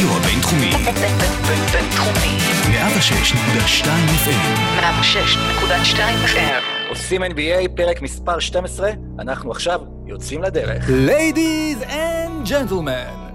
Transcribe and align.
הרדיו 0.00 0.16
הבינתחומי. 0.16 0.70
בינתחומי. 1.72 2.38
106.2 2.70 3.86
FM. 4.24 4.80
106.2 4.80 5.98
FM. 6.26 6.88
עושים 6.88 7.22
NBA, 7.22 7.68
פרק 7.76 8.02
מספר 8.02 8.38
12, 8.38 8.90
אנחנו 9.18 9.50
עכשיו 9.50 9.80
יוצאים 10.06 10.42
לדרך. 10.42 10.88
Ladies 10.88 11.82
and 11.82 12.46
gentlemen, 12.46 13.32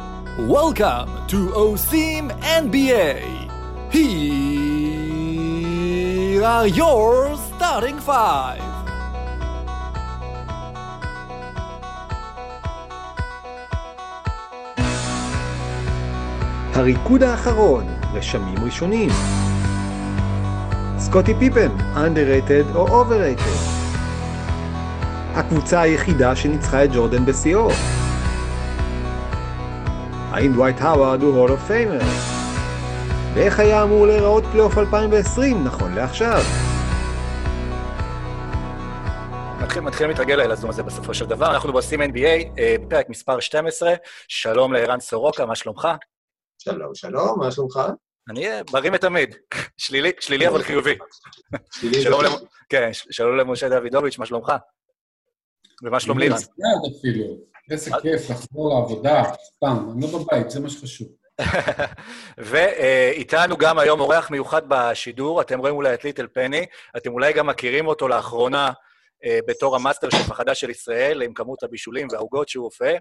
welcome 0.49 1.09
to 1.27 1.53
OSIM 1.55 2.31
NBA. 2.41 3.19
Here 3.91 4.03
are 6.43 6.67
your 6.67 7.37
starting 7.49 7.99
five. 7.99 8.72
הריקוד 16.75 17.23
האחרון, 17.23 17.85
רשמים 18.13 18.55
ראשונים. 18.65 19.09
סקוטי 20.97 21.33
פיפן, 21.39 21.69
underrated 21.95 22.75
או 22.75 23.03
overrated. 23.03 23.73
הקבוצה 25.35 25.81
היחידה 25.81 26.35
שניצחה 26.35 26.83
את 26.83 26.89
ג'ורדן 26.93 27.25
בשיאו. 27.25 27.69
האם 30.31 30.53
דווייט 30.53 30.81
האווארד 30.81 31.21
הוא 31.21 31.37
Hall 31.37 31.51
of 31.51 31.67
Famer? 31.67 31.99
ואיך 33.33 33.59
היה 33.59 33.83
אמור 33.83 34.07
להיראות 34.07 34.43
פלייאוף 34.51 34.77
2020 34.77 35.63
נכון 35.63 35.93
לעכשיו? 35.93 36.41
מתחילים 39.61 39.87
מתחילים 39.87 40.09
להתרגל 40.09 40.35
לזום 40.35 40.69
הזה 40.69 40.83
בסופו 40.83 41.13
של 41.13 41.25
דבר. 41.25 41.51
אנחנו 41.51 41.73
בעושים 41.73 42.01
NBA, 42.01 42.59
אה, 42.59 42.75
פרק 42.89 43.09
מספר 43.09 43.39
12. 43.39 43.93
שלום 44.27 44.73
לערן 44.73 44.99
סורוקה, 44.99 45.45
מה 45.45 45.55
שלומך? 45.55 45.87
שלום, 46.63 46.95
שלום, 46.95 47.39
מה 47.39 47.51
שלומך? 47.51 47.79
אני 48.29 48.47
אה, 48.47 48.61
בריא 48.71 48.91
מתמיד. 48.91 49.35
שלילי, 49.77 50.11
שלילי 50.19 50.47
אבל 50.47 50.63
חיובי. 50.63 50.97
כן, 52.69 52.89
שלום 52.93 53.37
למשה 53.37 53.69
דוידוביץ', 53.69 54.17
מה 54.17 54.25
שלומך? 54.25 54.53
ומה 55.83 55.99
שלום 55.99 56.19
לירן? 56.19 56.35
מצוין 56.35 56.97
אפילו. 56.99 57.25
איזה 57.71 57.91
מה? 57.91 58.01
כיף 58.01 58.29
לחזור 58.29 58.69
לעבודה, 58.69 59.23
סתם, 59.55 59.91
אני 59.93 60.01
לא 60.01 60.19
בבית, 60.19 60.49
זה 60.49 60.59
מה 60.59 60.69
שחשוב. 60.69 61.07
ואיתנו 62.49 63.57
גם 63.57 63.79
היום 63.79 63.99
אורח 63.99 64.31
מיוחד 64.31 64.61
בשידור, 64.67 65.41
אתם 65.41 65.59
רואים 65.59 65.75
אולי 65.75 65.93
את 65.93 66.03
ליטל 66.03 66.27
פני, 66.33 66.65
אתם 66.97 67.11
אולי 67.11 67.33
גם 67.33 67.47
מכירים 67.47 67.87
אותו 67.87 68.07
לאחרונה 68.07 68.71
אה, 69.25 69.39
בתור 69.47 69.75
המאסטר 69.75 70.09
שף 70.09 70.31
החדש 70.31 70.61
של 70.61 70.69
ישראל, 70.69 71.21
עם 71.21 71.33
כמות 71.33 71.63
הבישולים 71.63 72.07
והעוגות 72.11 72.49
שהוא 72.49 72.65
אופה. 72.65 72.91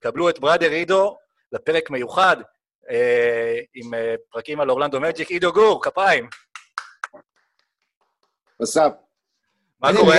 קבלו 0.00 0.28
את 0.28 0.38
בראדר 0.38 0.70
עידו 0.70 1.16
לפרק 1.52 1.90
מיוחד, 1.90 2.36
אה, 2.40 2.44
עם 3.74 3.94
אה, 3.94 4.14
פרקים 4.30 4.60
על 4.60 4.70
אורלנדו 4.70 5.00
מג'יק. 5.00 5.30
עידו 5.30 5.52
גור, 5.52 5.82
כפיים. 5.82 6.28
וואטסאפ. 8.60 8.92
מה 9.80 9.90
קורה? 9.96 10.18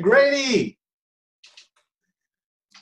גריידי! 0.00 0.74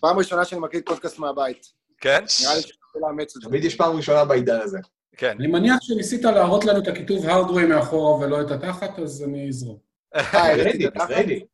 פעם 0.00 0.18
ראשונה 0.18 0.44
שאני 0.44 0.60
מקליט 0.60 0.88
פודקאסט 0.88 1.18
מהבית. 1.18 1.66
כן? 2.00 2.24
נראה 2.42 2.54
לי 2.54 2.62
שצריך 2.62 2.96
לאמץ 3.02 3.36
את 3.36 3.42
זה. 3.42 3.48
תמיד 3.48 3.64
יש 3.64 3.76
פעם 3.76 3.96
ראשונה 3.96 4.24
בעידן 4.24 4.60
הזה. 4.60 4.78
כן. 5.16 5.36
אני 5.38 5.46
מניח 5.46 5.76
שניסית 5.80 6.24
להראות 6.24 6.64
לנו 6.64 6.82
את 6.82 6.88
הכיתוב 6.88 7.26
הארדווי 7.26 7.66
מאחורה 7.66 8.14
ולא 8.20 8.40
את 8.40 8.50
התחת, 8.50 8.98
אז 8.98 9.24
אני 9.24 9.48
אזרום. 9.48 9.78
אה, 10.14 10.54
התחת? 10.86 11.08
גריידי. 11.08 11.44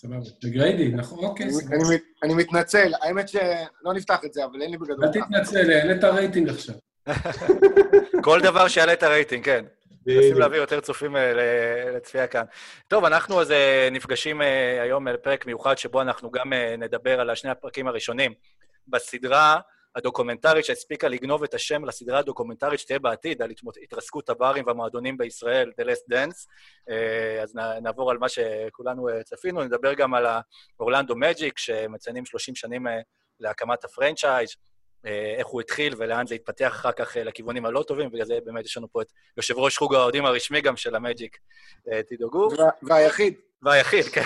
סבבה. 0.00 0.20
זה 0.42 0.50
גריידי, 0.50 0.88
נכון? 0.88 1.24
אוקיי, 1.24 1.44
אני- 1.46 1.52
סבבה. 1.52 1.76
אני 1.76 1.94
מת- 1.94 2.02
אני 2.22 2.34
מתנצל, 2.34 2.92
האמת 3.02 3.28
שלא 3.28 3.92
נפתח 3.94 4.20
את 4.24 4.32
זה, 4.32 4.44
אבל 4.44 4.62
אין 4.62 4.70
לי 4.70 4.76
בגדול. 4.78 5.04
אל 5.04 5.10
תתנצל, 5.12 5.70
העלית 5.70 6.04
רייטינג 6.04 6.48
עכשיו. 6.48 6.74
כל 8.24 8.40
דבר 8.40 8.68
שיעלה 8.68 8.92
את 8.92 9.02
הרייטינג, 9.02 9.44
כן. 9.44 9.64
מנסים. 10.06 10.38
להביא 10.38 10.58
יותר 10.58 10.80
צופים 10.80 11.16
אה, 11.16 11.32
ל- 11.34 11.96
לצפייה 11.96 12.26
כאן. 12.26 12.42
טוב, 12.88 13.04
אנחנו 13.04 13.40
אז 13.40 13.50
אה, 13.50 13.88
נפגשים 13.92 14.42
אה, 14.42 14.82
היום 14.82 15.08
לפרק 15.08 15.46
מיוחד 15.46 15.78
שבו 15.78 16.00
אנחנו 16.02 16.30
גם 16.30 16.52
נדבר 16.78 17.20
על 17.20 17.34
שני 17.34 17.50
הפרקים 17.50 17.86
הראשונים 17.88 18.32
בסדרה 18.88 19.60
הדוקומנטרית 19.98 20.64
שהספיקה 20.64 21.08
לגנוב 21.08 21.42
את 21.42 21.54
השם 21.54 21.84
לסדרה 21.84 22.18
הדוקומנטרית 22.18 22.80
שתהיה 22.80 22.98
בעתיד, 22.98 23.42
על 23.42 23.50
התרסקות 23.82 24.28
הברים 24.30 24.64
והמועדונים 24.66 25.18
בישראל, 25.18 25.72
The 25.80 25.84
Last 25.84 26.12
Dance. 26.14 26.46
אה, 26.90 27.42
אז 27.42 27.54
נעבור 27.82 28.10
על 28.10 28.18
מה 28.18 28.28
שכולנו 28.28 29.08
אה, 29.08 29.22
צפינו, 29.22 29.64
נדבר 29.64 29.94
גם 29.94 30.14
על 30.14 30.26
האורלנדו 30.80 31.16
מג'יק, 31.16 31.58
שמציינים 31.58 32.24
30 32.24 32.54
שנים 32.54 32.86
אה, 32.86 33.00
להקמת 33.40 33.84
הפרנצ'ייז. 33.84 34.48
איך 35.38 35.46
הוא 35.46 35.60
התחיל 35.60 35.94
ולאן 35.98 36.26
זה 36.26 36.34
התפתח 36.34 36.68
אחר 36.68 36.92
כך 36.92 37.16
לכיוונים 37.24 37.66
הלא 37.66 37.82
טובים, 37.82 38.10
בגלל 38.10 38.24
זה 38.24 38.38
באמת 38.44 38.64
יש 38.64 38.76
לנו 38.76 38.92
פה 38.92 39.02
את 39.02 39.12
יושב 39.36 39.58
ראש 39.58 39.78
חוג 39.78 39.94
האוהדים 39.94 40.24
הרשמי 40.24 40.60
גם 40.60 40.76
של 40.76 40.94
המג'יק, 40.94 41.38
טידו 42.08 42.30
גור, 42.30 42.52
וה- 42.58 42.70
והיחיד, 42.82 43.34
והיחיד, 43.62 44.04
כן. 44.04 44.22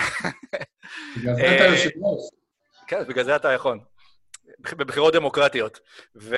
בגלל 1.17 1.35
זה 1.35 1.55
אתה 1.55 1.63
יושב-ראש. 1.63 2.29
כן, 2.87 3.03
בגלל 3.07 3.23
זה 3.23 3.35
אתה 3.35 3.51
יכול. 3.51 3.79
בבחירות 4.59 5.13
דמוקרטיות. 5.13 5.79
ו... 6.15 6.35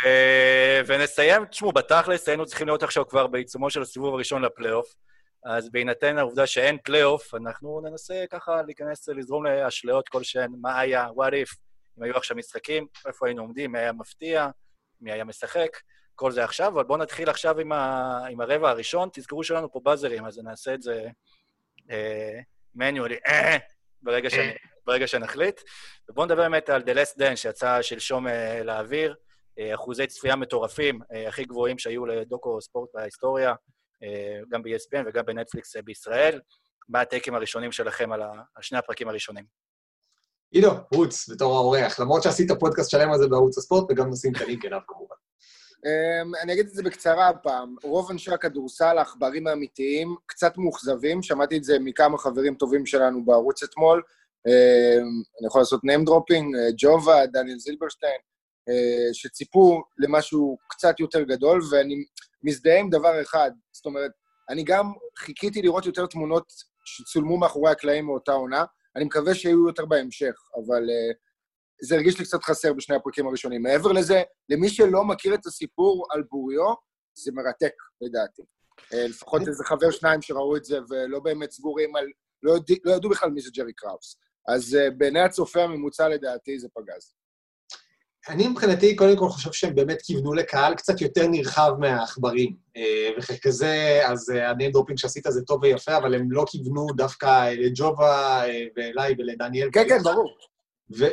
ונסיים, 0.88 1.46
תשמעו, 1.46 1.72
בתכלס 1.72 2.28
היינו 2.28 2.46
צריכים 2.46 2.68
להיות 2.68 2.84
עכשיו 2.84 3.08
כבר 3.08 3.28
בעיצומו 3.28 3.70
של 3.70 3.81
הסיבוב 3.81 4.14
הראשון 4.14 4.42
לפלייאוף, 4.42 4.96
אז 5.46 5.72
בהינתן 5.72 6.18
העובדה 6.18 6.48
שאין 6.48 6.78
פלייאוף, 6.84 7.36
אנחנו 7.36 7.81
ננסה 7.81 8.24
ככה 8.30 8.62
להיכנס, 8.62 9.09
לזרום 9.09 9.46
לאשליות 9.46 10.09
כלשהן, 10.09 10.52
מה 10.62 10.80
היה, 10.80 11.08
what 11.08 11.31
if, 11.31 11.56
אם 11.98 12.03
היו 12.03 12.18
עכשיו 12.18 12.38
משחקים, 12.38 12.88
איפה 13.08 13.28
היינו 13.28 13.42
עומדים, 13.42 13.72
מי 13.72 13.80
היה 13.80 13.92
מפתיע, 13.92 14.47
מי 15.02 15.12
היה 15.12 15.24
משחק, 15.24 15.78
כל 16.16 16.32
זה 16.32 16.44
עכשיו, 16.44 16.68
אבל 16.68 16.84
בואו 16.84 16.97
נתחיל 16.97 17.30
עכשיו 17.30 17.59
עם, 17.59 17.72
ה... 17.72 18.20
עם 18.30 18.42
הרבע 18.42 18.70
הראשון. 18.70 19.09
תזכרו 19.14 19.44
שלנו 19.44 19.72
פה 19.72 19.80
באזרים, 19.84 20.26
אז 20.26 20.40
נעשה 20.40 20.74
את 20.74 20.82
זה 20.82 21.03
מניואלי, 22.76 23.18
ברגע, 24.02 24.30
שאני, 24.30 24.53
ברגע 24.85 25.07
שנחליט. 25.07 25.62
ובואו 26.09 26.25
נדבר 26.25 26.41
באמת 26.41 26.69
על 26.69 26.81
The 26.81 26.96
Last 26.96 27.19
Dance, 27.19 27.35
שיצא 27.35 27.81
שלשום 27.81 28.28
אה, 28.28 28.63
לאוויר, 28.63 29.16
אה, 29.59 29.75
אחוזי 29.75 30.07
צפייה 30.07 30.35
מטורפים, 30.35 31.00
אה, 31.13 31.28
הכי 31.28 31.46
גבוהים 31.46 31.78
שהיו 31.78 32.06
לדוקו 32.06 32.62
ספורט 32.62 32.90
בהיסטוריה, 32.94 33.53
גם 34.50 34.63
ב-ESPN 34.63 35.03
וגם 35.07 35.25
בנטפליקס 35.25 35.75
בישראל. 35.75 36.41
מה 36.90 37.01
הטייקים 37.01 37.35
הראשונים 37.35 37.72
שלכם 37.72 38.12
על, 38.12 38.22
שני 38.62 38.78
הפרקים 38.78 39.07
הראשונים? 39.07 39.46
עידו, 40.51 40.72
רוץ, 40.94 41.29
בתור 41.29 41.56
האורח, 41.56 42.00
למרות 42.00 42.23
שעשית 42.23 42.52
פודקאסט 42.59 42.90
שלם 42.90 43.12
על 43.12 43.17
זה 43.17 43.28
בערוץ 43.28 43.57
הספורט, 43.57 43.91
וגם 43.91 44.09
נשים 44.09 44.31
את 44.35 44.41
הלינק 44.41 44.66
אליו 44.66 44.79
כמובן. 44.88 45.16
אמ, 45.85 46.35
אני 46.44 46.53
אגיד 46.53 46.66
את 46.66 46.73
זה 46.73 46.84
בקצרה 46.84 47.29
הפעם. 47.29 47.75
רוב 47.84 48.12
אנשי 48.12 48.31
הכדורסל, 48.31 48.97
העכברים 48.97 49.47
האמיתיים, 49.47 50.16
קצת 50.25 50.57
מאוכזבים. 50.57 51.23
שמעתי 51.23 51.57
את 51.57 51.63
זה 51.63 51.79
מכמה 51.79 52.17
חברים 52.17 52.56
טובים 52.56 52.85
שלנו 52.85 53.25
בערוץ 53.25 53.63
אתמול. 53.63 54.02
אמ, 54.47 55.23
אני 55.39 55.47
יכול 55.47 55.61
לעשות 55.61 55.81
name 55.83 56.03
dropping, 56.09 56.57
אה, 56.57 56.69
ג'ובה, 56.78 57.25
דניאל 57.25 57.59
זילברשטיין, 57.59 58.19
אה, 58.69 59.13
שציפו 59.13 59.83
למשהו 59.97 60.57
קצת 60.69 61.00
יותר 61.00 61.23
גדול, 61.23 61.61
ואני 61.72 61.95
מזדהה 62.44 62.79
עם 62.79 62.89
דבר 62.89 63.22
אחד. 63.22 63.51
זאת 63.72 63.85
אומרת, 63.85 64.11
אני 64.50 64.63
גם 64.63 64.91
חיכיתי 65.17 65.61
לראות 65.61 65.85
יותר 65.85 66.05
תמונות 66.05 66.53
שצולמו 66.85 67.38
מאחורי 67.38 67.72
הקלעים 67.72 68.05
מאותה 68.05 68.31
עונה. 68.31 68.66
אני 68.95 69.05
מקווה 69.05 69.35
שיהיו 69.35 69.67
יותר 69.67 69.85
בהמשך, 69.85 70.35
אבל 70.55 70.89
אה, 70.89 71.13
זה 71.81 71.95
הרגיש 71.95 72.19
לי 72.19 72.25
קצת 72.25 72.44
חסר 72.44 72.73
בשני 72.73 72.95
הפרקים 72.95 73.28
הראשונים. 73.28 73.63
מעבר 73.63 73.91
לזה, 73.91 74.23
למי 74.50 74.69
שלא 74.69 75.03
מכיר 75.03 75.34
את 75.34 75.45
הסיפור 75.45 76.07
על 76.11 76.23
בוריו, 76.31 76.73
זה 77.17 77.31
מרתק, 77.31 77.73
לדעתי. 78.01 78.41
לפחות 78.94 79.41
איזה 79.47 79.63
חבר 79.63 79.91
שניים 79.91 80.22
שראו 80.22 80.55
את 80.55 80.66
זה 80.66 80.79
ולא 80.89 81.19
באמת 81.19 81.51
סגורים 81.51 81.95
על... 81.95 82.05
לא, 82.44 82.51
יודע, 82.51 82.73
לא 82.84 82.91
ידעו 82.91 83.09
בכלל 83.09 83.29
מי 83.29 83.41
זה 83.41 83.49
ג'רי 83.53 83.73
קראוס. 83.73 84.17
אז 84.47 84.76
אה, 84.76 84.92
בעיני 84.92 85.20
הצופה 85.20 85.64
הממוצע, 85.64 86.09
לדעתי, 86.09 86.59
זה 86.59 86.68
פגז. 86.74 87.14
אני 88.30 88.47
מבחינתי, 88.47 88.96
קודם 88.96 89.18
כל 89.18 89.30
חושב 89.30 89.52
שהם 89.52 89.76
באמת 89.76 90.02
כיוונו 90.02 90.34
לקהל 90.34 90.76
קצת 90.76 91.02
יותר 91.02 91.28
נרחב 91.28 91.72
מהעכברים. 91.80 92.56
אה, 92.78 93.09
וככזה, 93.18 94.02
אז 94.06 94.30
אה, 94.30 94.50
ה 94.49 94.54
name 94.54 94.72
dropping 94.72 94.99
שעשית 95.00 95.24
זה 95.30 95.42
טוב 95.42 95.64
ויפה, 95.64 95.97
אבל 95.97 96.16
הם 96.16 96.32
לא 96.32 96.44
כיוונו 96.47 96.88
דווקא 96.96 97.50
לג'ובה 97.50 98.44
ואליי 98.76 99.16
ולדניאל. 99.18 99.70
כן, 99.74 99.86
כן, 99.90 100.03
ברור. 100.03 100.38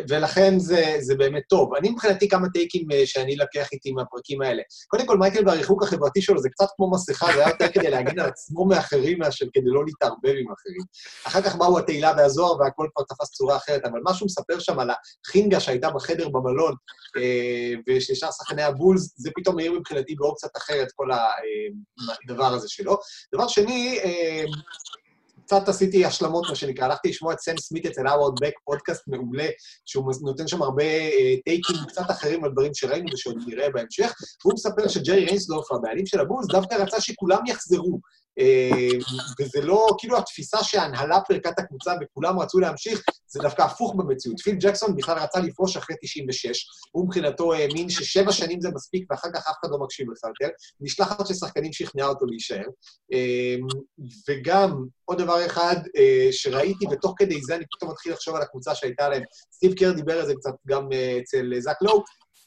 ולכן 0.08 0.58
זה, 0.58 0.96
זה 1.00 1.14
באמת 1.14 1.42
טוב. 1.48 1.74
אני 1.74 1.90
מבחינתי 1.90 2.28
כמה 2.28 2.48
טייקים 2.48 2.92
אה, 2.92 3.02
שאני 3.06 3.36
אקח 3.36 3.68
איתי 3.72 3.92
מהפרקים 3.92 4.42
האלה. 4.42 4.62
קודם 4.88 5.06
כל, 5.06 5.18
מייקל 5.18 5.48
והריחוק 5.48 5.82
החברתי 5.82 6.22
שלו 6.22 6.40
זה 6.40 6.48
קצת 6.48 6.66
כמו 6.76 6.90
מסכה, 6.90 7.26
זה 7.26 7.38
היה 7.38 7.48
יותר 7.48 7.72
כדי 7.72 7.90
להגן 7.90 8.20
על 8.20 8.28
עצמו 8.28 8.66
מאחרים 8.66 9.18
מאשר 9.18 9.46
כדי 9.52 9.70
לא 9.70 9.84
להתערבב 9.84 10.34
עם 10.38 10.52
אחרים. 10.52 10.82
אחר 11.26 11.42
כך 11.42 11.56
באו 11.56 11.78
התהילה 11.78 12.12
והזוהר 12.16 12.60
והכל 12.60 12.86
כבר 12.94 13.04
תפס 13.04 13.30
צורה 13.30 13.56
אחרת, 13.56 13.84
אבל 13.84 14.00
מה 14.04 14.14
שהוא 14.14 14.26
מספר 14.26 14.58
שם 14.58 14.78
על 14.78 14.90
החינגה 15.26 15.60
שהייתה 15.60 15.90
בחדר 15.90 16.28
במלון, 16.28 16.74
אה, 17.16 17.72
וששאר 17.88 18.30
שחקני 18.30 18.62
הבולס, 18.62 19.14
זה 19.16 19.30
פתאום 19.34 19.56
מאיר 19.56 19.72
מבחינתי 19.72 20.14
באור 20.14 20.34
אחרת, 20.56 20.88
כל 20.94 21.08
הדבר 22.28 22.46
הזה 22.46 22.68
שלו. 22.68 22.96
דבר 23.34 23.48
שני, 23.48 24.00
אה, 24.04 24.44
קצת 25.52 25.68
עשיתי 25.68 26.04
השלמות, 26.04 26.48
מה 26.48 26.54
שנקרא. 26.54 26.84
הלכתי 26.84 27.08
לשמוע 27.08 27.32
את 27.32 27.38
סם 27.38 27.56
סמית 27.56 27.86
אצל 27.86 28.06
האוורד 28.06 28.34
בק, 28.40 28.52
פודקאסט 28.64 29.08
מעולה, 29.08 29.46
שהוא 29.86 30.12
נותן 30.22 30.48
שם 30.48 30.62
הרבה 30.62 30.84
אה, 30.84 31.34
טייקים 31.44 31.76
קצת 31.88 32.10
אחרים 32.10 32.44
על 32.44 32.52
דברים 32.52 32.74
שראינו 32.74 33.06
ושעוד 33.14 33.36
נראה 33.46 33.70
בהמשך, 33.70 34.12
והוא 34.44 34.54
מספר 34.54 34.88
שג'רי 34.88 35.24
ריינסדורף, 35.24 35.72
הבעלים 35.72 36.06
של 36.06 36.20
הבולס, 36.20 36.46
דווקא 36.46 36.74
רצה 36.74 37.00
שכולם 37.00 37.46
יחזרו. 37.46 38.00
אה, 38.38 38.98
וזה 39.40 39.60
לא, 39.60 39.86
כאילו 39.98 40.18
התפיסה 40.18 40.64
שההנהלה 40.64 41.18
פירקה 41.28 41.50
את 41.50 41.58
הקבוצה 41.58 41.92
וכולם 42.02 42.38
רצו 42.38 42.58
להמשיך, 42.58 43.02
זה 43.26 43.40
דווקא 43.42 43.62
הפוך 43.62 43.94
במציאות. 43.96 44.40
פיל 44.40 44.56
ג'קסון 44.60 44.96
בכלל 44.96 45.18
רצה 45.18 45.40
לפרוש 45.40 45.76
אחרי 45.76 45.96
96, 46.02 46.66
הוא 46.92 47.06
מבחינתו 47.06 47.52
האמין 47.52 47.88
ששבע 47.90 48.32
שנים 48.32 48.60
זה 48.60 48.68
מספיק 48.74 49.10
ואחר 49.10 49.28
כך 49.34 49.48
אף 49.48 49.54
אחד 49.60 49.70
לא 49.70 49.78
מקשיב 49.78 50.06
לך 50.10 50.18
יותר. 50.24 50.54
משלחת 50.80 51.26
של 51.26 51.34
שחקנים 51.34 51.72
שכנעה 51.72 52.08
אותו 52.08 52.26
להישאר. 52.26 52.64
אה, 53.12 53.56
וגם, 54.28 54.84
עוד 55.04 55.18
דבר 55.18 55.46
אחד 55.46 55.76
אה, 55.96 56.28
שראיתי, 56.32 56.86
ותוך 56.90 57.14
כדי 57.16 57.40
זה 57.42 57.56
אני 57.56 57.64
פתאום 57.76 57.90
מתחיל 57.90 58.12
לחשוב 58.12 58.34
על 58.34 58.42
הקבוצה 58.42 58.74
שהייתה 58.74 59.08
להם, 59.08 59.22
סטיב 59.52 59.74
קר 59.74 59.92
דיבר 59.92 60.20
על 60.20 60.26
זה 60.26 60.34
קצת 60.34 60.54
גם 60.66 60.88
אצל 61.22 61.52
זאק 61.58 61.82
לואו, 61.82 62.02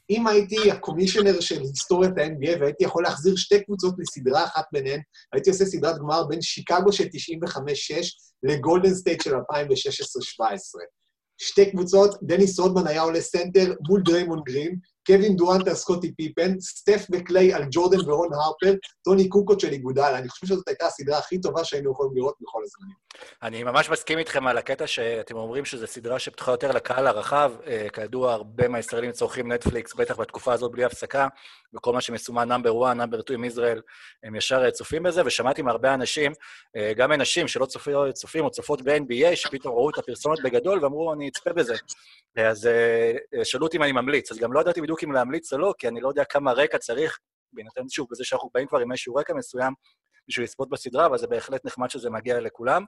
אם 0.09 0.27
הייתי 0.27 0.71
הקומישיונר 0.71 1.39
של 1.39 1.61
היסטוריית 1.61 2.17
ה-NBA 2.17 2.59
והייתי 2.59 2.83
יכול 2.83 3.03
להחזיר 3.03 3.35
שתי 3.35 3.63
קבוצות 3.63 3.95
לסדרה 3.99 4.43
אחת 4.43 4.65
ביניהן, 4.71 5.01
הייתי 5.33 5.49
עושה 5.49 5.65
סדרת 5.65 5.97
גמר 5.97 6.23
בין 6.25 6.41
שיקגו 6.41 6.91
של 6.91 7.03
95-6 7.03 7.07
לגולדן 8.43 8.93
סטייט 8.93 9.21
של 9.21 9.33
2016-2017. 9.33 9.39
שתי 11.37 11.71
קבוצות, 11.71 12.15
דניס 12.23 12.59
רודמן 12.59 12.87
היה 12.87 13.01
עולה 13.01 13.21
סנטר 13.21 13.73
מול 13.87 14.01
דריימון 14.01 14.41
גרין, 14.45 14.79
קווין 15.05 15.35
דורנט 15.35 15.67
על 15.67 15.75
סקוטי 15.75 16.15
פיפן, 16.15 16.59
סטף 16.59 17.05
וקליי 17.11 17.53
על 17.53 17.63
ג'ורדן 17.71 18.09
ורון 18.09 18.29
הרפר, 18.33 18.73
טוני 19.03 19.29
קוקוץ' 19.29 19.59
על 19.59 19.71
איגודלה. 19.71 20.13
אני 20.17 20.29
חושב 20.29 20.47
שזאת 20.47 20.67
הייתה 20.67 20.85
הסדרה 20.85 21.17
הכי 21.17 21.41
טובה 21.41 21.63
שהיינו 21.63 21.91
יכולים 21.91 22.11
לראות 22.15 22.35
בכל 22.41 22.61
הזמנים. 22.63 23.05
אני 23.43 23.63
ממש 23.63 23.89
מסכים 23.89 24.19
איתכם 24.19 24.47
על 24.47 24.57
הקטע 24.57 24.87
שאתם 24.87 25.35
אומרים 25.35 25.65
שזו 25.65 25.87
סדרה 25.87 26.19
שפתוחה 26.19 26.51
יותר 26.51 26.71
לקהל 26.71 27.07
הרחב. 27.07 27.51
אה, 27.67 27.87
כידוע, 27.93 28.33
הרבה 28.33 28.67
מהישראלים 28.67 29.11
צורכים 29.11 29.51
נטפליקס, 29.51 29.93
בטח 29.93 30.19
בתקופה 30.19 30.53
הזאת 30.53 30.71
בלי 30.71 30.83
הפסקה, 30.83 31.27
וכל 31.75 31.93
מה 31.93 32.01
שמסומן 32.01 32.47
number 32.47 32.85
1, 32.85 32.95
number 32.95 33.21
2 33.21 33.39
עם 33.39 33.45
ישראל, 33.45 33.81
הם 34.23 34.35
ישר 34.35 34.65
אה, 34.65 34.71
צופים 34.71 35.03
בזה, 35.03 35.21
ושמעתי 35.25 35.61
מהרבה 35.61 35.93
אנשים, 35.93 36.31
אה, 36.75 36.91
גם 36.95 37.11
אנשים 37.11 37.47
שלא 37.47 37.65
צופים, 37.65 37.95
צופים 38.13 38.45
או 38.45 38.51
צופות 38.51 38.81
ב-NBA, 38.81 39.35
שפתאום 39.35 39.75
ראו 39.75 39.89
את 39.89 39.97
הפרסומת 39.97 40.37
בגדול 40.43 40.83
ואמרו, 40.83 41.13
אני 41.13 41.27
אצפה 41.29 41.53
בזה. 41.53 41.75
אז 42.37 42.69
שאלו 43.43 43.65
אותי 43.65 43.77
אם 43.77 43.83
אני 43.83 43.91
ממליץ, 43.91 44.31
אז 44.31 44.37
גם 44.37 44.53
לא 44.53 44.59
ידעתי 44.59 44.81
בדיוק 44.81 44.94
אם 45.03 45.11
להמליץ 45.11 45.53
או 45.53 45.57
לא, 45.57 45.73
כי 45.77 45.87
אני 45.87 46.01
לא 46.01 46.09
יודע 46.09 46.23
כמה 46.23 46.53
רקע 46.53 46.77
צריך, 46.77 47.19
בהינתן 47.53 47.89
שוב, 47.89 48.07
בזה 48.11 48.23
שאנחנו 48.23 48.49
באים 48.53 48.67
כבר 48.67 48.79
עם 48.79 48.91
איזשהו 48.91 49.15
רקע 49.15 49.33
מסוים, 49.33 49.73
בשביל 50.27 50.43
לצפות 50.43 50.69
בסדרה, 50.69 51.05
אבל 51.05 51.17
זה 51.17 51.27
בהחלט 51.27 51.65
נחמד 51.65 51.89
שזה 51.89 52.09
מגיע 52.09 52.39
לכולם. 52.39 52.85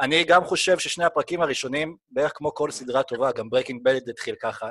אני 0.00 0.24
גם 0.24 0.44
חושב 0.44 0.78
ששני 0.78 1.04
הפרקים 1.04 1.42
הראשונים, 1.42 1.96
בערך 2.10 2.32
כמו 2.34 2.54
כל 2.54 2.70
סדרה 2.70 3.02
טובה, 3.02 3.32
גם 3.32 3.50
Breaking 3.50 3.84
Bad 3.84 4.08
התחיל 4.08 4.34
ככה, 4.42 4.68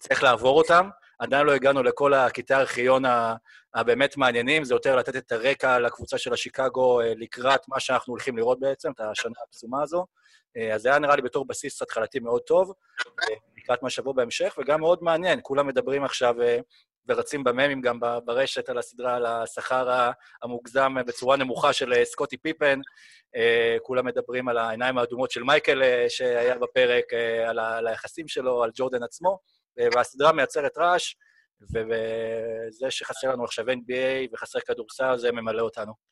צריך 0.00 0.22
לעבור 0.22 0.58
אותם. 0.58 0.88
עדיין 1.18 1.46
לא 1.46 1.52
הגענו 1.52 1.82
לכל 1.82 2.14
הקטעי 2.14 2.56
הארכיון 2.56 3.02
הבאמת 3.74 4.16
מעניינים, 4.16 4.64
זה 4.64 4.74
יותר 4.74 4.96
לתת 4.96 5.16
את 5.16 5.32
הרקע 5.32 5.78
לקבוצה 5.78 6.18
של 6.18 6.32
השיקגו 6.32 7.00
לקראת 7.16 7.60
מה 7.68 7.80
שאנחנו 7.80 8.12
הולכים 8.12 8.36
לראות 8.36 8.60
בעצם, 8.60 8.90
את 8.90 9.00
השנה 9.00 9.34
הפסומה 9.48 9.82
הזו. 9.82 10.06
אז 10.74 10.82
זה 10.82 10.88
היה 10.88 10.98
נראה 10.98 11.16
לי 11.16 11.22
בתור 11.22 11.46
בסיס 11.46 11.82
התחלתי 11.82 12.20
מאוד 12.20 12.42
טוב, 12.42 12.72
לקראת 13.70 13.82
מה 13.82 13.90
שבוא 13.90 14.14
בהמשך, 14.14 14.58
וגם 14.58 14.80
מאוד 14.80 14.98
מעניין, 15.02 15.40
כולם 15.42 15.66
מדברים 15.66 16.04
עכשיו 16.04 16.34
ורצים 17.08 17.44
בממים 17.44 17.80
גם 17.80 18.00
ברשת 18.24 18.68
על 18.68 18.78
הסדרה, 18.78 19.16
על 19.16 19.26
השכר 19.26 20.10
המוגזם 20.42 20.94
בצורה 21.06 21.36
נמוכה 21.36 21.72
של 21.72 22.04
סקוטי 22.04 22.36
פיפן. 22.36 22.80
כולם 23.82 24.06
מדברים 24.06 24.48
על 24.48 24.58
העיניים 24.58 24.98
האדומות 24.98 25.30
של 25.30 25.42
מייקל 25.42 25.82
שהיה 26.08 26.58
בפרק, 26.58 27.04
על 27.46 27.86
היחסים 27.86 28.28
שלו, 28.28 28.62
על 28.62 28.70
ג'ורדן 28.74 29.02
עצמו, 29.02 29.38
והסדרה 29.94 30.32
מייצרת 30.32 30.78
רעש, 30.78 31.14
וזה 31.60 32.90
שחסר 32.90 33.32
לנו 33.32 33.44
עכשיו 33.44 33.70
NBA 33.70 34.32
וחסר 34.32 34.60
כדורסל, 34.60 35.16
זה 35.16 35.32
ממלא 35.32 35.62
אותנו. 35.62 36.09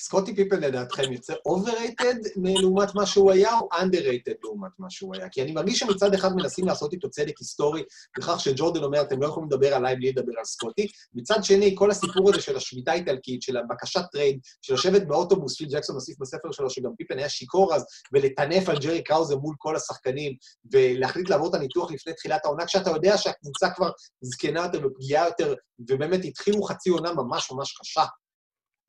סקוטי 0.00 0.36
פיפן 0.36 0.56
לדעתכם 0.56 1.12
יוצא 1.12 1.34
overrated 1.48 2.28
לעומת 2.36 2.94
מה 2.94 3.06
שהוא 3.06 3.32
היה, 3.32 3.58
או 3.58 3.68
underrated 3.72 4.34
לעומת 4.44 4.70
מה 4.78 4.90
שהוא 4.90 5.16
היה? 5.16 5.28
כי 5.28 5.42
אני 5.42 5.52
מרגיש 5.52 5.78
שמצד 5.78 6.14
אחד 6.14 6.32
מנסים 6.36 6.66
לעשות 6.66 6.92
איתו 6.92 7.10
צדק 7.10 7.38
היסטורי, 7.38 7.82
בכך 8.18 8.40
שג'ורדן 8.40 8.84
אומר, 8.84 9.00
אתם 9.02 9.22
לא 9.22 9.26
יכולים 9.26 9.48
לדבר 9.52 9.74
עליי 9.74 9.96
בלי 9.96 10.08
לדבר 10.08 10.32
על 10.38 10.44
סקוטי. 10.44 10.86
מצד 11.14 11.44
שני, 11.44 11.74
כל 11.78 11.90
הסיפור 11.90 12.30
הזה 12.30 12.40
של 12.40 12.56
השביתה 12.56 12.92
האיטלקית, 12.92 13.42
של 13.42 13.56
הבקשת 13.56 14.02
trade, 14.12 14.38
של 14.62 14.74
לשבת 14.74 15.02
באוטובוס, 15.06 15.56
פיל 15.56 15.68
ג'קסון 15.70 15.94
הוסיף 15.94 16.16
בספר 16.20 16.52
שלו, 16.52 16.70
שגם 16.70 16.90
פיפן 16.96 17.18
היה 17.18 17.28
שיכור 17.28 17.74
אז, 17.74 17.84
ולטנף 18.12 18.68
על 18.68 18.78
ג'רי 18.78 19.02
קראוזה 19.02 19.36
מול 19.36 19.54
כל 19.58 19.76
השחקנים, 19.76 20.32
ולהחליט 20.72 21.28
לעבור 21.30 21.48
את 21.48 21.54
הניתוח 21.54 21.92
לפני 21.92 22.12
תחילת 22.12 22.44
העונה, 22.44 22.66
כשאתה 22.66 22.90
יודע 22.90 23.18
שהקבוצה 23.18 23.70
כבר 23.70 23.90
זקנה 24.20 24.60
יותר 24.60 24.86
ופגיעה 24.86 25.26
יותר, 25.26 25.54
ובאמת 25.78 26.20
התחילו 26.24 26.62
חצי 26.62 26.90
עונה 26.90 27.12
ממש 27.12 27.52
ממש 27.52 27.78
קשה. 27.80 28.04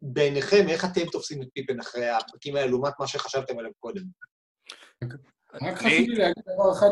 בעיניכם, 0.02 0.66
איך 0.70 0.86
אתם 0.86 1.06
תופסים 1.12 1.42
את 1.42 1.48
פיפן 1.54 1.80
אחרי 1.80 2.10
הפרקים 2.10 2.56
האלה, 2.56 2.68
לעומת 2.68 2.94
מה 3.00 3.08
שחשבתם 3.08 3.60
עליו 3.60 3.72
קודם? 3.80 4.04
רק 5.62 5.78
חשוב 5.78 5.90
לי 5.92 6.16
להגיד 6.16 6.44
דבר 6.54 6.72
אחד, 6.72 6.90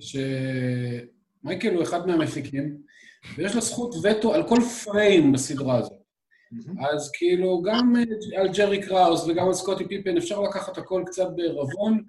שמייקל 0.00 1.74
הוא 1.74 1.82
אחד 1.82 2.06
מהמפיקים, 2.06 2.82
ויש 3.36 3.54
לו 3.54 3.60
זכות 3.60 3.94
וטו 4.02 4.34
על 4.34 4.48
כל 4.48 4.58
פריים 4.84 5.32
בסדרה 5.32 5.78
הזאת. 5.78 5.92
אז 6.90 7.10
כאילו, 7.14 7.62
גם 7.62 7.94
על 8.36 8.48
ג'רי 8.48 8.82
קראוס 8.82 9.24
וגם 9.24 9.46
על 9.46 9.54
סקוטי 9.54 9.88
פיפן, 9.88 10.16
אפשר 10.16 10.40
לקחת 10.40 10.78
הכל 10.78 11.02
קצת 11.06 11.26
בערבון. 11.36 12.04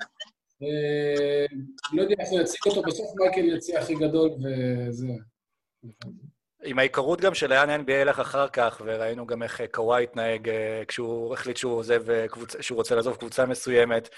לא 1.94 2.02
יודע 2.02 2.16
איך 2.20 2.30
הוא 2.30 2.40
יציג 2.40 2.60
אותו, 2.66 2.82
בסוף 2.82 3.08
מייקל 3.16 3.46
יציע 3.46 3.80
הכי 3.80 3.96
גדול, 3.96 4.30
וזה... 4.32 5.08
עם 6.64 6.80
ההיכרות 6.80 7.22
גם 7.22 7.34
של 7.34 7.50
לאן 7.50 7.82
NBA 7.82 7.92
ילך 7.92 8.20
אחר 8.20 8.48
כך, 8.48 8.82
וראינו 8.86 9.28
גם 9.28 9.44
איך 9.44 9.62
קוואי 9.72 10.04
התנהג 10.04 10.50
כשהוא 10.88 11.34
החליט 11.34 11.58
שהוא 11.58 11.74
עוזב, 11.74 12.04
שהוא 12.60 12.76
רוצה 12.76 12.96
לעזוב 12.96 13.16
קבוצה 13.16 13.46
מסוימת, 13.46 14.10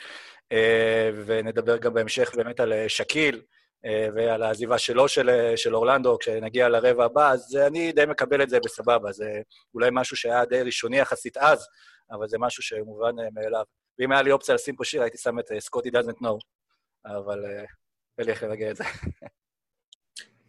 ונדבר 1.25 1.77
גם 1.77 1.93
בהמשך 1.93 2.31
באמת 2.35 2.59
על 2.59 2.73
שקיל 2.87 3.41
ועל 4.15 4.43
העזיבה 4.43 4.77
שלו 4.77 5.07
של, 5.07 5.53
של 5.55 5.75
אורלנדו 5.75 6.17
כשנגיע 6.19 6.69
לרבע 6.69 7.05
הבא, 7.05 7.31
אז 7.31 7.55
אני 7.67 7.91
די 7.91 8.05
מקבל 8.05 8.41
את 8.43 8.49
זה 8.49 8.59
בסבבה, 8.65 9.11
זה 9.11 9.41
אולי 9.73 9.89
משהו 9.91 10.17
שהיה 10.17 10.45
די 10.45 10.61
ראשוני 10.61 10.99
יחסית 10.99 11.37
אז, 11.37 11.67
אבל 12.11 12.27
זה 12.27 12.37
משהו 12.39 12.63
שמובן 12.63 13.15
מאליו. 13.33 13.63
ואם 13.99 14.11
היה 14.11 14.21
לי 14.21 14.31
אופציה 14.31 14.55
לשים 14.55 14.75
פה 14.75 14.85
שיר, 14.85 15.01
הייתי 15.01 15.17
שם 15.17 15.39
את 15.39 15.45
סקוטי 15.59 15.89
doesn't 15.89 16.21
know, 16.23 16.37
אבל 17.05 17.45
אין 18.17 18.25
לי 18.25 18.31
איך 18.31 18.43
לרגע 18.43 18.71
את 18.71 18.75
זה. 18.75 18.83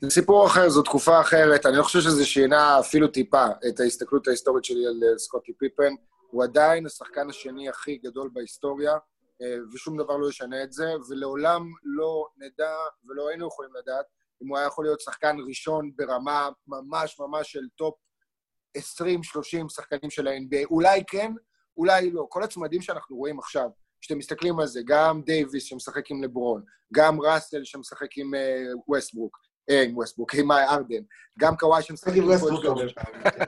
זה 0.04 0.10
סיפור 0.10 0.46
אחר, 0.46 0.68
זו 0.68 0.82
תקופה 0.82 1.20
אחרת. 1.20 1.66
אני 1.66 1.76
לא 1.76 1.82
חושב 1.82 2.00
שזה 2.00 2.24
שינה 2.24 2.80
אפילו 2.80 3.08
טיפה 3.08 3.46
את 3.68 3.80
ההסתכלות 3.80 4.28
ההיסטורית 4.28 4.64
שלי 4.64 4.86
על 4.86 5.18
סקוטי 5.18 5.52
פיפן. 5.58 5.94
הוא 6.30 6.44
עדיין 6.44 6.86
השחקן 6.86 7.30
השני 7.30 7.68
הכי 7.68 7.96
גדול 7.96 8.30
בהיסטוריה, 8.32 8.92
ושום 9.74 9.96
דבר 9.96 10.16
לא 10.16 10.28
ישנה 10.28 10.62
את 10.62 10.72
זה, 10.72 10.92
ולעולם 11.08 11.66
לא 11.84 12.26
נדע 12.36 12.74
ולא 13.08 13.28
היינו 13.28 13.46
יכולים 13.46 13.70
לדעת 13.74 14.04
אם 14.42 14.48
הוא 14.48 14.58
היה 14.58 14.66
יכול 14.66 14.84
להיות 14.84 15.00
שחקן 15.00 15.36
ראשון 15.48 15.90
ברמה 15.96 16.48
ממש 16.66 17.20
ממש 17.20 17.52
של 17.52 17.68
top 17.76 17.94
20-30 18.78 18.80
שחקנים 19.68 20.10
של 20.10 20.26
ה-NBA. 20.26 20.66
אולי 20.70 21.04
כן, 21.06 21.32
אולי 21.76 22.10
לא. 22.10 22.26
כל 22.28 22.42
הצמדים 22.42 22.82
שאנחנו 22.82 23.16
רואים 23.16 23.38
עכשיו, 23.38 23.68
כשאתם 24.00 24.18
מסתכלים 24.18 24.60
על 24.60 24.66
זה, 24.66 24.80
גם 24.84 25.22
דייוויס 25.22 25.64
שמשחק 25.64 26.10
עם 26.10 26.22
לברון, 26.24 26.62
גם 26.94 27.20
ראסל 27.20 27.64
שמשחק 27.64 28.18
עם 28.18 28.30
ווסטברוק, 28.88 29.38
עם 29.70 29.96
ווסטבוק, 29.96 30.34
עם 30.34 30.52
הארדן, 30.52 31.02
גם 31.38 31.56
קוואי 31.56 31.82
שמשחק 31.82 32.12
עם 32.16 32.24
ווסטבוק, 32.24 32.62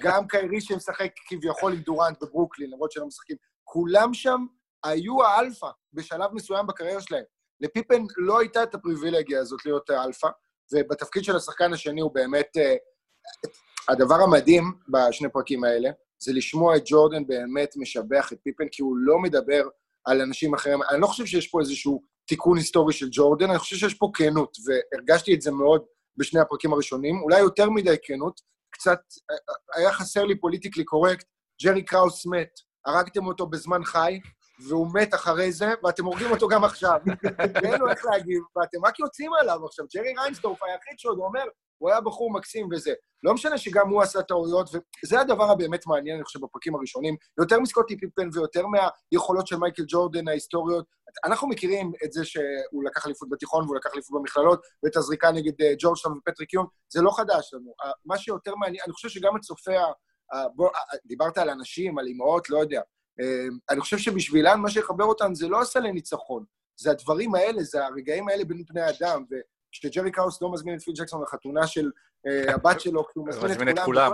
גם 0.00 0.26
קיירי 0.26 0.60
שמשחק 0.60 1.10
כביכול 1.28 1.72
עם 1.72 1.78
דורנט 1.78 2.22
בברוקלין, 2.22 2.70
למרות 2.70 2.92
שהם 2.92 3.00
לא 3.00 3.06
משחקים. 3.06 3.36
כולם 3.64 4.14
שם 4.14 4.46
היו 4.84 5.24
האלפא 5.24 5.68
בשלב 5.92 6.30
מסוים 6.32 6.66
בקריירה 6.66 7.00
שלהם. 7.00 7.24
לפיפן 7.60 8.02
לא 8.16 8.38
הייתה 8.38 8.62
את 8.62 8.74
הפריבילגיה 8.74 9.40
הזאת 9.40 9.64
להיות 9.64 9.90
האלפא, 9.90 10.28
ובתפקיד 10.72 11.24
של 11.24 11.36
השחקן 11.36 11.72
השני 11.72 12.00
הוא 12.00 12.14
באמת... 12.14 12.56
הדבר 13.88 14.14
המדהים 14.14 14.72
בשני 14.88 15.28
פרקים 15.28 15.64
האלה, 15.64 15.90
זה 16.18 16.32
לשמוע 16.32 16.76
את 16.76 16.82
ג'ורדן 16.84 17.26
באמת 17.26 17.76
משבח 17.76 18.32
את 18.32 18.38
פיפן, 18.42 18.64
כי 18.72 18.82
הוא 18.82 18.96
לא 18.96 19.18
מדבר 19.18 19.62
על 20.04 20.20
אנשים 20.20 20.54
אחרים. 20.54 20.78
אני 20.90 21.00
לא 21.00 21.06
חושב 21.06 21.26
שיש 21.26 21.48
פה 21.48 21.60
איזשהו 21.60 22.02
תיקון 22.26 22.56
היסטורי 22.56 22.92
של 22.92 23.08
ג'ורדן, 23.10 23.50
אני 23.50 23.58
חושב 23.58 23.76
שיש 23.76 23.94
פה 23.94 24.10
כנות, 24.14 24.56
והרגשתי 24.64 25.34
את 25.34 25.42
זה 25.42 25.50
מאוד 25.50 25.84
בשני 26.16 26.40
הפרקים 26.40 26.72
הראשונים, 26.72 27.22
אולי 27.22 27.38
יותר 27.38 27.70
מדי 27.70 27.96
כנות, 28.02 28.40
קצת, 28.70 29.00
היה 29.74 29.92
חסר 29.92 30.24
לי 30.24 30.40
politically 30.40 30.84
correct, 30.84 31.26
ג'רי 31.62 31.84
קראוס 31.84 32.26
מת, 32.26 32.50
הרגתם 32.86 33.26
אותו 33.26 33.46
בזמן 33.46 33.84
חי, 33.84 34.20
והוא 34.68 34.88
מת 34.94 35.14
אחרי 35.14 35.52
זה, 35.52 35.72
ואתם 35.84 36.04
הורגים 36.04 36.30
אותו 36.30 36.48
גם 36.48 36.64
עכשיו. 36.64 37.00
ואין 37.54 37.80
לו 37.80 37.90
איך 37.90 38.04
להגיב, 38.04 38.42
ואתם 38.56 38.84
רק 38.84 39.00
יוצאים 39.00 39.32
עליו 39.40 39.66
עכשיו. 39.66 39.86
ג'רי 39.94 40.14
ריינסדורף 40.18 40.62
היחיד 40.62 40.98
שעוד 40.98 41.18
אומר, 41.18 41.44
הוא 41.78 41.90
היה 41.90 42.00
בחור 42.00 42.32
מקסים 42.32 42.68
וזה. 42.72 42.92
לא 43.22 43.34
משנה 43.34 43.58
שגם 43.58 43.88
הוא 43.88 44.02
עשה 44.02 44.22
טעויות, 44.22 44.70
וזה 45.04 45.20
הדבר 45.20 45.50
הבאמת 45.50 45.86
מעניין, 45.86 46.16
אני 46.16 46.24
חושב, 46.24 46.40
בפרקים 46.40 46.74
הראשונים, 46.74 47.16
יותר 47.38 47.60
מסקוטי 47.60 47.96
פיפן 47.98 48.28
ויותר 48.32 48.64
מהיכולות 48.66 49.46
של 49.46 49.56
מייקל 49.56 49.84
ג'ורדן 49.88 50.28
ההיסטוריות. 50.28 50.86
אנחנו 51.24 51.48
מכירים 51.48 51.92
את 52.04 52.12
זה 52.12 52.24
שהוא 52.24 52.84
לקח 52.84 53.06
אליפות 53.06 53.28
בתיכון 53.30 53.64
והוא 53.64 53.76
לקח 53.76 53.90
אליפות 53.94 54.20
במכללות, 54.20 54.60
ואת 54.82 54.96
הזריקה 54.96 55.32
נגד 55.32 55.62
אה, 55.62 55.72
ג'ורג'טון 55.78 56.18
ופטריק 56.18 56.52
יום, 56.52 56.66
זה 56.92 57.02
לא 57.02 57.10
חדש 57.10 57.54
לנו. 57.54 57.72
אה, 57.84 57.90
מה 58.04 58.18
שיותר 58.18 58.54
מעניין, 58.54 58.82
אני 58.86 58.92
חושב 58.92 59.08
שגם 59.08 59.36
הצופה, 59.36 59.80
בוא, 60.54 60.68
אה, 60.68 60.98
דיברת 61.06 61.38
על 61.38 61.50
אנשים, 61.50 61.98
על 61.98 62.06
אימהות, 62.06 62.50
לא 62.50 62.58
יודע. 62.58 62.80
אני 63.70 63.80
חושב 63.80 63.98
שבשבילן 63.98 64.60
מה 64.60 64.70
שיחבר 64.70 65.04
אותם 65.04 65.34
זה 65.34 65.48
לא 65.48 65.60
הסלי 65.60 65.92
ניצחון, 65.92 66.44
זה 66.80 66.90
הדברים 66.90 67.34
האלה, 67.34 67.62
זה 67.62 67.86
הרגעים 67.86 68.28
האלה 68.28 68.44
בין 68.44 68.64
בני 68.68 68.88
אדם, 68.88 69.24
וכשג'רי 69.74 70.10
קראוס 70.12 70.42
לא 70.42 70.52
מזמין 70.52 70.76
את 70.76 70.82
פיל 70.82 70.94
ג'קסון 70.98 71.22
לחתונה 71.22 71.66
של 71.66 71.90
אה, 72.26 72.54
הבת 72.54 72.80
שלו, 72.80 73.04
כי 73.04 73.12
הוא 73.14 73.28
מזמין 73.28 73.68
את 73.68 73.78
כולם. 73.84 74.12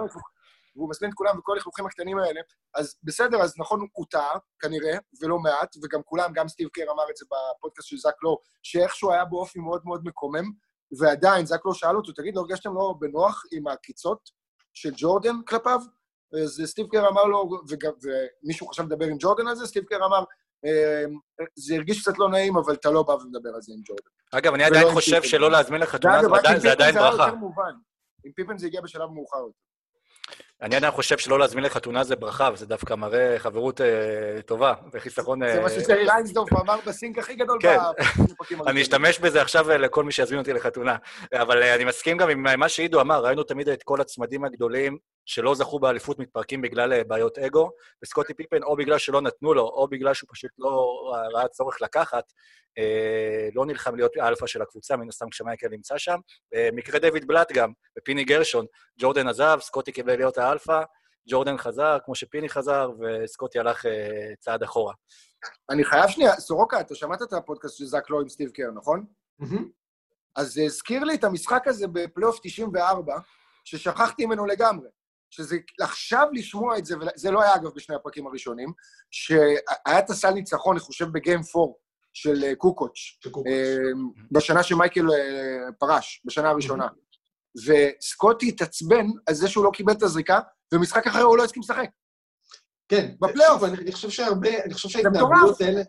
והוא 0.76 0.90
מזמין 0.90 1.11
את 1.11 1.14
כולם 1.17 1.38
וכל 1.38 1.52
הלכלוכים 1.52 1.87
הקטנים 1.87 2.19
האלה, 2.19 2.40
אז 2.75 2.95
בסדר, 3.02 3.43
אז 3.43 3.55
נכון, 3.59 3.87
הוא 3.93 4.07
טעה, 4.11 4.38
כנראה, 4.59 4.99
ולא 5.23 5.38
מעט, 5.38 5.76
וגם 5.83 6.00
כולם, 6.05 6.33
גם 6.33 6.49
סטיב 6.49 6.69
קר 6.69 6.83
אמר 6.93 7.11
את 7.11 7.17
זה 7.17 7.25
בפודקאסט 7.31 7.88
של 7.88 7.97
זאק 7.97 8.23
לואו, 8.23 8.38
שאיכשהו 8.62 9.12
היה 9.12 9.25
באופי 9.25 9.59
מאוד 9.59 9.83
מאוד 9.85 10.00
מקומם, 10.05 10.45
ועדיין, 10.99 11.47
זאק 11.47 11.64
לואו 11.64 11.75
שאל 11.75 11.97
אותו, 11.97 12.12
תגיד, 12.12 12.37
לא 12.37 12.40
הרגשתם 12.40 12.75
לא 12.75 12.95
בנוח 12.99 13.45
עם 13.52 13.67
העקיצות 13.67 14.31
של 14.75 14.90
ג'ורדן 14.97 15.43
כלפיו? 15.49 15.81
אז 16.45 16.62
סטיב 16.64 16.87
קר 16.87 17.09
אמר 17.09 17.25
לו, 17.25 17.50
ומישהו 18.43 18.67
חשב 18.67 18.83
לדבר 18.83 19.05
עם 19.05 19.17
ג'ורדן 19.21 19.47
על 19.47 19.55
זה, 19.55 19.67
סטיב 19.67 19.85
קר 19.85 20.07
אמר, 20.07 20.19
"אה, 20.19 20.25
זה 21.55 21.75
הרגיש 21.75 22.00
קצת 22.00 22.19
לא 22.19 22.29
נעים, 22.31 22.57
אבל 22.57 22.75
אתה 22.75 22.90
לא 22.90 23.02
בא 23.02 23.12
ומדבר 23.12 23.50
על 23.55 23.62
זה 23.62 23.73
עם 23.76 23.81
ג'ורדן. 23.85 24.11
אגב, 24.33 24.55
אני 24.55 24.64
עדיין 24.64 24.90
חושב. 24.90 25.23
שלא 25.23 25.50
להזמין 25.50 25.81
לחתונה, 25.81 26.21
ואגב, 26.33 26.59
זה 26.59 26.73
עדיין- 26.73 26.95
ברכה. 26.95 27.31
עם 28.25 28.33
פיפן 28.33 28.59
זה 28.59 28.67
הגיע 28.67 28.81
בשלב 28.81 29.11
מאוחר 29.11 29.38
יותר. 29.38 29.59
אני 30.62 30.76
עדיין 30.76 30.93
חושב 30.93 31.19
שלא 31.19 31.38
להזמין 31.38 31.64
לחתונה 31.64 32.05
זה 32.05 32.17
ברכה, 32.17 32.50
וזה 32.52 32.67
דווקא 32.67 32.95
מראה 32.95 33.38
חברות 33.38 33.81
אה, 33.81 34.43
טובה 34.47 34.75
וחיסכון... 34.93 35.47
זה 35.47 35.57
אה, 35.57 35.62
מה 35.62 35.71
שג'רי 35.71 36.05
ליינסדורף 36.05 36.52
אמר 36.52 36.76
בסינק 36.87 37.19
הכי 37.19 37.35
גדול 37.35 37.59
כן. 37.62 37.76
בפרקים 38.31 38.59
אני 38.69 38.83
אשתמש 38.83 39.19
בזה 39.19 39.43
עכשיו 39.43 39.71
אה, 39.71 39.79
לכל 39.79 40.05
מי 40.05 40.12
שיזמין 40.12 40.38
אותי 40.40 40.52
לחתונה. 40.52 40.97
אבל 41.35 41.62
אה, 41.62 41.75
אני 41.75 41.85
מסכים 41.85 42.17
גם 42.17 42.29
עם 42.29 42.59
מה 42.59 42.69
שעידו 42.69 43.00
אמר, 43.00 43.25
ראינו 43.25 43.43
תמיד 43.43 43.69
את 43.69 43.83
כל 43.83 44.00
הצמדים 44.00 44.45
הגדולים 44.45 44.99
שלא 45.26 45.54
זכו 45.54 45.78
באליפות 45.78 46.18
מתפרקים 46.18 46.62
בגלל 46.62 46.92
אה, 46.92 47.04
בעיות 47.04 47.38
אגו, 47.38 47.70
וסקוטי 48.04 48.34
פיפן, 48.34 48.62
או 48.62 48.76
בגלל 48.76 48.98
שלא 48.98 49.20
נתנו 49.20 49.54
לו, 49.54 49.62
או 49.62 49.88
בגלל 49.88 50.14
שהוא 50.14 50.28
פשוט 50.32 50.50
לא 50.58 51.02
ראה 51.34 51.48
צורך 51.48 51.82
לקחת, 51.82 52.24
אה, 52.78 53.48
לא 53.54 53.66
נלחם 53.66 53.96
להיות 53.96 54.16
האלפא 54.16 54.46
של 54.46 54.62
הקבוצה, 54.62 54.96
מן 54.96 55.08
הסתם 55.08 55.28
כשמייקל 55.30 55.68
נמצא 55.68 55.98
שם. 55.98 56.18
אה, 56.54 56.68
מקרה 56.72 56.98
דיוויד 56.98 57.26
בלאט 57.26 57.52
גם, 57.52 57.72
ופיני 57.98 58.24
גרשון, 58.24 58.66
ג'ורדן 59.00 59.28
עזב, 59.28 59.58
סקוטי 59.60 59.92
קיבל 59.92 60.16
להיות 60.16 60.38
האלפא, 60.38 60.82
ג'ורדן 61.30 61.58
חזר, 61.58 61.98
כמו 62.04 62.14
שפיני 62.14 62.48
חזר, 62.48 62.90
וסקוטי 63.00 63.58
הלך 63.58 63.86
אה, 63.86 64.34
צעד 64.38 64.62
אחורה. 64.62 64.94
אני 65.70 65.84
חייב 65.84 66.08
שנייה, 66.08 66.32
סורוקה, 66.32 66.80
אתה 66.80 66.94
שמעת 66.94 67.22
את 67.22 67.32
הפודקאסט 67.32 67.78
של 67.78 67.84
זאק 67.84 68.10
לואו 68.10 68.22
עם 68.22 68.28
סטיב 68.28 68.50
קר, 68.50 68.70
נכון? 68.74 69.04
אז 70.36 70.52
זה 70.52 70.62
הזכיר 70.62 71.04
לי 71.04 71.14
את 71.14 71.24
המשחק 71.24 71.68
הזה 71.68 71.86
בפלייאוף 71.86 72.38
94, 72.42 73.14
ששכחתי 73.64 74.26
ממנו 74.26 74.46
לגמרי. 74.46 74.88
שזה 75.30 75.56
עכשיו 75.80 76.26
לשמוע 76.32 76.78
את 76.78 76.87
זה, 76.87 76.96
וזה 76.99 77.30
לא 77.30 77.42
היה 77.42 77.54
אגב 77.54 77.70
בשני 77.75 77.96
הפרקים 77.96 78.26
הראשונים, 78.26 78.72
שהיה 79.10 79.99
את 79.99 80.10
הסל 80.10 80.30
ניצחון, 80.30 80.76
אני 80.76 80.80
חושב, 80.80 81.06
בגיים 81.12 81.40
4 81.56 81.72
של 82.12 82.44
אה, 82.44 82.54
קוקוץ', 82.54 83.18
אה, 83.46 83.76
בשנה 84.32 84.62
שמייקל 84.62 85.10
אה, 85.10 85.72
פרש, 85.78 86.22
בשנה 86.25 86.50
הראשונה. 86.50 86.87
וסקוטי 87.66 88.49
התעצבן 88.49 89.06
על 89.26 89.34
זה 89.34 89.49
שהוא 89.49 89.64
לא 89.64 89.70
קיבל 89.72 89.92
את 89.92 90.02
הזריקה, 90.02 90.40
ומשחק 90.75 91.06
אחר 91.06 91.22
הוא 91.22 91.37
לא 91.37 91.44
הסכים 91.44 91.62
לשחק. 91.62 91.88
כן, 92.88 93.14
בפלייאוף. 93.20 93.64
אני 93.64 93.92
חושב 93.92 94.10
שהרבה, 94.10 94.64
אני 94.64 94.75
חושב. 94.75 94.88
שההתנהגויות 94.88 95.60
האלה, 95.60 95.82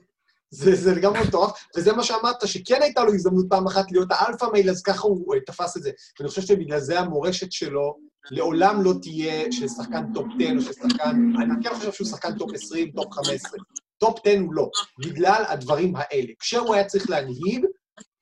זה, 0.49 0.75
זה 0.75 0.95
לגמרי 0.95 1.19
מטורף, 1.27 1.51
וזה 1.77 1.93
מה 1.93 2.03
שאמרת, 2.03 2.47
שכן 2.47 2.81
הייתה 2.81 3.03
לו 3.03 3.13
הזדמנות 3.13 3.45
פעם 3.49 3.67
אחת 3.67 3.91
להיות 3.91 4.07
ה 4.11 4.17
alpha 4.17 4.45
male, 4.53 4.69
אז 4.69 4.81
ככה 4.81 5.07
הוא 5.07 5.35
תפס 5.45 5.77
את 5.77 5.83
זה. 5.83 5.91
ואני 6.19 6.29
חושב 6.29 6.41
שבגלל 6.41 6.79
זה 6.79 6.99
המורשת 6.99 7.51
שלו 7.51 7.97
לעולם 8.31 8.83
לא 8.83 8.93
תהיה 9.01 9.51
של 9.51 9.67
שחקן 9.67 10.13
top 10.13 10.25
10 10.39 10.55
או 10.55 10.61
של 10.61 10.73
שחקן, 10.73 11.33
אני 11.41 11.63
כן 11.63 11.75
חושב 11.75 11.91
שהוא 11.91 12.07
שחקן 12.07 12.37
top 12.37 12.53
20, 12.53 12.91
top 12.91 13.13
15. 13.13 13.59
top 13.97 14.19
10 14.25 14.39
הוא 14.39 14.53
לא, 14.53 14.69
בגלל 14.99 15.43
הדברים 15.47 15.93
האלה. 15.95 16.33
כשהוא 16.39 16.75
היה 16.75 16.85
צריך 16.85 17.09
להנהיג, 17.09 17.65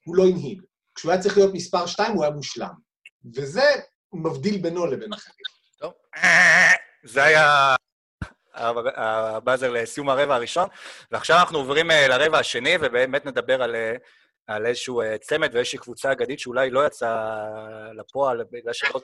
הוא 0.05 0.15
לא 0.15 0.23
הנהיג. 0.27 0.61
כשהוא 0.95 1.11
היה 1.11 1.21
צריך 1.21 1.37
להיות 1.37 1.53
מספר 1.53 1.85
2, 1.85 2.13
הוא 2.13 2.23
היה 2.23 2.33
מושלם. 2.33 2.73
וזה 3.35 3.63
מבדיל 4.13 4.61
בינו 4.61 4.85
לבין 4.85 5.13
אחרים. 5.13 5.45
טוב. 5.79 5.93
זה 7.03 7.23
היה 7.23 7.75
הבאזר 8.95 9.71
לסיום 9.71 10.09
הרבע 10.09 10.35
הראשון, 10.35 10.67
ועכשיו 11.11 11.37
אנחנו 11.39 11.57
עוברים 11.57 11.91
אה, 11.91 12.07
לרבע 12.07 12.39
השני, 12.39 12.75
ובאמת 12.81 13.25
נדבר 13.25 13.63
על, 13.63 13.75
אה, 13.75 13.95
על 14.47 14.65
איזשהו 14.65 15.01
אה, 15.01 15.17
צמד 15.17 15.49
ואיזושהי 15.53 15.79
קבוצה 15.79 16.11
אגדית 16.11 16.39
שאולי 16.39 16.69
לא 16.69 16.85
יצאה 16.85 17.43
לפועל 17.93 18.43
בגלל 18.51 18.73
שלא 18.73 19.01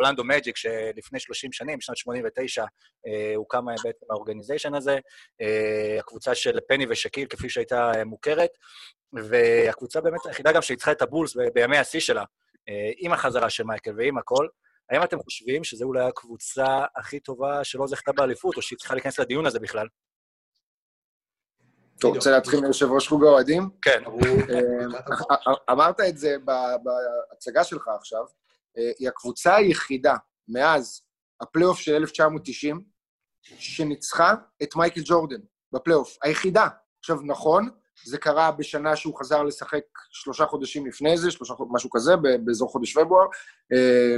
אורלנדו 0.00 0.24
מג'יק, 0.24 0.56
שלפני 0.56 1.20
30 1.20 1.52
שנים, 1.52 1.78
בשנת 1.78 1.96
89, 1.96 2.64
אה, 3.06 3.32
הוקם 3.36 3.68
אה, 3.68 3.74
בעצם 3.84 4.06
האורגניזיישן 4.10 4.74
הזה, 4.74 4.98
אה, 5.40 5.96
הקבוצה 5.98 6.34
של 6.34 6.58
פני 6.68 6.86
ושקיל, 6.88 7.26
כפי 7.26 7.48
שהייתה 7.48 7.92
אה, 7.94 8.04
מוכרת, 8.04 8.50
והקבוצה 9.12 10.00
באמת 10.00 10.26
היחידה 10.26 10.52
גם 10.52 10.62
שניצחה 10.62 10.92
את 10.92 11.02
הבולס 11.02 11.36
בימי 11.54 11.78
השיא 11.78 12.00
שלה, 12.00 12.24
אה, 12.68 12.90
עם 12.98 13.12
החזרה 13.12 13.50
של 13.50 13.64
מייקל 13.64 13.92
ועם 13.96 14.18
הכל. 14.18 14.46
האם 14.90 15.02
אתם 15.02 15.18
חושבים 15.18 15.64
שזו 15.64 15.84
אולי 15.84 16.04
הקבוצה 16.04 16.84
הכי 16.96 17.20
טובה 17.20 17.64
שלא 17.64 17.86
זכתה 17.86 18.12
באליפות, 18.12 18.56
או 18.56 18.62
שהיא 18.62 18.78
צריכה 18.78 18.94
להיכנס 18.94 19.18
לדיון 19.18 19.46
הזה 19.46 19.58
בכלל? 19.58 19.86
אתה 21.98 22.06
רוצה 22.06 22.30
להתחיל 22.30 22.60
מיושב 22.60 22.86
ראש 22.90 23.08
חוג 23.08 23.24
האוהדים? 23.24 23.70
כן. 23.82 24.02
אה, 24.04 25.72
אמרת 25.72 26.00
את 26.00 26.18
זה 26.18 26.36
בהצגה 27.30 27.64
שלך 27.64 27.88
עכשיו, 27.98 28.24
היא 28.98 29.08
הקבוצה 29.08 29.56
היחידה 29.56 30.14
מאז 30.48 31.02
הפלייאוף 31.40 31.78
של 31.78 31.94
1990 31.94 32.80
שניצחה 33.58 34.34
את 34.62 34.76
מייקל 34.76 35.00
ג'ורדן 35.04 35.40
בפלייאוף. 35.72 36.16
היחידה. 36.22 36.68
עכשיו, 37.00 37.18
נכון, 37.22 37.68
זה 38.04 38.18
קרה 38.18 38.50
בשנה 38.52 38.96
שהוא 38.96 39.18
חזר 39.18 39.42
לשחק 39.42 39.80
שלושה 40.10 40.46
חודשים 40.46 40.86
לפני 40.86 41.16
זה, 41.18 41.30
שלושה, 41.30 41.54
חוד- 41.54 41.68
משהו 41.70 41.90
כזה, 41.90 42.12
באזור 42.44 42.68
חודש 42.70 42.92
פברואר, 42.96 43.26
אה, 43.72 44.16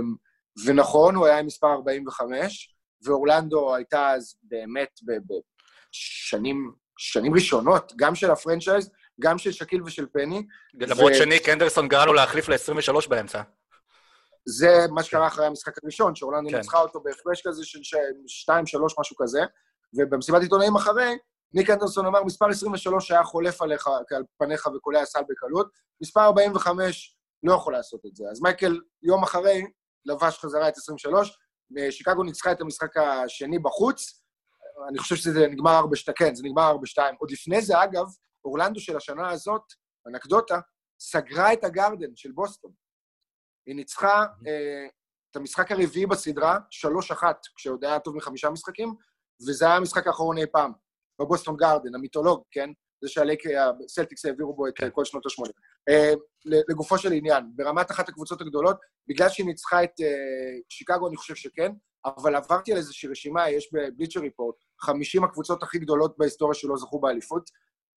ונכון, 0.67 1.15
הוא 1.15 1.27
היה 1.27 1.39
עם 1.39 1.47
מספר 1.47 1.67
45, 1.73 2.75
ואורלנדו 3.05 3.75
הייתה 3.75 4.11
אז 4.11 4.35
באמת 4.43 5.01
בשנים 5.05 6.73
שנים 6.99 7.35
ראשונות, 7.35 7.93
גם 7.97 8.15
של 8.15 8.31
הפרנצ'ייז, 8.31 8.91
גם 9.21 9.39
של 9.39 9.53
שקיל 9.53 9.83
ושל 9.83 10.07
פני. 10.13 10.47
למרות 10.75 11.13
ו- 11.13 11.15
שניק 11.15 11.49
אנדרסון 11.49 11.89
גרם 11.89 12.07
לו 12.07 12.13
להחליף 12.13 12.49
ל-23 12.49 13.09
באמצע. 13.09 13.43
זה 14.49 14.87
מה 14.91 15.03
שקרה 15.03 15.27
אחרי 15.27 15.47
המשחק 15.47 15.73
הראשון, 15.83 16.15
שאורלנדו 16.15 16.51
כן. 16.51 16.57
ניצחה 16.57 16.79
אותו 16.81 17.01
בהפרש 17.01 17.43
כזה 17.47 17.65
של 17.65 17.83
ש- 17.83 17.95
שתיים, 18.27 18.67
שלוש, 18.67 18.95
משהו 18.99 19.17
כזה, 19.17 19.41
ובמסיבת 19.99 20.43
עיתונאים 20.43 20.77
אחרי, 20.77 21.19
ניק 21.55 21.71
אנדרסון 21.71 22.07
אמר, 22.07 22.25
מספר 22.25 22.49
23 22.49 23.11
היה 23.11 23.25
חולף 23.25 23.63
עליך, 23.63 23.87
על 23.87 24.23
פניך 24.39 24.67
וקולע 24.67 25.05
סל 25.05 25.21
בקלות, 25.29 25.71
מספר 26.03 26.21
45 26.21 27.17
לא 27.43 27.55
יכול 27.55 27.73
לעשות 27.73 28.01
את 28.07 28.17
זה. 28.17 28.25
אז 28.31 28.41
מייקל, 28.43 28.81
יום 29.03 29.23
אחרי, 29.23 29.63
לבש 30.07 30.39
חזרה 30.39 30.69
את 30.69 30.77
23, 30.77 31.39
שיקגו 31.91 32.23
ניצחה 32.23 32.53
את 32.53 32.61
המשחק 32.61 32.97
השני 32.97 33.59
בחוץ, 33.59 34.23
אני 34.89 34.99
חושב 34.99 35.17
שזה 35.17 35.47
נגמר 35.47 35.81
4-2, 36.09 36.13
כן, 36.17 36.35
זה 36.35 36.43
נגמר 36.45 36.73
4-2. 36.99 37.03
עוד 37.19 37.31
לפני 37.31 37.63
זה, 37.63 37.83
אגב, 37.83 38.05
אורלנדו 38.45 38.81
של 38.81 38.97
השנה 38.97 39.31
הזאת, 39.31 39.63
אנקדוטה, 40.07 40.61
סגרה 41.01 41.53
את 41.53 41.65
הגרדן 41.65 42.17
של 42.17 42.33
בוסטון. 42.33 42.73
היא 43.67 43.77
ניצחה 43.77 44.27
אה, 44.47 44.87
את 45.31 45.37
המשחק 45.37 45.73
הרביעי 45.73 46.07
בסדרה, 46.07 46.59
3-1, 47.13 47.23
כשעוד 47.57 47.85
היה 47.85 47.99
טוב 47.99 48.17
מחמישה 48.17 48.51
משחקים, 48.51 48.95
וזה 49.49 49.67
היה 49.67 49.77
המשחק 49.77 50.07
האחרון 50.07 50.39
אי 50.39 50.47
פעם, 50.53 50.73
בבוסטון 51.21 51.57
גרדן, 51.57 51.95
המיתולוג, 51.95 52.43
כן? 52.51 52.71
זה 53.03 53.09
שהסלטיקס 53.09 54.25
העבירו 54.25 54.55
בו 54.55 54.69
את. 54.69 54.73
כן. 54.77 54.89
כל 54.93 55.05
שנות 55.05 55.27
ה-80. 55.27 55.51
אה, 55.89 56.13
לגופו 56.45 56.99
של 56.99 57.13
עניין, 57.13 57.45
ברמת 57.55 57.91
אחת 57.91 58.09
הקבוצות 58.09 58.41
הגדולות, 58.41 58.77
בגלל 59.09 59.29
שהיא 59.29 59.47
ניצחה 59.47 59.85
את 59.85 60.01
אה, 60.01 60.07
שיקגו, 60.69 61.09
אני 61.09 61.17
חושב 61.17 61.35
שכן, 61.35 61.73
אבל 62.05 62.37
עברתי 62.37 62.73
על 62.73 62.79
איזושהי 62.79 63.09
רשימה, 63.09 63.51
יש 63.51 63.71
בבליצ'ר 63.73 64.21
ריפורט, 64.21 64.55
50 64.81 65.25
הקבוצות 65.25 65.63
הכי 65.63 65.79
גדולות 65.79 66.19
בהיסטוריה 66.19 66.55
שלא 66.55 66.77
זכו 66.77 67.01
באליפות. 67.01 67.51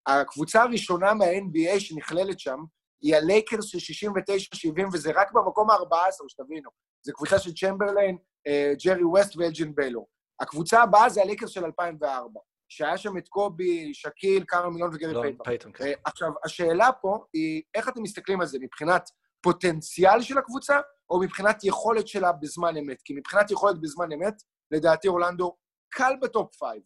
הקבוצה 0.07 0.61
הראשונה 0.61 1.13
מה-NBA 1.13 1.79
שנכללת 1.79 2.39
שם 2.39 2.59
היא 3.03 3.15
הלייקרס 3.15 3.65
של 3.65 3.77
69-70, 3.77 4.87
וזה 4.93 5.11
רק 5.15 5.31
במקום 5.31 5.69
ה-14, 5.69 6.29
שתבינו. 6.29 6.69
זו 7.05 7.13
קבוצה 7.13 7.39
של 7.39 7.53
צ'מברליין, 7.53 8.17
אה, 8.47 8.73
ג'רי 8.85 9.03
ווסט 9.03 9.37
ואלג'ין 9.37 9.75
ביילור. 9.75 10.07
הקבוצה 10.41 10.81
הבאה 10.81 11.09
זה 11.09 11.21
הלייקרס 11.21 11.49
של 11.49 11.65
2004, 11.65 12.39
שהיה 12.69 12.97
שם 12.97 13.17
את 13.17 13.27
קובי, 13.27 13.93
שקיל, 13.93 14.43
קארל 14.43 14.69
מלון 14.69 14.89
וגרי 14.93 15.13
לא, 15.13 15.21
פייטון. 15.21 15.45
פייטון, 15.45 15.71
כן. 15.71 15.83
אה, 15.83 15.93
עכשיו, 16.05 16.31
השאלה 16.45 16.91
פה 17.01 17.25
היא, 17.33 17.61
איך 17.75 17.89
אתם 17.89 18.01
מסתכלים 18.01 18.41
על 18.41 18.47
זה 18.47 18.57
מבחינת 18.61 19.09
פוטנציאל 19.41 20.21
של 20.21 20.37
הקבוצה, 20.37 20.79
או 21.09 21.19
מבחינת 21.19 21.63
יכולת 21.63 22.07
שלה 22.07 22.31
בזמן 22.31 22.77
אמת. 22.77 23.01
כי 23.01 23.13
מבחינת 23.13 23.51
יכולת 23.51 23.81
בזמן 23.81 24.11
אמת, 24.11 24.33
לדעתי 24.71 25.07
אורלנדו 25.07 25.57
קל 25.89 26.13
ב 26.21 26.30
top 26.30 26.55
five. 26.55 26.81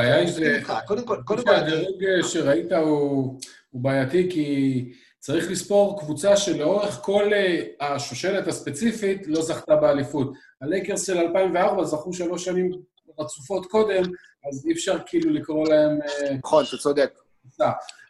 הבעיה 0.00 0.16
היא. 0.16 0.56
איתך. 0.56 0.72
קודם 0.86 1.06
כל, 1.06 1.16
קודם 1.24 1.44
כל, 1.44 1.50
שהדירוג 1.50 2.02
שראית 2.22 2.72
הוא, 2.72 3.40
הוא 3.70 3.82
בעייתי, 3.82 4.30
כי 4.30 4.92
צריך 5.18 5.50
לספור 5.50 6.00
קבוצה 6.00 6.36
שלאורך 6.36 6.98
כל 7.02 7.32
אה, 7.32 7.62
השושלת 7.80 8.48
הספציפית 8.48 9.26
לא 9.26 9.42
זכתה 9.42 9.76
באליפות. 9.76 10.32
הלייקרס 10.62 11.06
של 11.06 11.18
2004 11.18 11.84
זכו 11.84 12.12
שלוש 12.12 12.44
שנים 12.44 12.70
רצופות 13.18 13.66
קודם, 13.66 14.02
אז 14.48 14.66
אי 14.66 14.72
אפשר 14.72 14.98
כאילו 15.06 15.30
לקרוא 15.30 15.68
להם 15.68 15.98
אה, 16.02 16.34
נכון, 16.34 16.64
אתה 16.68 16.76
צודק. 16.76 17.10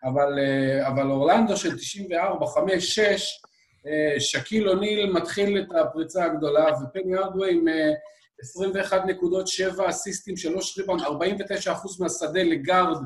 אבל, 0.05 0.39
אה, 0.39 0.89
אבל 0.89 1.11
אורלנדו 1.11 1.57
של 1.57 1.77
94, 1.77 2.47
5, 2.47 2.95
6, 2.95 3.41
אה, 3.87 4.21
שקיל 4.21 4.69
אוניל 4.69 5.13
מתחיל 5.13 5.59
את 5.59 5.75
הפריצה 5.81 6.25
הגדולה, 6.25 6.67
ופני 6.73 7.17
ארדווי 7.17 7.61
עם 8.57 8.77
אה, 8.77 8.81
21 8.83 9.03
נקודות, 9.07 9.49
7 9.49 9.89
אסיסטים, 9.89 10.37
3 10.37 10.79
ריבאונד, 10.79 11.03
49 11.03 11.73
אחוז 11.73 12.01
מהשדה 12.01 12.43
לגארד, 12.43 12.99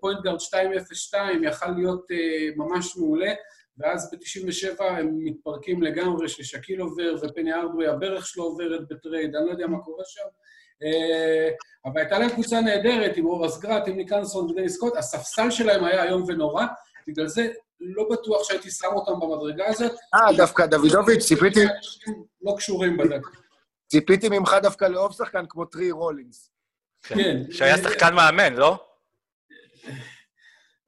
פוינט 0.00 0.22
גארד 0.24 0.38
202, 0.52 1.44
יכל 1.44 1.70
להיות 1.70 2.06
אה, 2.10 2.16
ממש 2.56 2.96
מעולה, 2.96 3.32
ואז 3.78 4.10
ב-97 4.12 4.82
הם 4.82 5.24
מתפרקים 5.24 5.82
לגמרי, 5.82 6.28
ששקיל 6.28 6.80
עובר 6.80 7.14
ופני 7.22 7.52
ארדווי, 7.52 7.86
הברך 7.86 8.26
שלו 8.26 8.44
עוברת 8.44 8.88
בטרייד, 8.88 9.36
אני 9.36 9.46
לא 9.46 9.50
יודע 9.50 9.66
מה 9.66 9.78
קורה 9.78 10.04
שם. 10.06 10.26
אה, 10.82 11.48
אבל 11.84 12.00
הייתה 12.00 12.18
להם 12.18 12.30
קבוצה 12.30 12.60
נהדרת, 12.60 13.16
עם 13.16 13.26
אורס 13.26 13.58
גראט, 13.58 13.88
עם 13.88 13.96
ניק 13.96 14.12
אנסון 14.12 14.50
ודני 14.50 14.68
סקוט, 14.68 14.96
הספסל 14.96 15.50
שלהם 15.50 15.84
היה 15.84 16.04
איום 16.04 16.24
ונורא, 16.28 16.64
בגלל 17.06 17.26
זה 17.26 17.48
לא 17.80 18.08
בטוח 18.10 18.44
שהייתי 18.44 18.70
שם 18.70 18.88
אותם 18.92 19.20
במדרגה 19.20 19.66
הזאת. 19.66 19.92
אה, 20.14 20.36
דווקא 20.36 20.66
דוידוביץ', 20.66 21.22
ציפיתי, 21.22 21.64
לא 22.42 22.54
קשורים 22.56 22.96
בדקה. 22.96 23.30
ציפיתי 23.90 24.28
ממך 24.28 24.56
דווקא 24.62 24.84
לאהוב 24.84 25.12
שחקן 25.12 25.44
כמו 25.48 25.64
טרי 25.64 25.90
רולינס. 25.90 26.50
כן. 27.02 27.42
שהיה 27.50 27.78
שחקן 27.78 28.14
מאמן, 28.14 28.54
לא? 28.54 28.84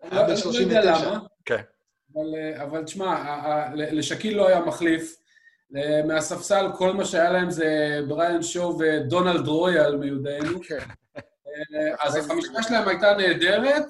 לא 0.03 0.17
לא 0.17 0.21
יודע 0.21 0.37
39. 0.37 0.81
למה. 0.81 1.19
כן. 1.45 1.63
אבל, 2.63 2.77
אה, 2.77 2.85
תשמע, 2.85 3.25
לשקיל 3.75 4.37
לא 4.37 4.49
היה 4.49 4.61
מחליף. 4.61 5.17
אה, 5.77 6.03
מהספסל, 6.07 6.67
כל 6.79 6.93
מה 6.93 7.05
שהיה 7.05 7.31
להם 7.31 7.51
זה 7.51 8.01
בריאן 8.09 8.43
שואו 8.43 8.79
ודונלד 8.79 9.47
רויאל 9.47 9.97
מיודענו. 9.97 10.61
כן. 10.69 10.79
אה, 11.17 11.95
אז 12.07 12.17
החמישה 12.17 12.63
שלהם 12.63 12.89
הייתה 12.89 13.15
נהדרת, 13.15 13.87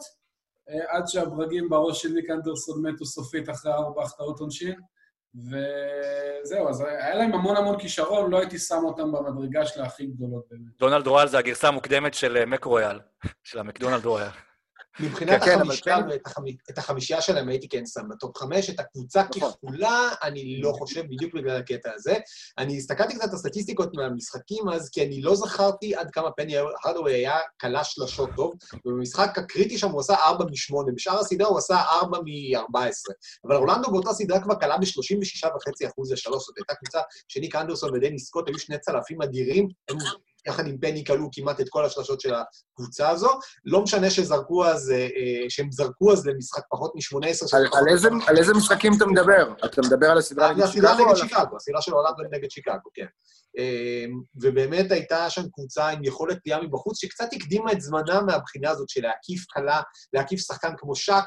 עד 0.88 1.07
שהברגים 1.07 1.69
בראש 1.69 2.02
של 2.02 2.09
ניק 2.09 2.31
אנדרסון 2.31 2.87
מתו 2.87 3.07
סופית 3.07 3.50
אחרי 3.50 3.73
ארבע 3.73 4.02
החטאות 4.02 4.40
עונשין. 4.40 4.81
וזהו, 5.35 6.69
אז 6.69 6.81
היה 6.81 7.15
להם 7.15 7.35
המון 7.35 7.57
המון 7.57 7.79
כישרון, 7.79 8.31
לא 8.31 8.39
הייתי 8.39 8.59
שם 8.59 8.81
אותם 8.85 9.12
במדרגה 9.12 9.67
של 9.67 9.83
הכי 9.83 10.07
גדולות 10.07 10.45
באמת. 10.51 10.79
דונלד 10.79 11.07
רויאל 11.07 11.29
זה 11.29 11.39
הגרסה 11.39 11.69
המוקדמת 11.69 12.15
של 12.15 12.37
אה, 12.37 12.47
מק 12.47 12.65
רויאל, 12.65 13.01
של 13.43 13.59
המקדונלד 13.59 14.05
רויאל. 14.05 14.29
מבחינת 15.01 15.43
כן, 15.43 15.53
אבל 15.53 15.63
החמישייה 15.63 15.97
פן- 16.03 16.09
ואת 16.11 16.27
החמי- 16.27 16.57
את 16.71 16.79
החמישייה 16.79 17.21
שלהם 17.21 17.49
הייתי 17.49 17.69
כן 17.69 17.87
שם 17.87 18.01
בטופ 18.11 18.39
חמש, 18.39 18.71
את 18.71 18.81
הקבוצה 18.81 19.23
נכון. 19.37 19.51
ככולה, 19.53 20.09
אני 20.23 20.61
לא 20.61 20.73
חושב 20.73 21.03
בדיוק 21.11 21.35
בגלל 21.35 21.57
הקטע 21.57 21.91
הזה. 21.95 22.15
אני 22.59 22.77
הסתכלתי 22.79 23.15
קצת 23.15 23.29
על 23.29 23.35
הסטטיסטיקות 23.35 23.95
מהמשחקים 23.97 24.69
אז, 24.69 24.91
כי 24.91 25.05
אני 25.07 25.23
לא 25.23 25.35
זכרתי 25.37 25.95
עד 25.95 26.11
כמה 26.11 26.31
פני 26.31 26.55
הרדווי 26.85 27.13
היה 27.15 27.37
קלע 27.57 27.85
שלשות 27.85 28.31
טוב, 28.37 28.53
ובמשחק 28.87 29.39
הקריטי 29.39 29.79
שם 29.79 29.91
הוא 29.91 30.01
עשה 30.01 30.15
4 30.15 30.45
מ-8, 30.45 30.93
בשאר 30.95 31.19
הסדרה 31.19 31.49
הוא 31.49 31.59
עשה 31.59 31.77
4 32.03 32.19
מ-14. 32.19 33.15
אבל 33.47 33.57
אורלנדו 33.57 33.91
באותה 33.91 34.13
סדרה 34.13 34.41
כבר 34.43 34.55
קלע 34.55 34.77
ב-36.5% 34.77 36.13
לשלוש, 36.13 36.47
זאת 36.47 36.57
הייתה 36.59 36.75
קבוצה 36.75 37.01
שניק 37.29 37.57
אנדרסון 37.57 37.95
ודני 37.95 38.19
סקוט 38.19 38.49
היו 38.49 38.59
שני 38.59 38.79
צלפים 38.79 39.23
אדירים, 39.23 39.69
יחד 40.47 40.67
עם 40.67 40.79
פני 40.79 41.05
כלו 41.05 41.29
כמעט 41.33 41.61
את 41.61 41.67
כל 41.69 41.85
השלשות 41.85 42.21
של 42.21 42.35
הקבוצה 42.35 43.09
הזו. 43.09 43.29
לא 43.65 43.83
משנה 43.83 44.11
שזרקו 44.11 44.65
אז, 44.67 44.91
אה, 44.91 44.97
אה, 44.97 45.45
שהם 45.51 45.73
זרקו 45.73 46.13
אז 46.13 46.27
למשחק 46.27 46.63
פחות 46.71 46.93
מ-18... 46.95 47.57
על- 48.27 48.39
איזה- 48.39 48.55
משחקים 48.55 48.93
אתה 48.97 49.07
מדבר? 49.07 49.55
אתה 49.65 49.83
מדבר 49.83 50.11
על 50.11 50.19
הסדרה 50.19 50.52
נגד 50.52 50.63
הסדרה 50.63 50.91
שיקגו? 50.95 51.05
או 51.05 51.15
נגד 51.15 51.17
שיקגו, 51.17 51.57
הסדרה 51.57 51.83
של 51.83 51.95
אורלנדו 51.95 52.23
נגד 52.33 52.50
שיקגו, 52.50 52.91
כן. 52.95 53.07
אה, 53.59 54.05
ובאמת 54.43 54.93
הייתה 54.93 55.31
שם 55.31 55.43
קבוצה 55.52 55.89
עם 55.89 56.05
יכולת 56.05 56.39
פליאה 56.45 56.63
מבחוץ, 56.63 57.00
שקצת 57.00 57.28
הקדימה 57.33 57.73
את 57.73 57.81
זמנה 57.81 58.21
מהבחינה 58.21 58.71
הזאת 58.71 58.89
של 58.89 59.02
להקיף 59.02 59.45
קלה, 59.49 59.81
להקיף 60.13 60.41
שחקן 60.41 60.73
כמו 60.78 60.95
שק, 60.97 61.25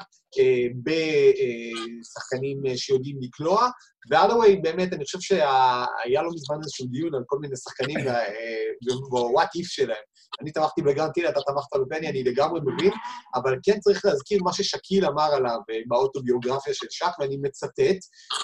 בשחקנים 0.82 2.62
שיודעים 2.76 3.18
לקלוע. 3.20 3.68
והדווי, 4.10 4.56
באמת, 4.56 4.92
אני 4.92 5.04
חושב 5.04 5.20
שהיה 5.20 6.22
לו 6.22 6.30
מזמן 6.34 6.56
איזשהו 6.62 6.86
דיון 6.86 7.14
על 7.14 7.22
כל 7.26 7.38
מיני 7.40 7.56
שחקנים 7.56 8.04
ב-what 8.04 9.60
if 9.60 9.66
שלהם. 9.66 10.04
אני 10.40 10.52
תמכתי 10.52 10.82
בגרנטיל, 10.82 11.28
אתה 11.28 11.40
תמכת 11.40 11.86
בפני, 11.86 12.08
אני 12.08 12.24
לגמרי 12.24 12.60
מבין, 12.60 12.92
אבל 13.34 13.58
כן 13.62 13.80
צריך 13.80 14.04
להזכיר 14.04 14.42
מה 14.42 14.52
ששקיל 14.52 15.06
אמר 15.06 15.34
עליו 15.34 15.58
אה, 15.70 15.78
באוטוביוגרפיה 15.86 16.74
של 16.74 16.86
שק, 16.90 17.18
ואני 17.20 17.36
מצטט. 17.36 17.98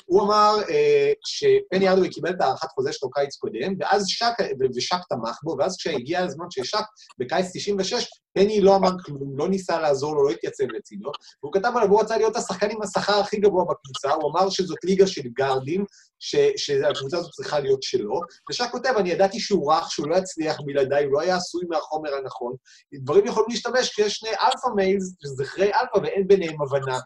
הוא 0.06 0.22
אמר 0.22 0.56
אה, 0.68 1.12
שפני 1.26 1.88
ארדווי 1.88 2.10
קיבל 2.10 2.30
את 2.30 2.40
הארכת 2.40 2.68
חוזה 2.74 2.92
שלו 2.92 3.10
קיץ 3.10 3.36
קודם, 3.36 3.74
ואז 3.80 4.04
שק, 4.06 4.34
ושק 4.76 5.00
תמך 5.08 5.38
בו, 5.42 5.56
ואז 5.58 5.76
כשהגיע 5.76 6.20
הזמן 6.20 6.46
של 6.50 6.64
שק, 6.64 6.84
בקיץ 7.18 7.46
96, 7.54 8.06
פני 8.34 8.60
לא 8.60 8.76
אמר 8.76 8.90
כלום, 9.04 9.38
לא 9.38 9.48
ניסה 9.48 9.80
לעזור 9.80 10.14
לו, 10.14 10.24
לא 10.24 10.30
התייצב 10.30 10.64
לצידו, 10.64 11.10
והוא 11.42 11.52
כתב 11.52 11.72
עליו, 11.76 11.88
הוא 11.88 12.00
רצה 12.00 12.16
להיות 12.16 12.36
השחקן 12.36 12.70
עם 12.70 12.82
השכר 12.82 13.20
הכי 13.20 13.36
גבוה 13.36 13.64
בקבוצה, 13.64 14.12
הוא 14.12 14.30
אמר 14.30 14.50
שזאת 14.50 14.78
ליגה 14.84 15.06
של 15.06 15.22
גארדים, 15.38 15.84
ש- 16.18 16.52
שהקבוצה 16.56 17.18
הזאת 17.18 17.30
צריכה 17.30 17.60
להיות 17.60 17.82
שלו, 17.82 18.20
ושק 18.50 18.68
כותב, 18.72 18.92
אני 18.96 19.10
ידעתי 19.10 19.40
שהוא 19.40 19.72
רך, 19.72 19.90
שהוא 19.90 20.08
לא 20.08 20.16
יצליח 20.16 20.56
בלעדיי, 20.66 21.04
הוא 21.04 21.12
לא 21.12 21.20
היה 21.20 21.36
עשוי 21.36 21.64
מהחומר 21.82 22.14
הנכון. 22.14 22.54
דברים 22.94 23.26
יכולים 23.26 23.50
להשתמש 23.50 23.90
כשיש 23.90 24.12
שני 24.14 24.30
alpha 24.30 24.68
males, 24.76 25.14
זכרי 25.24 25.66
אלפא, 25.74 25.98
ואין 26.02 26.28
ביניהם 26.28 26.62
הבנה 26.62 26.98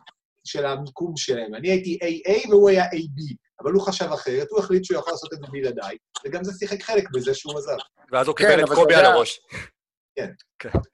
של 0.45 0.67
המיקום 0.67 1.17
שלהם. 1.17 1.55
אני 1.55 1.69
הייתי 1.71 1.99
A 2.03 2.49
והוא 2.51 2.69
היה 2.71 2.85
B, 2.85 3.35
אבל 3.63 3.73
הוא 3.73 3.83
חשב 3.83 4.13
אחרת, 4.13 4.47
הוא 4.51 4.59
החליט 4.61 4.85
שהוא 4.85 4.99
יכול 4.99 5.13
לעשות 5.13 5.33
את 5.33 5.39
זה 5.39 5.47
בלעדיי, 5.53 5.97
וגם 6.25 6.45
זה 6.45 6.53
שיחק 6.59 6.83
חלק 6.83 7.05
בזה 7.15 7.35
שהוא 7.35 7.59
עזב. 7.59 7.77
ואז 8.13 8.27
הוא 8.29 8.37
כן, 8.37 8.45
קיבל 8.51 8.61
את 8.63 8.67
אבל 8.69 8.75
קובי 8.77 8.95
על 8.95 9.05
הראש. 9.05 9.41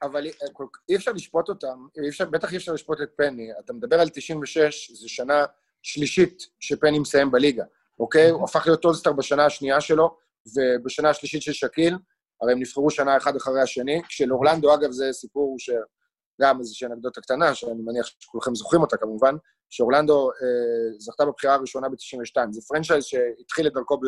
אבל 0.01 0.25
אי- 0.25 0.31
כל- 0.53 0.65
אי 0.89 0.95
אפשר 0.95 1.11
לשפוט 1.11 1.49
אותם, 1.49 1.87
בטח 2.31 2.51
אי 2.51 2.57
אפשר 2.57 2.71
לשפוט 2.73 2.97
את 3.03 3.09
פני. 3.17 3.47
אתה 3.65 3.73
מדבר 3.73 3.99
על 3.99 4.09
96, 4.09 4.91
זו 4.91 5.09
שנה 5.09 5.45
שלישית 5.81 6.43
שפני 6.59 6.99
מסיים 6.99 7.31
בליגה, 7.31 7.63
אוקיי? 7.99 8.29
הוא 8.29 8.43
הפך 8.43 8.63
להיות 8.67 8.85
אולסטאר 8.85 9.13
בשנה 9.13 9.45
השנייה 9.45 9.81
שלו, 9.81 10.17
ובשנה 10.55 11.09
השלישית 11.09 11.41
של 11.41 11.53
שקיל, 11.53 11.95
הרי 12.43 12.51
הם 12.51 12.59
נבחרו 12.59 12.91
שנה 12.91 13.17
אחד 13.17 13.35
אחרי 13.35 13.61
השני. 13.61 14.01
כשלאורלנדו, 14.07 14.73
אגב, 14.73 14.91
זה 14.91 15.09
סיפור 15.11 15.55
שגם 15.59 16.59
איזושהי 16.59 16.87
אנקדוטה 16.87 17.21
קטנה, 17.21 17.55
שאני 17.55 17.81
מניח 17.85 18.05
שכולכם 18.19 18.55
זוכרים 18.55 18.81
אותה 18.81 18.97
כמובן, 18.97 19.35
שאורלנדו 19.69 20.29
אה, 20.31 20.99
זכתה 20.99 21.25
בבחירה 21.25 21.53
הראשונה 21.53 21.89
ב-92. 21.89 22.51
זה 22.51 22.61
פרנצ'ייז 22.67 23.03
שהתחיל 23.03 23.67
את 23.67 23.73
דרכו 23.73 23.97
ב... 23.97 24.01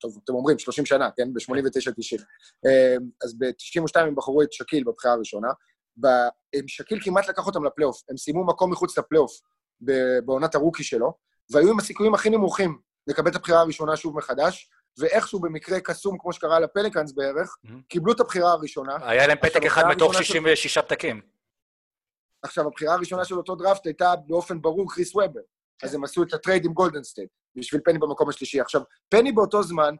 טוב, 0.00 0.18
אתם 0.24 0.34
אומרים, 0.34 0.58
30 0.58 0.86
שנה, 0.86 1.08
כן? 1.16 1.32
ב-89-90. 1.32 2.22
אה, 2.66 2.96
אז 3.24 3.38
ב-92 3.38 4.00
הם 4.00 4.14
בחרו 4.14 4.42
את 4.42 4.52
שקיל 4.52 4.84
בבחירה 4.84 5.14
הראשונה. 5.14 5.48
ב- 6.00 6.28
שקיל 6.66 6.98
כמעט 7.02 7.28
לקח 7.28 7.46
אותם 7.46 7.64
לפלייאוף. 7.64 8.02
הם 8.10 8.16
סיימו 8.16 8.46
מקום 8.46 8.72
מחוץ 8.72 8.98
לפלייאוף 8.98 9.32
בעונת 10.24 10.54
הרוקי 10.54 10.82
שלו, 10.82 11.12
והיו 11.52 11.70
עם 11.70 11.78
הסיכויים 11.78 12.14
הכי 12.14 12.30
נמוכים 12.30 12.78
לקבל 13.06 13.30
את 13.30 13.36
הבחירה 13.36 13.60
הראשונה 13.60 13.96
שוב 13.96 14.16
מחדש, 14.16 14.70
ואיכשהו 14.98 15.40
במקרה 15.40 15.80
קסום, 15.80 16.18
כמו 16.18 16.32
שקרה 16.32 16.60
לפליקאנס 16.60 17.12
בערך, 17.12 17.56
אמממ. 17.64 17.68
קיבלו 17.88 18.12
את 18.12 18.20
הבחירה 18.20 18.52
הראשונה. 18.52 18.96
היה 19.00 19.26
להם 19.26 19.38
פתק 19.42 19.64
אחד 19.66 19.82
מתוך 19.90 20.14
הראשונה 20.14 20.24
של- 20.24 20.32
66 20.32 20.78
פתקים. 20.78 21.20
עכשיו, 22.42 22.66
הבחירה 22.66 22.94
הראשונה 22.94 23.24
של 23.24 23.34
אותו 23.34 23.54
דראפט 23.56 23.86
הייתה 23.86 24.12
באופן 24.26 24.60
ברור 24.62 24.92
קריס 24.94 25.14
וובר. 25.14 25.40
אז 25.82 25.94
הם 25.94 26.04
עשו 26.04 26.22
את 26.22 26.34
הטרייד 26.34 26.64
עם 26.64 26.72
גולדן 26.72 27.02
סטייט, 27.02 27.28
בשביל 27.54 27.80
פני 27.84 27.98
במקום 27.98 28.28
השלישי. 28.28 28.60
עכשיו, 28.60 28.82
פני 29.08 29.32
באותו 29.32 29.62
זמן, 29.62 29.94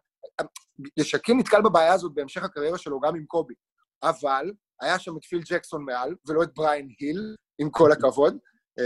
שקיל 1.03 1.35
נתקל 1.35 1.63
בבעיה 1.63 1.93
הזאת 1.93 2.15
בהמשך 2.15 2.43
הקריירה 2.45 2.79
שלו 2.79 3.01
גם 3.01 3.15
עם 3.17 3.25
קובי, 3.27 3.55
אבל 4.03 4.53
היה 4.81 4.99
שם 4.99 5.17
את 5.17 5.25
פיל 5.25 5.41
ג'קסון 5.51 5.85
מעל, 5.85 6.15
ולא 6.29 6.43
את 6.43 6.55
בריין 6.55 6.89
היל, 7.01 7.37
עם 7.59 7.71
כל 7.71 7.93
הכבוד, 7.93 8.37
אה, 8.79 8.85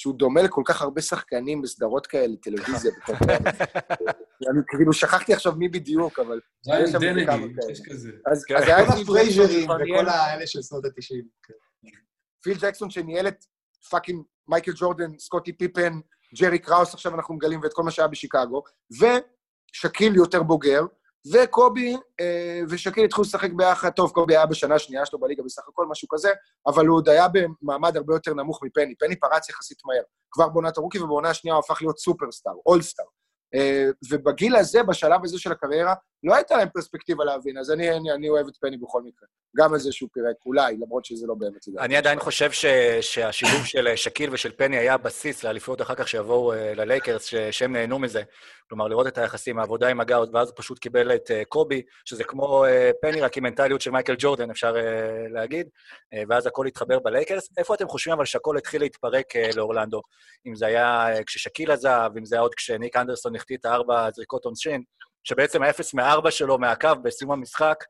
שהוא 0.00 0.14
דומה 0.14 0.42
לכל 0.42 0.62
כך 0.64 0.82
הרבה 0.82 1.00
שחקנים 1.00 1.62
בסדרות 1.62 2.06
כאלה, 2.06 2.36
טלוויזיה. 2.36 2.92
אני 4.50 4.60
כאילו 4.68 4.92
שכחתי 4.92 5.34
עכשיו 5.34 5.52
מי 5.52 5.68
בדיוק, 5.68 6.18
אבל... 6.18 6.40
שם 6.64 6.98
דנהי, 7.00 7.26
כמה 7.26 7.36
כאלה. 7.36 7.72
יש 7.72 7.80
כזה. 7.90 8.10
אז 8.32 8.44
כן. 8.44 8.56
היה 8.56 8.86
כל 8.86 9.02
הפרייזרים 9.02 9.70
ניהל- 9.70 9.82
וכל 9.82 10.08
האלה 10.08 10.46
של 10.46 10.62
שנות 10.62 10.84
ה-90. 10.84 11.50
פיל 12.42 12.58
ג'קסון 12.60 12.90
שניהל 12.90 13.28
את 13.28 13.44
פאקינג 13.90 14.22
מייקל 14.48 14.72
ג'ורדן, 14.76 15.18
סקוטי 15.18 15.52
פיפן, 15.52 16.00
ג'רי 16.40 16.58
קראוס, 16.58 16.94
עכשיו 16.94 17.14
אנחנו 17.14 17.34
מגלים, 17.34 17.60
ואת 17.62 17.72
כל 17.72 17.82
מה 17.82 17.90
שהיה 17.90 18.08
בשיקגו, 18.08 18.62
ושקיל 18.92 20.16
יותר 20.16 20.42
בוגר, 20.42 20.82
וקובי 21.32 21.96
אה, 22.20 22.60
ושקיל 22.68 23.04
התחילו 23.04 23.22
לשחק 23.22 23.50
ביחד, 23.52 23.90
טוב, 23.90 24.10
קובי 24.10 24.36
היה 24.36 24.46
בשנה 24.46 24.74
השנייה 24.74 25.06
שלו 25.06 25.18
בליגה 25.18 25.42
בסך 25.42 25.62
הכל, 25.68 25.86
משהו 25.86 26.08
כזה, 26.08 26.30
אבל 26.66 26.86
הוא 26.86 26.96
עוד 26.96 27.08
היה 27.08 27.26
במעמד 27.28 27.96
הרבה 27.96 28.14
יותר 28.14 28.34
נמוך 28.34 28.62
מפני. 28.62 28.94
פני 28.98 29.16
פרץ 29.16 29.48
יחסית 29.48 29.78
מהר. 29.84 30.02
כבר 30.30 30.48
בעונת 30.48 30.78
הרוקי 30.78 30.98
ובעונה 30.98 31.30
השנייה 31.30 31.54
הוא 31.54 31.62
הפך 31.64 31.82
להיות 31.82 31.98
סופרסטאר, 31.98 32.52
אולסטאר. 32.66 33.04
אה, 33.54 33.86
ובגיל 34.10 34.56
הזה, 34.56 34.82
בשלב 34.82 35.20
הזה 35.24 35.38
של 35.38 35.52
הקריירה, 35.52 35.94
לא 36.22 36.34
הייתה 36.34 36.56
להם 36.56 36.68
פרספקטיבה 36.68 37.24
להבין, 37.24 37.58
אז 37.58 37.70
אני, 37.70 37.90
אני, 37.90 38.12
אני 38.12 38.28
אוהב 38.28 38.46
את 38.48 38.56
פני 38.60 38.76
בכל 38.76 39.02
מקרה. 39.02 39.28
גם 39.56 39.72
על 39.72 39.78
זה 39.78 39.92
שהוא 39.92 40.08
פירק, 40.12 40.36
אולי, 40.46 40.76
למרות 40.76 41.04
שזה 41.04 41.26
לא 41.26 41.34
באמת. 41.34 41.68
אני 41.78 41.96
עדיין 41.96 42.20
חושב 42.20 42.52
ש, 42.52 42.66
שהשילוב 43.00 43.64
של 43.64 43.88
אה, 43.88 43.96
שקיל 43.96 44.30
ושל 44.32 44.52
פני 44.56 44.76
היה 44.76 44.96
בסיס 44.96 45.44
לאליפויות 45.44 45.82
אחר 45.82 45.94
כך 45.94 46.08
שיבואו 46.08 46.52
אה, 46.52 46.74
ללייקרס, 46.74 47.24
שהם 47.50 47.72
נהנו 47.72 47.98
מזה. 47.98 48.22
כלומר, 48.70 48.88
לראות 48.88 49.06
את 49.06 49.18
היחסים, 49.18 49.58
העבודה 49.58 49.88
עם 49.88 50.00
הגארד, 50.00 50.34
ואז 50.34 50.48
הוא 50.48 50.54
פשוט 50.56 50.78
קיבל 50.78 51.14
את 51.14 51.30
אה, 51.30 51.44
קובי, 51.44 51.82
שזה 52.04 52.24
כמו 52.24 52.64
אה, 52.64 52.90
פני, 53.00 53.20
רק 53.20 53.36
עם 53.36 53.42
מנטליות 53.42 53.80
של 53.80 53.90
מייקל 53.90 54.14
ג'ורדן, 54.18 54.50
אפשר 54.50 54.74
אה, 54.76 55.28
להגיד, 55.28 55.68
אה, 56.14 56.22
ואז 56.28 56.46
הכל 56.46 56.66
התחבר 56.66 56.98
בלייקרס. 56.98 57.48
איפה 57.58 57.74
אתם 57.74 57.88
חושבים 57.88 58.14
אבל 58.16 58.24
שהכל 58.24 58.56
התחיל 58.56 58.80
להתפרק 58.80 59.36
אה, 59.36 59.50
לאורלנדו? 59.56 60.00
אם 60.46 60.54
זה 60.54 60.66
היה 60.66 61.14
אה, 61.14 61.24
כששקיל 61.24 61.70
עזב, 61.70 62.10
אם 62.18 62.24
זה 62.24 62.36
היה 62.36 62.42
עוד 62.42 62.54
כשניק 62.54 62.96
אנדרסון 62.96 63.36
החטיא 63.36 63.56
את 63.56 63.64
הארבע 63.64 64.10
זריקות 64.10 64.44
עונשין, 64.44 64.82
שבעצם 65.24 65.62
האפס 65.62 65.94
מארבע 65.94 66.30
שלו 66.30 66.58
מהקו 66.58 66.88
בסיום 67.02 67.32
המשחק, 67.32 67.84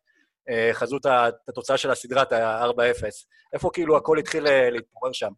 אה, 0.50 0.70
חזו 0.72 0.96
את 0.96 1.06
התוצאה 1.48 1.76
של 1.76 1.90
הסדרה, 1.90 2.22
את 2.22 2.32
ה-4-0. 2.32 3.04
איפה 3.52 3.70
כאילו 3.72 3.96
הכל 3.96 4.18
התחיל 4.18 4.46
אה, 4.46 4.70
להתפורר 4.70 5.12
שם? 5.12 5.30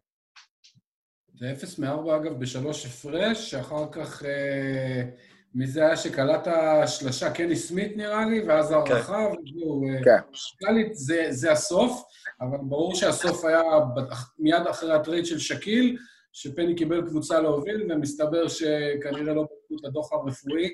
זה 1.39 1.51
0 1.51 1.79
מ-4, 1.79 2.15
אגב, 2.15 2.39
בשלוש 2.39 2.85
הפרש, 2.85 3.51
שאחר 3.51 3.91
כך... 3.91 4.23
אה, 4.25 5.03
מי 5.55 5.67
זה 5.67 5.85
היה 5.85 5.97
שקלט 5.97 6.47
השלשה? 6.47 7.31
קני 7.31 7.55
סמית 7.55 7.97
נראה 7.97 8.25
לי, 8.25 8.43
ואז 8.47 8.71
הארכה, 8.71 9.27
וזהו. 9.27 9.83
אה, 9.87 10.03
כן. 10.03 10.17
מוזיקלית 10.29 10.95
זה, 10.95 11.25
זה 11.29 11.51
הסוף, 11.51 12.03
אבל 12.41 12.57
ברור 12.61 12.95
שהסוף 12.95 13.45
היה 13.45 13.61
מיד 14.39 14.67
אחרי 14.69 14.93
הטרייד 14.93 15.25
של 15.25 15.39
שקיל, 15.39 15.97
שפני 16.33 16.75
קיבל 16.75 17.07
קבוצה 17.07 17.39
להוביל, 17.39 17.91
ומסתבר 17.91 18.47
שכנראה 18.47 19.33
לא 19.33 19.41
בדקו 19.41 19.75
את 19.79 19.85
הדוח 19.85 20.13
הרפואי, 20.13 20.73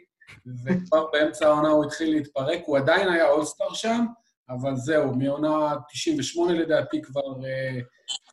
וכבר 0.65 1.07
באמצע 1.11 1.47
העונה 1.47 1.69
הוא 1.69 1.85
התחיל 1.85 2.09
להתפרק. 2.09 2.61
הוא 2.65 2.77
עדיין 2.77 3.09
היה 3.09 3.29
אולסטאר 3.29 3.73
שם, 3.73 4.05
אבל 4.49 4.75
זהו, 4.75 5.15
מעונה 5.15 5.75
98 5.89 6.53
לדעתי 6.53 7.01
כבר 7.01 7.21
אה, 7.45 7.79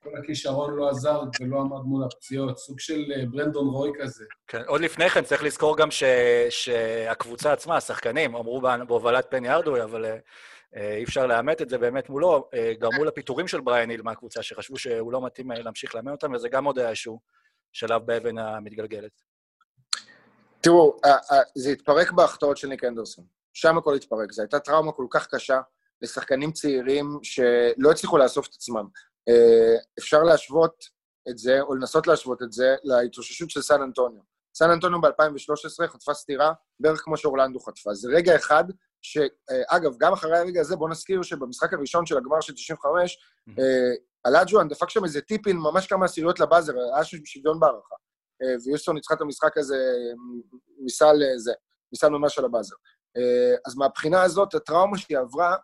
כל 0.03 0.11
הכישרון 0.23 0.77
לא 0.77 0.89
עזר 0.89 1.23
ולא 1.41 1.61
עמד 1.61 1.81
מול 1.85 2.05
הפציעות. 2.05 2.59
סוג 2.59 2.81
של 2.81 3.13
אה, 3.17 3.27
ברנדון 3.31 3.67
רוי 3.69 3.93
כזה. 4.01 4.25
כן, 4.47 4.63
עוד 4.67 4.81
לפני 4.81 5.09
כן 5.09 5.25
צריך 5.25 5.43
לזכור 5.43 5.77
גם 5.77 5.91
ש, 5.91 6.03
שהקבוצה 6.51 7.53
עצמה, 7.53 7.77
השחקנים, 7.77 8.37
אמרו 8.37 8.61
בה- 8.61 8.85
בהובלת 8.89 9.27
פני 9.31 9.51
ארדוי, 9.51 9.83
אבל 9.83 10.05
אה, 10.05 10.97
אי 10.97 11.05
אפשר 11.05 11.27
לאמת 11.27 11.63
את 11.63 11.69
זה 11.69 11.79
באמת 11.79 12.09
מולו, 12.09 12.49
גרמו 12.79 13.05
לפיטורים 13.05 13.49
של 13.49 13.61
בריאן 13.61 13.91
היל 13.91 14.03
מהקבוצה, 14.03 14.43
שחשבו 14.43 14.77
שהוא 14.77 15.13
לא 15.13 15.27
מתאים 15.27 15.51
להמשיך 15.51 15.95
לאמן 15.95 16.13
אותם, 16.13 16.33
וזה 16.35 16.49
גם 16.49 16.65
עוד 16.65 16.79
היה 16.79 16.89
איזשהו 16.89 17.21
שלב 17.73 18.03
באבן 18.07 18.39
המתגלגלת. 18.39 19.23
תראו, 20.61 20.97
זה 21.55 21.71
התפרק 21.71 22.13
בהחטאות 22.13 22.57
של 22.57 22.69
ניק 22.69 22.85
אנדרסון. 22.85 23.25
שם 23.55 23.79
הכל 23.79 23.95
התפרק. 23.95 24.33
זו 24.33 24.43
הייתה 24.43 24.61
טראומה 24.61 24.93
כל 24.93 25.07
כך 25.11 25.27
קשה 25.27 25.61
לשחקנים 26.03 26.53
צעירים 26.53 27.19
שלא 27.23 27.91
הצליחו 27.91 28.19
לאסוף 28.19 28.49
את 28.49 28.55
עצמם. 28.55 28.87
אה, 29.29 29.77
אפשר 29.99 30.23
להשוות 30.23 30.85
את 31.31 31.39
זה, 31.39 31.61
או 31.61 31.75
לנסות 31.75 32.07
להשוות 32.07 32.43
את 32.43 32.53
זה, 32.53 32.77
להתאוששות 32.85 33.51
של 33.51 33.63
סן 33.63 33.83
אנטוניו. 33.83 34.23
סן 34.55 34.71
אנטוניו 34.71 35.01
ב-2013 35.01 35.87
חטפה 35.87 36.15
סטירה 36.15 36.53
בערך 36.81 37.01
כמו 37.01 37.17
שאורלנדו 37.17 37.61
חטפה. 37.61 37.95
זה 37.95 38.09
רגע 38.13 38.37
אחד 38.37 38.65
שאגב, 39.03 39.93
גם 39.99 40.13
אחרי 40.13 40.39
הרגע 40.39 40.61
הזה, 40.61 40.77
בואו 40.77 40.91
נזכיר 40.91 41.23
שבמשחק 41.23 41.73
הראשון 41.73 42.07
של 42.07 42.17
הגמר 42.17 42.41
של 42.41 42.55
95, 42.55 43.19
אה, 43.59 43.65
אולאג'ואן 44.27 44.69
דפק 44.69 44.91
שם 44.91 45.05
איזה 45.05 45.21
tip-in, 45.21 45.57
ממש 45.57 45.87
כמה 45.87 46.05
עשיריות 46.05 46.41
ל 46.41 46.45
buzzer, 46.45 46.73
היה 46.95 47.05
שם 47.05 47.25
שוויון 47.25 47.61
בהארכה. 47.61 47.95
אה, 48.43 48.55
ויוסטון 48.65 48.95
ניצחה 48.95 49.15
את 49.15 49.21
המשחק 49.21 49.59
הזה 49.59 49.77
מסל 50.85 51.17
זה, 51.37 51.53
מסל 51.93 52.09
ממש 52.09 52.39
על 52.39 52.45
ה 52.45 52.48
buzzer. 52.48 52.75
אה, 53.17 53.55
אז 53.67 53.77
מהבחינה 53.77 54.23
הזאת, 54.23 54.55
הטראומה 54.55 54.99
שהיא 54.99 55.19
עברה 55.19 55.57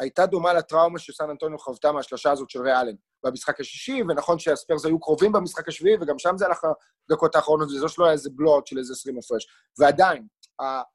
הייתה 0.00 0.26
דומה 0.26 0.52
לטראומה 0.52 0.98
שסן 0.98 1.30
אנטוניו 1.30 1.58
חוותה 1.58 1.92
מהשלשה 1.92 2.32
הזאת 2.32 2.50
של 2.50 2.62
ריי 2.62 2.78
אלן 2.78 2.94
במשחק 3.24 3.60
השישי, 3.60 4.02
ונכון 4.02 4.38
שהספיירס 4.38 4.84
היו 4.84 5.00
קרובים 5.00 5.32
במשחק 5.32 5.68
השביעי, 5.68 5.96
וגם 6.00 6.18
שם 6.18 6.34
זה 6.38 6.46
הלך 6.46 6.66
לדקות 7.10 7.36
האחרונות, 7.36 7.68
וזה 7.68 7.88
שלא 7.88 8.04
היה 8.04 8.12
איזה 8.12 8.30
blowout 8.32 8.66
של 8.66 8.78
איזה 8.78 8.92
20 8.92 9.18
הפרש. 9.18 9.46
ועדיין, 9.78 10.26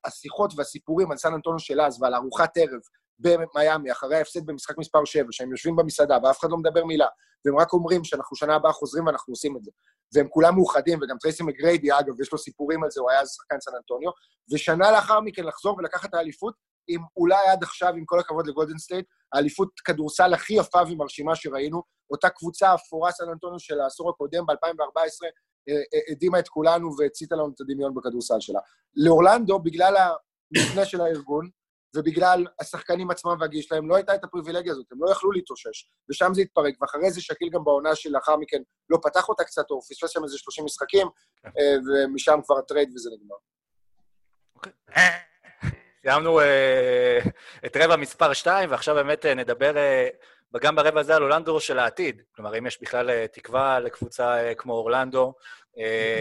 השיחות 0.05 0.53
והסיפורים 0.55 1.11
על 1.11 1.17
סן 1.17 1.33
אנטוניו 1.33 1.59
של 1.59 1.81
אז 1.81 2.01
ועל 2.01 2.15
ארוחת 2.15 2.57
ערב 2.57 2.79
במיאמי, 3.19 3.91
אחרי 3.91 4.15
ההפסד 4.15 4.45
במשחק 4.45 4.77
מספר 4.77 5.05
7, 5.05 5.27
שהם 5.31 5.51
יושבים 5.51 5.75
במסעדה 5.75 6.17
ואף 6.23 6.39
אחד 6.39 6.49
לא 6.51 6.57
מדבר 6.57 6.85
מילה, 6.85 7.07
והם 7.45 7.59
רק 7.59 7.73
אומרים 7.73 8.03
שאנחנו 8.03 8.35
שנה 8.35 8.55
הבאה 8.55 8.71
חוזרים 8.71 9.05
ואנחנו 9.05 9.31
עושים 9.31 9.57
את 9.57 9.63
זה. 9.63 9.71
והם 10.13 10.27
כולם 10.29 10.55
מאוחדים, 10.55 10.99
וגם 11.01 11.17
טרייסי 11.17 11.43
מגריידי, 11.43 11.91
אגב, 11.91 12.21
יש 12.21 12.31
לו 12.31 12.37
סיפורים 12.37 12.83
על 12.83 12.91
זה, 12.91 13.01
הוא 13.01 13.11
היה 13.11 13.21
אז 13.21 13.29
שחקן 13.35 13.59
סן 13.59 13.71
אנטוניו, 13.75 14.11
ושנה 14.53 14.91
לאחר 14.91 15.21
מכן 15.21 15.43
לחזור 15.43 15.77
ולקחת 15.77 16.09
את 16.09 16.13
האליפות, 16.13 16.53
עם 16.87 17.01
אולי 17.17 17.47
עד 17.51 17.63
עכשיו, 17.63 17.93
עם 17.97 18.05
כל 18.05 18.19
הכבוד 18.19 18.47
לגולדן 18.47 18.77
סטייט, 18.77 19.05
האליפות 19.33 19.79
כדורסל 19.85 20.33
הכי 20.33 20.53
יפה 20.53 20.79
ומרשימה 20.89 21.35
שראינו, 21.35 21.83
אותה 22.11 22.29
קבוצה 22.29 22.75
אפורה 22.75 23.11
סן 23.11 23.29
אנטוניו 23.29 23.59
של 23.59 23.79
העשור 23.79 24.09
הקודם, 24.09 24.45
ב-2014, 24.45 25.27
הדהימה 26.11 26.39
את 26.39 26.47
כולנו 26.47 26.89
והציתה 26.97 27.35
לנו 27.35 27.51
את 27.55 27.61
הדמיון 27.61 27.93
בכדורסל 27.95 28.39
שלה. 28.39 28.59
לאורלנדו, 28.95 29.59
בגלל 29.59 29.95
המבנה 29.97 30.85
של 30.85 31.01
הארגון, 31.01 31.49
ובגלל 31.95 32.45
השחקנים 32.59 33.11
עצמם 33.11 33.35
והגיל 33.39 33.61
שלהם, 33.61 33.89
לא 33.89 33.95
הייתה 33.95 34.15
את 34.15 34.23
הפריבילגיה 34.23 34.71
הזאת, 34.71 34.91
הם 34.91 34.97
לא 35.01 35.11
יכלו 35.11 35.31
להתאושש, 35.31 35.89
ושם 36.09 36.33
זה 36.33 36.41
התפרק, 36.41 36.73
ואחרי 36.81 37.11
זה 37.11 37.21
שקיל 37.21 37.49
גם 37.49 37.63
בעונה 37.63 37.95
שלאחר 37.95 38.35
מכן 38.37 38.61
לא 38.89 38.97
פתח 39.03 39.29
אותה 39.29 39.43
קצת 39.43 39.67
טוב, 39.67 39.81
פספס 39.89 40.09
שם 40.09 40.23
איזה 40.23 40.37
30 40.37 40.65
משחקים, 40.65 41.07
אה, 41.45 41.75
ומשם 41.87 42.39
כבר 42.45 42.57
הטרייד 42.57 42.91
וזה 42.95 43.09
נגמר. 43.13 43.35
סיימנו 46.05 46.39
אה, 46.39 47.19
את 47.65 47.77
רבע 47.77 47.95
מספר 47.95 48.33
2, 48.33 48.71
ועכשיו 48.71 48.95
באמת 48.95 49.25
אה, 49.25 49.33
נדבר 49.33 49.77
אה, 49.77 50.07
גם 50.61 50.75
ברבע 50.75 50.99
הזה 50.99 51.15
על 51.15 51.23
אורלנדו 51.23 51.59
של 51.59 51.79
העתיד. 51.79 52.21
כלומר, 52.35 52.57
אם 52.57 52.65
יש 52.67 52.81
בכלל 52.81 53.25
תקווה 53.27 53.79
לקבוצה 53.79 54.53
כמו 54.57 54.73
אורלנדו. 54.73 55.33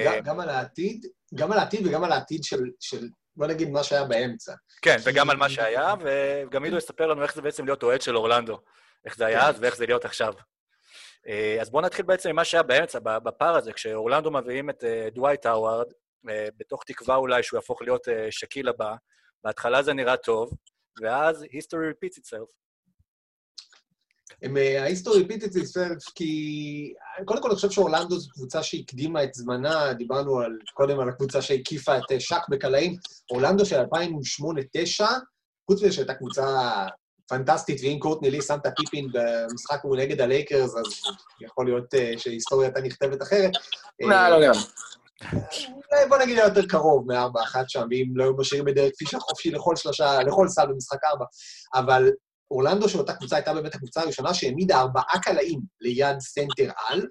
גם- 0.06 0.20
גם 0.24 0.40
על 0.40 0.48
העתיד, 0.48 1.06
גם 1.34 1.52
על 1.52 1.58
העתיד 1.58 1.86
וגם 1.86 2.04
על 2.04 2.12
העתיד 2.12 2.44
של, 2.44 2.60
של, 2.80 3.08
בוא 3.36 3.46
נגיד, 3.46 3.70
מה 3.70 3.82
שהיה 3.82 4.04
באמצע. 4.04 4.52
כן, 4.82 4.96
וגם 5.04 5.30
על 5.30 5.36
מה 5.36 5.48
שהיה, 5.48 5.94
וגם 6.00 6.64
עידו 6.64 6.76
יספר 6.76 7.06
לנו 7.06 7.22
איך 7.22 7.34
זה 7.34 7.42
בעצם 7.42 7.64
להיות 7.64 7.82
אוהד 7.82 8.02
של 8.02 8.16
אורלנדו. 8.16 8.58
איך 9.04 9.16
זה 9.16 9.26
היה 9.26 9.48
אז 9.48 9.56
ואיך 9.60 9.76
זה 9.76 9.86
להיות 9.86 10.04
עכשיו. 10.04 10.32
אז 11.60 11.70
בואו 11.70 11.82
נתחיל 11.82 12.04
בעצם 12.04 12.28
עם 12.28 12.36
מה 12.36 12.44
שהיה 12.44 12.62
באמצע, 12.62 12.98
בפער 12.98 13.56
הזה, 13.56 13.72
כשאורלנדו 13.72 14.30
מביאים 14.30 14.70
את 14.70 14.84
דווייט 15.14 15.46
האווארד, 15.46 15.86
בתוך 16.56 16.84
תקווה 16.86 17.16
אולי 17.16 17.42
שהוא 17.42 17.58
יהפוך 17.58 17.82
להיות 17.82 18.08
שקיל 18.30 18.68
הבא, 18.68 18.94
בהתחלה 19.44 19.82
זה 19.82 19.92
נראה 19.92 20.16
טוב, 20.16 20.50
ואז 21.00 21.42
history 21.42 21.92
repeats 21.92 22.18
itself. 22.18 22.62
ה 24.78 25.28
history 25.28 25.44
repeated 25.44 25.50
itself, 25.50 26.12
כי 26.14 26.94
קודם 27.24 27.42
כל 27.42 27.48
אני 27.48 27.54
חושב 27.56 27.70
שאורלנדו 27.70 28.18
זו 28.18 28.30
קבוצה 28.30 28.62
שהקדימה 28.62 29.24
את 29.24 29.34
זמנה, 29.34 29.92
דיברנו 29.92 30.40
על, 30.40 30.58
קודם 30.74 31.00
על 31.00 31.08
הקבוצה 31.08 31.42
שהקיפה 31.42 31.98
את 31.98 32.12
אה, 32.12 32.20
שק 32.20 32.42
בקלעים, 32.50 32.96
אורלנדו 33.30 33.66
של 33.66 33.80
2008-2009, 33.80 33.84
חוץ 35.70 35.82
מזה 35.82 35.92
שהייתה 35.92 36.14
קבוצה 36.14 36.46
פנטסטית, 37.28 37.80
ואם 37.82 37.98
קורטני 37.98 38.30
לי 38.30 38.42
שם 38.42 38.58
את 38.60 38.66
הטיפין 38.66 39.08
במשחק 39.12 39.84
מול 39.84 40.00
נגד 40.00 40.20
הלייקרס, 40.20 40.76
אז 40.76 40.84
יכול 41.40 41.66
להיות 41.66 41.94
אה, 41.94 42.12
שההיסטוריה 42.16 42.68
הייתה 42.68 42.80
נכתבת 42.80 43.22
אחרת. 43.22 43.50
לא, 44.00 44.28
לא 44.28 44.40
נראה. 44.40 44.52
אולי 45.92 46.08
בוא 46.08 46.18
נגיד 46.18 46.38
יותר 46.38 46.66
קרוב 46.66 47.06
מארבע 47.06 47.42
אחת 47.42 47.70
שם, 47.70 47.86
ואם 47.90 48.06
לא 48.14 48.24
היו 48.24 48.36
משאירים 48.36 48.68
את 48.68 48.74
דרק 48.74 48.94
פישר 48.94 49.18
חופשי 49.18 49.50
לכל 49.50 49.76
שלושה, 49.76 50.22
לכל 50.22 50.48
סל 50.48 50.66
במשחק 50.66 50.98
ארבע. 51.04 51.24
אבל 51.74 52.10
אורלנדו 52.50 52.88
של 52.88 52.98
אותה 52.98 53.14
קבוצה 53.14 53.36
הייתה 53.36 53.54
באמת 53.54 53.74
הקבוצה 53.74 54.00
הראשונה 54.00 54.34
שהעמידה 54.34 54.80
ארבעה 54.80 55.20
קלעים 55.22 55.60
ליד 55.80 56.20
סנטר 56.20 56.70
על. 56.88 57.06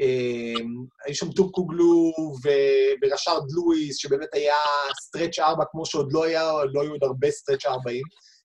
אמ, 0.00 0.84
היו 1.06 1.14
שם 1.14 1.32
טורקוגלו 1.32 2.12
ו- 2.44 2.92
ורשארד 3.02 3.42
לואיס, 3.50 3.96
שבאמת 3.96 4.34
היה 4.34 4.54
stretch 5.00 5.38
ארבע, 5.38 5.64
כמו 5.70 5.86
שעוד 5.86 6.12
לא 6.12 6.24
היה, 6.24 6.52
לא 6.72 6.82
היו 6.82 6.90
עוד 6.90 7.04
הרבה 7.04 7.30
stretch 7.30 7.66
ארבעים. 7.66 8.04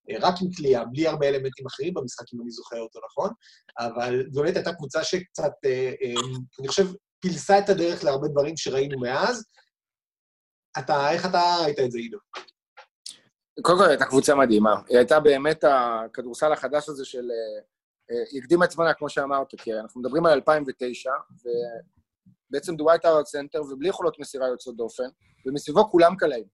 אה, 0.09 0.15
רק 0.21 0.35
עם 0.41 0.51
קליעה, 0.51 0.85
בלי 0.85 1.07
הרבה 1.07 1.29
אלמנטים 1.29 1.65
אחרים 1.65 1.93
במשחק, 1.93 2.25
אם 2.33 2.41
אני 2.41 2.51
זוכר 2.51 2.79
אותו 2.79 2.99
נכון, 3.05 3.29
אבל 3.79 4.23
זו 4.31 4.41
באמת 4.41 4.55
הייתה 4.55 4.73
קבוצה 4.73 5.03
שקצת, 5.03 5.51
אה, 5.65 5.93
אה, 6.03 6.13
אני 6.59 6.67
חושב, 6.67 6.87
פילסה 7.21 7.59
את 7.59 7.69
הדרך 7.69 8.03
להרבה 8.03 8.27
דברים 8.27 8.57
שראינו 8.57 8.99
מאז. 8.99 9.45
אתה, 10.79 11.11
איך 11.11 11.25
אתה 11.25 11.55
ראית 11.63 11.79
את 11.79 11.91
זה, 11.91 11.97
עידו? 11.97 12.17
קודם 13.61 13.77
כל, 13.77 13.89
הייתה 13.89 14.05
קבוצה 14.05 14.35
מדהימה. 14.35 14.81
היא 14.87 14.97
הייתה 14.97 15.19
באמת 15.19 15.63
הכדורסל 15.63 16.53
החדש 16.53 16.89
הזה 16.89 17.05
של... 17.05 17.31
אה, 17.31 17.61
אה, 18.11 18.23
היא 18.31 18.41
הקדימה 18.41 18.65
את 18.65 18.71
זמנה, 18.71 18.93
כמו 18.93 19.09
שאמרת, 19.09 19.55
כי 19.57 19.73
אנחנו 19.73 20.01
מדברים 20.01 20.25
על 20.25 20.31
2009, 20.31 21.11
ובעצם 22.49 22.75
דווייט 22.75 23.05
האווארד 23.05 23.25
סנטר, 23.25 23.61
ובלי 23.61 23.89
יכולות 23.89 24.19
מסירה 24.19 24.47
יוצאות 24.47 24.77
דופן, 24.77 25.09
ומסביבו 25.45 25.89
כולם 25.89 26.15
קלעים. 26.15 26.45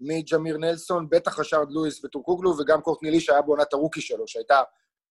מג'מיר 0.00 0.56
נלסון, 0.56 1.08
בטח 1.10 1.38
רשארד 1.38 1.72
לואיס 1.72 2.04
וטורקוגלו, 2.04 2.54
וגם 2.58 2.80
קורטני 2.80 3.10
לי, 3.10 3.20
שהיה 3.20 3.42
בעונת 3.42 3.72
ה 3.72 3.76
rookie 3.76 4.00
שלו, 4.00 4.28
שהייתה 4.28 4.62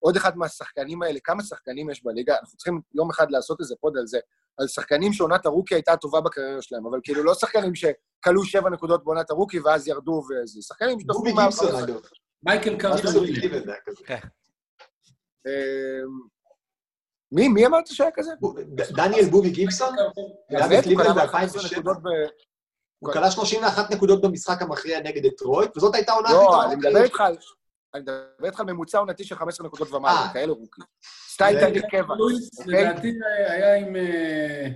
עוד 0.04 0.16
אחד 0.16 0.38
מהשחקנים 0.38 1.02
האלה, 1.02 1.20
כמה 1.24 1.44
שחקנים 1.44 1.90
יש 1.90 2.04
בליגה, 2.04 2.36
אנחנו 2.42 2.58
צריכים 2.58 2.82
יום 2.94 3.10
אחד 3.10 3.32
לעשות 3.32 3.60
איזה 3.60 3.76
pod 3.82 3.98
על 3.98 4.08
זה, 4.08 4.20
על 4.58 4.68
שחקנים 4.68 5.14
שעונת 5.14 5.46
ה 5.46 5.50
rookie 5.50 5.76
הייתה 5.76 5.94
הטובה 5.94 6.22
בקריירה 6.22 6.62
שלהם, 6.62 6.88
אבל 6.88 7.00
כאילו 7.04 7.24
לא 7.24 7.34
שחקנים 7.34 7.76
שקלעו 7.76 8.44
שבע 8.44 8.70
נקודות 8.70 9.04
בעונת 9.04 9.30
ה 9.30 9.34
rookie 9.34 9.60
ואז 9.60 9.88
ירדו 9.88 10.24
וזה, 10.30 10.62
שחקנים 10.62 10.98
15. 11.36 11.84
אגב. 11.84 12.00
מייקל 12.44 12.78
היה 12.88 12.98
כזה. 13.02 13.20
אמ, 15.48 16.34
מי, 17.32 17.48
מי 17.48 17.66
אמרת 17.66 17.88
שהיה 17.88 18.12
כזה? 18.14 18.32
דניאל 18.76 19.30
בובי 19.30 19.50
גיבסון? 19.50 19.96
הוא 20.16 20.98
כלה 20.98 21.28
15 21.28 21.62
ב-2007. 21.62 21.80
נקודות 21.80 21.98
ב... 22.04 22.08
הוא 23.00 23.14
כלה 23.14 23.32
31 23.32 23.92
נקודות 23.92 24.22
במשחק 24.22 24.62
המכריע 24.62 25.00
נגד 25.00 25.26
דטרויט, 25.28 25.78
וזאת 25.78 25.96
הייתה 25.96 26.12
העונה 26.12 26.30
הכי 26.30 26.38
לא, 26.38 26.46
טובה 26.46 26.66
אני 26.66 26.76
מדבר 26.76 27.04
איתך 27.04 27.22
על... 27.22 27.38
אני 27.94 28.02
מדבר 28.02 28.46
איתך 28.46 28.60
על 28.60 28.66
ממוצע 28.66 28.98
עונתי 28.98 29.24
של 29.24 29.36
15 29.36 29.68
נקודות 29.68 29.92
ומעלה, 29.92 30.20
אה. 30.28 30.34
כאלה 30.34 30.52
רוקי. 30.54 30.82
סטייל 31.30 31.60
טיילי 31.60 31.82
קבע. 31.92 32.14
אוקיי? 32.14 32.84
לדעתי 32.84 33.12
היה 33.48 33.76
עם 33.76 33.96
אה, 33.96 34.68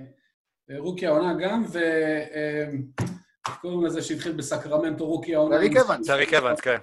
אה, 0.72 0.80
רוקי 0.80 1.08
העונה 1.08 1.34
גם, 1.44 1.64
ו... 1.74 1.80
קוראים 3.62 3.86
לזה 3.86 4.02
שהתחיל 4.02 4.32
בסקרמנטו 4.32 5.06
rookie 5.06 5.36
העונה? 5.36 5.58
טייריק 5.58 5.78
אוונס. 5.78 6.08
טייריק 6.08 6.34
אוונס, 6.34 6.60
כן. 6.60 6.78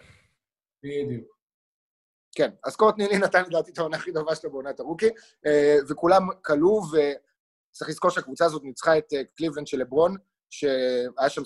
בדיוק. 0.83 1.35
כן, 2.37 2.51
אז 2.65 2.77
קורטני 2.77 2.99
לי 2.99 3.19
נתן 3.19 3.43
לדעתי 3.49 3.71
את 3.73 3.79
העונה 3.79 3.97
הכי 3.97 4.13
טובה 4.13 4.35
שלו 4.35 4.51
בעונת 4.51 4.81
ה 4.81 4.84
rookie, 4.84 5.09
וכולם 5.89 6.23
קלעו, 6.45 6.81
וצריך 6.93 7.91
לזכור 7.91 8.11
שהקבוצה 8.11 8.45
הזאת 8.45 8.63
ניצחה 8.65 8.99
את 8.99 9.13
קליבלנד 9.37 9.67
של 9.67 9.79
לברון, 9.79 10.17
שהייתה 10.51 11.29
שם, 11.29 11.45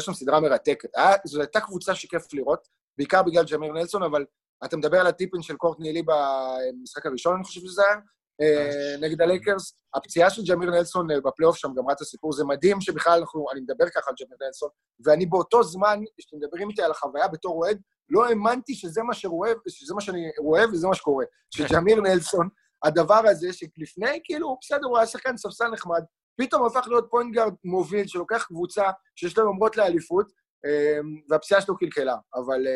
שם 0.00 0.12
סדרה 0.14 0.40
מרתקת. 0.40 0.88
היה- 0.96 1.16
זו 1.24 1.40
הייתה 1.40 1.60
קבוצה 1.60 1.94
שכיף 1.94 2.34
לראות, 2.34 2.68
בעיקר 2.98 3.22
בגלל 3.22 3.44
ג'מיר 3.44 3.72
נלסון, 3.72 4.02
אבל 4.02 4.24
אתה 4.64 4.76
מדבר 4.76 5.00
על 5.00 5.06
ה 5.06 5.11
tip-in 5.11 5.42
של 5.42 5.56
קורטני 5.56 5.80
לי 5.80 6.02
במשחק 6.02 7.06
הראשון, 7.06 7.34
אני 7.34 7.44
חושב 7.44 7.60
שזה 7.60 7.82
היה, 7.82 7.96
אה, 8.40 8.96
נגד 9.00 9.22
הלייקרס. 9.22 9.74
הפציעה 9.94 10.30
של 10.30 10.42
ג'מיר 10.48 10.70
נלסון 10.70 11.10
אה, 11.10 11.20
בפלייאוף 11.20 11.56
שם 11.56 11.68
גמרה 11.76 11.92
את 11.92 12.00
הסיפור, 12.00 12.32
זה 12.32 12.44
מדהים 12.44 12.80
שבכלל 12.80 13.18
אנחנו, 13.20 13.46
אני 13.52 13.60
מדבר 13.60 13.84
ככה 13.94 14.10
על 14.10 14.14
ג'מיר 14.20 14.36
נלסון, 14.46 14.68
ואני 15.04 15.26
באותו 15.26 15.62
זמן, 15.62 16.00
כשאתם 16.18 16.36
מדברים 16.36 16.70
איתי 16.70 16.82
על 16.82 16.90
החוויה 16.90 17.28
בתור 17.28 17.56
אוהד, 17.56 17.80
לא 18.10 18.26
האמנתי 18.26 18.74
שזה 18.74 19.02
מה 19.02 19.14
שרואה, 19.14 19.52
שזה 19.68 19.94
מה 19.94 20.00
שאני 20.00 20.30
רואה 20.38 20.64
וזה 20.72 20.86
מה 20.86 20.94
שקורה. 20.94 21.24
שג'מיר 21.50 22.00
נלסון, 22.00 22.48
הדבר 22.84 23.22
הזה 23.26 23.52
שלפני, 23.52 24.20
כאילו, 24.24 24.56
בסדר, 24.60 24.86
הוא 24.86 24.98
היה 24.98 25.06
שחקן 25.06 25.36
ספסל 25.36 25.68
נחמד, 25.68 26.02
פתאום 26.40 26.66
הפך 26.66 26.86
להיות 26.88 27.06
פוינט 27.10 27.34
גארד 27.34 27.54
מוביל 27.64 28.06
שלוקח 28.06 28.44
קבוצה 28.44 28.90
שיש 29.16 29.38
לה 29.38 29.46
יומרות 29.46 29.76
לאליפות, 29.76 30.26
אה, 30.26 30.32
והפציעה 31.30 31.60
שלו 31.60 31.76
קלקלה. 31.76 32.16
אבל 32.34 32.66
אה, 32.66 32.72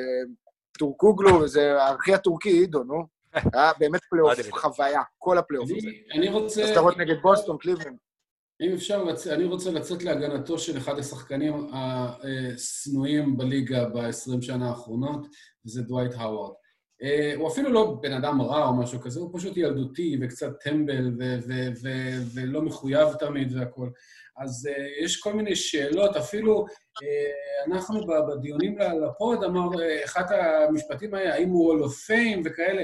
טורקוגלו, 0.78 1.48
זה 1.48 1.82
הארכי 1.82 2.14
הטורקי, 2.14 2.48
עידו, 2.48 2.84
נו. 2.84 3.02
היה 3.54 3.72
באמת 3.78 4.00
פלייאוף. 4.10 4.52
חוויה, 4.52 5.00
כל 5.18 5.38
הפלייאוף 5.38 5.70
הזה. 5.70 5.88
אני- 6.14 6.28
רוצה... 6.28 6.64
הסדרות 6.64 6.98
נגד 6.98 7.16
בוסטון, 7.22 7.58
קליבלנד. 7.58 7.96
אם 8.60 8.72
אפשר. 8.74 9.04
אני 9.30 9.44
רוצה 9.44 9.70
לצאת 9.70 10.02
להגנתו 10.02 10.58
של 10.58 10.78
אחד 10.78 10.98
השחקנים 10.98 11.66
השנואים 11.72 13.36
בליגה 13.36 13.84
ב-20 13.88 14.42
שנה 14.42 14.68
האחרונות, 14.68 15.26
וזה 15.66 15.82
דווייט 15.82 16.12
האווארד. 16.16 16.52
אה, 17.02 17.32
הוא 17.36 17.48
אפילו 17.48 17.72
לא 17.72 17.98
בן 18.02 18.12
אדם 18.12 18.42
רע 18.42 18.66
או 18.66 18.76
משהו 18.76 19.00
כזה, 19.00 19.20
הוא 19.20 19.30
פשוט 19.38 19.56
ילדותי 19.56 20.18
וקצת 20.22 20.52
טמבל 20.60 21.10
ולא 22.34 22.62
מחויב 22.62 23.08
תמיד 23.12 23.56
והכול. 23.56 23.90
אז 24.36 24.68
uh, 24.68 25.04
יש 25.04 25.20
כל 25.20 25.32
מיני 25.32 25.56
שאלות, 25.56 26.16
אפילו 26.16 26.66
uh, 26.66 27.72
אנחנו 27.72 28.00
בדיונים 28.06 28.78
לפוד 28.78 29.44
אמר, 29.44 29.68
uh, 29.70 30.04
אחד 30.04 30.24
המשפטים 30.32 31.14
היה, 31.14 31.34
האם 31.34 31.48
הוא 31.48 31.72
הול 31.72 31.88
פיים 31.88 32.42
וכאלה, 32.44 32.82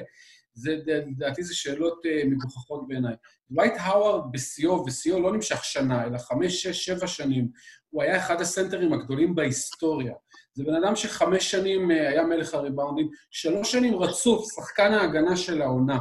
זה, 0.55 0.77
לדעתי 0.87 1.43
זה 1.43 1.55
שאלות 1.55 2.03
uh, 2.05 2.27
מגוחכות 2.27 2.89
בעיניי. 2.89 3.15
דווייט 3.51 3.75
האווארד 3.77 4.33
בשיאו, 4.33 4.85
ושיאו 4.87 5.21
לא 5.21 5.33
נמשך 5.33 5.65
שנה, 5.65 6.05
אלא 6.05 6.19
חמש, 6.19 6.63
שש, 6.63 6.85
שבע 6.85 7.07
שנים, 7.07 7.49
הוא 7.91 8.03
היה 8.03 8.17
אחד 8.17 8.41
הסנטרים 8.41 8.93
הגדולים 8.93 9.35
בהיסטוריה. 9.35 10.15
זה 10.55 10.65
בן 10.65 10.75
אדם 10.75 10.97
שחמש 10.97 11.51
שנים 11.51 11.91
אה, 11.91 12.09
היה 12.09 12.23
מלך 12.23 12.55
הריבאונדים, 12.55 13.09
שלוש 13.31 13.73
שנים 13.73 13.97
רצוף, 13.97 14.47
שחקן 14.55 14.93
ההגנה 14.93 15.37
של 15.37 15.63
העונה. 15.63 15.99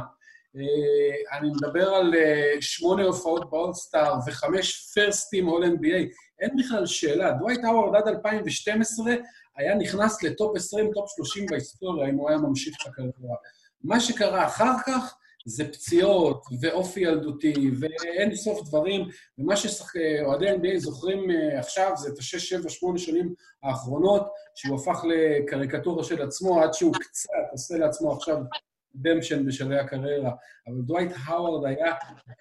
אה, 0.56 1.38
אני 1.38 1.50
מדבר 1.50 1.88
על 1.88 2.14
אה, 2.14 2.56
שמונה 2.60 3.02
הופעות 3.02 3.50
באולסטאר 3.50 4.14
וחמש 4.26 4.92
first 4.94 5.24
team 5.24 5.48
All 5.48 5.64
NBA. 5.64 6.06
אין 6.40 6.50
בכלל 6.58 6.86
שאלה. 6.86 7.32
דווייט 7.32 7.64
האווארד 7.64 7.96
עד 7.96 8.08
2012 8.08 9.14
היה 9.56 9.74
נכנס 9.74 10.22
לטופ 10.22 10.56
20, 10.56 10.90
טופ 10.94 11.10
30 11.16 11.46
בהיסטוריה, 11.46 12.08
אם 12.08 12.14
הוא 12.14 12.28
היה 12.28 12.38
ממשיך 12.38 12.76
את 12.82 12.86
הקריירה. 12.86 13.36
מה 13.84 14.00
שקרה 14.00 14.46
אחר 14.46 14.72
כך 14.86 15.14
זה 15.46 15.72
פציעות 15.72 16.44
ואופי 16.60 17.00
ילדותי 17.00 17.70
ואין 17.80 18.34
סוף 18.34 18.68
דברים, 18.68 19.08
ומה 19.38 19.56
שאוהדי 19.56 20.50
NBA 20.50 20.78
זוכרים 20.78 21.30
אה, 21.30 21.58
עכשיו 21.58 21.92
זה 21.96 22.08
את 22.08 22.18
השש, 22.18 22.48
שבע, 22.48 22.68
שמונה 22.68 22.98
שנים 22.98 23.34
האחרונות, 23.62 24.28
שהוא 24.54 24.76
הפך 24.76 25.04
לקריקטורה 25.04 26.04
של 26.04 26.22
עצמו, 26.22 26.62
עד 26.62 26.74
שהוא 26.74 26.94
קצת 26.94 27.30
עושה 27.52 27.78
לעצמו 27.78 28.12
עכשיו 28.12 28.36
redemption 28.94 29.46
בשלבי 29.46 29.78
הקריירה. 29.78 30.30
אבל 30.66 30.76
דווייט 30.86 31.12
האווארד 31.24 31.66
היה 31.66 31.94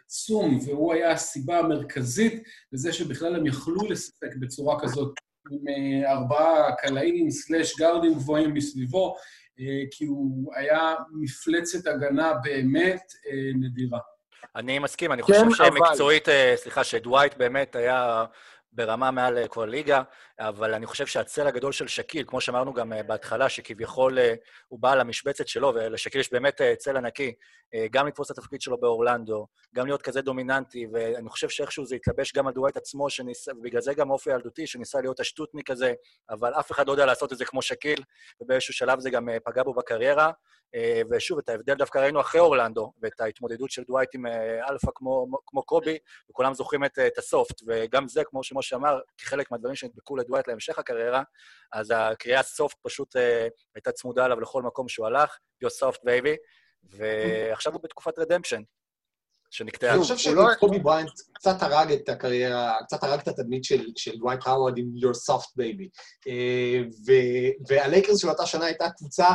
עצום, 0.05 0.59
והוא 0.65 0.93
היה 0.93 1.11
הסיבה 1.11 1.59
המרכזית 1.59 2.43
לזה 2.71 2.93
שבכלל 2.93 3.35
הם 3.35 3.45
יכלו 3.45 3.81
לשחק 3.89 4.35
בצורה 4.39 4.79
כזאת, 4.79 5.13
עם 5.51 5.59
אה, 5.67 6.11
ארבעה 6.11 6.75
קלעים, 6.75 7.31
slash 7.31 7.79
גארדים 7.79 8.13
גבוהים 8.13 8.53
מסביבו, 8.53 9.15
אה, 9.59 9.65
כי 9.91 10.05
הוא 10.05 10.53
היה 10.55 10.93
מפלצת 11.21 11.87
הגנה 11.87 12.33
באמת 12.43 13.01
אה, 13.27 13.51
נדירה. 13.59 13.99
אני 14.55 14.79
מסכים, 14.79 15.11
אני 15.11 15.23
כן, 15.23 15.33
חושב 15.33 15.61
אבל- 15.61 15.77
שמקצועית, 15.87 16.27
סליחה, 16.55 16.83
שדווייט 16.83 17.37
באמת 17.37 17.75
היה 17.75 18.25
ברמה 18.77 19.11
מעל 19.11 19.37
אה, 19.37 19.47
כל 19.47 19.67
ליגה, 19.71 20.01
אבל 20.39 20.73
אני 20.73 20.85
חושב 20.85 21.05
שהצל 21.05 21.47
הגדול 21.47 21.71
של 21.71 21.87
שקיל, 21.87 22.23
כמו 22.27 22.41
שאמרנו 22.41 22.73
גם 22.73 22.93
אה, 22.93 23.03
בהתחלה, 23.03 23.49
שכביכול 23.49 24.19
אה, 24.19 24.33
הוא 24.67 24.79
בא 24.79 24.95
למשבצת 24.95 25.47
שלו, 25.47 25.71
ולשקיל 25.75 26.21
יש 26.21 26.31
באמת 26.31 26.61
צל 26.77 26.97
ענקי, 26.97 27.33
גם 27.91 28.07
לתפוס 28.07 28.31
את 28.31 28.37
התפקיד 28.37 28.61
שלו 28.61 28.79
באורלנדו, 28.79 29.47
גם 29.75 29.85
להיות 29.85 30.01
כזה 30.01 30.21
דומיננטי, 30.21 30.87
ואני 30.93 31.29
חושב 31.29 31.49
שאיכשהו 31.49 31.85
זה 31.85 31.95
התלבש 31.95 32.33
גם 32.33 32.47
על 32.47 32.53
דווייט 32.53 32.77
עצמו, 32.77 33.09
שניסה, 33.09 33.51
ובגלל 33.51 33.81
זה 33.81 33.93
גם 33.93 34.11
אופי 34.11 34.29
ילדותי, 34.29 34.67
שניסה 34.67 35.01
להיות 35.01 35.19
השטוטניק 35.19 35.71
כזה, 35.71 35.93
אבל 36.29 36.53
אף 36.53 36.71
אחד 36.71 36.87
לא 36.87 36.91
יודע 36.91 37.05
לעשות 37.05 37.33
את 37.33 37.37
זה 37.37 37.45
כמו 37.45 37.61
שקיל, 37.61 38.03
ובאיזשהו 38.41 38.73
שלב 38.73 38.99
זה 38.99 39.09
גם 39.09 39.29
פגע 39.43 39.63
בו 39.63 39.73
בקריירה. 39.73 40.31
ושוב, 41.11 41.37
את 41.39 41.49
ההבדל 41.49 41.73
דווקא 41.73 41.99
ראינו 41.99 42.21
אחרי 42.21 42.41
אורלנדו, 42.41 42.91
ואת 43.01 43.21
ההתמודדות 43.21 43.71
של 43.71 43.83
דווייט 43.83 44.15
עם 44.15 44.25
אלפא 44.69 44.91
כמו, 44.95 45.27
כמו 45.45 45.63
קובי, 45.63 45.97
וכולם 46.29 46.53
זוכרים 46.53 46.85
את, 46.85 46.99
את 46.99 47.17
ה 47.17 47.25
soft, 47.25 47.61
וגם 47.67 48.07
זה, 48.07 48.23
כמו 48.23 48.43
שמשה 48.43 48.66
אמר, 48.73 48.99
כחלק 49.17 49.51
מהדברים 49.51 49.75
שנדבקו 49.75 50.15
לדווייט 50.15 50.47
להמשך 50.47 50.79
הקריירה, 50.79 51.23
אז 51.73 51.93
הקריאה 51.95 52.43
soft 52.43 52.77
פשוט 52.81 53.15
אה, 53.15 53.47
הייתה 53.75 53.91
צמודה 53.91 54.25
אליו 54.25 54.39
לכל 54.39 54.63
מקום 54.63 54.87
שהוא 54.87 55.07
הלך, 55.07 55.37
you 55.61 55.69
soft 55.69 55.99
baby, 56.03 56.35
ועכשיו 56.83 57.73
הוא 57.73 57.81
בתקופת 57.83 58.19
redemption, 58.19 58.61
שנקטעה. 59.49 59.93
אני 59.93 60.01
חושב 60.01 60.29
הוא 60.29 60.35
לא- 60.35 60.53
שקובי 60.55 60.79
בריינט 60.79 61.11
קצת 61.33 61.61
הרג 61.61 61.91
את 61.91 62.09
הקריירה, 62.09 62.77
קצת 62.85 63.03
הרג 63.03 63.19
את 63.19 63.27
התדמית 63.27 63.63
של, 63.63 63.85
של 63.95 64.17
דווייט 64.17 64.39
האווארד 64.45 64.77
עם 64.77 64.85
your 64.85 65.33
soft 65.33 65.49
baby. 65.59 65.89
אה, 66.27 66.81
והלייקרס 67.67 68.21
של 68.21 68.29
אותה 68.29 68.45
שנה 68.45 68.65
הייתה 68.65 68.89
קבוצה 68.97 69.27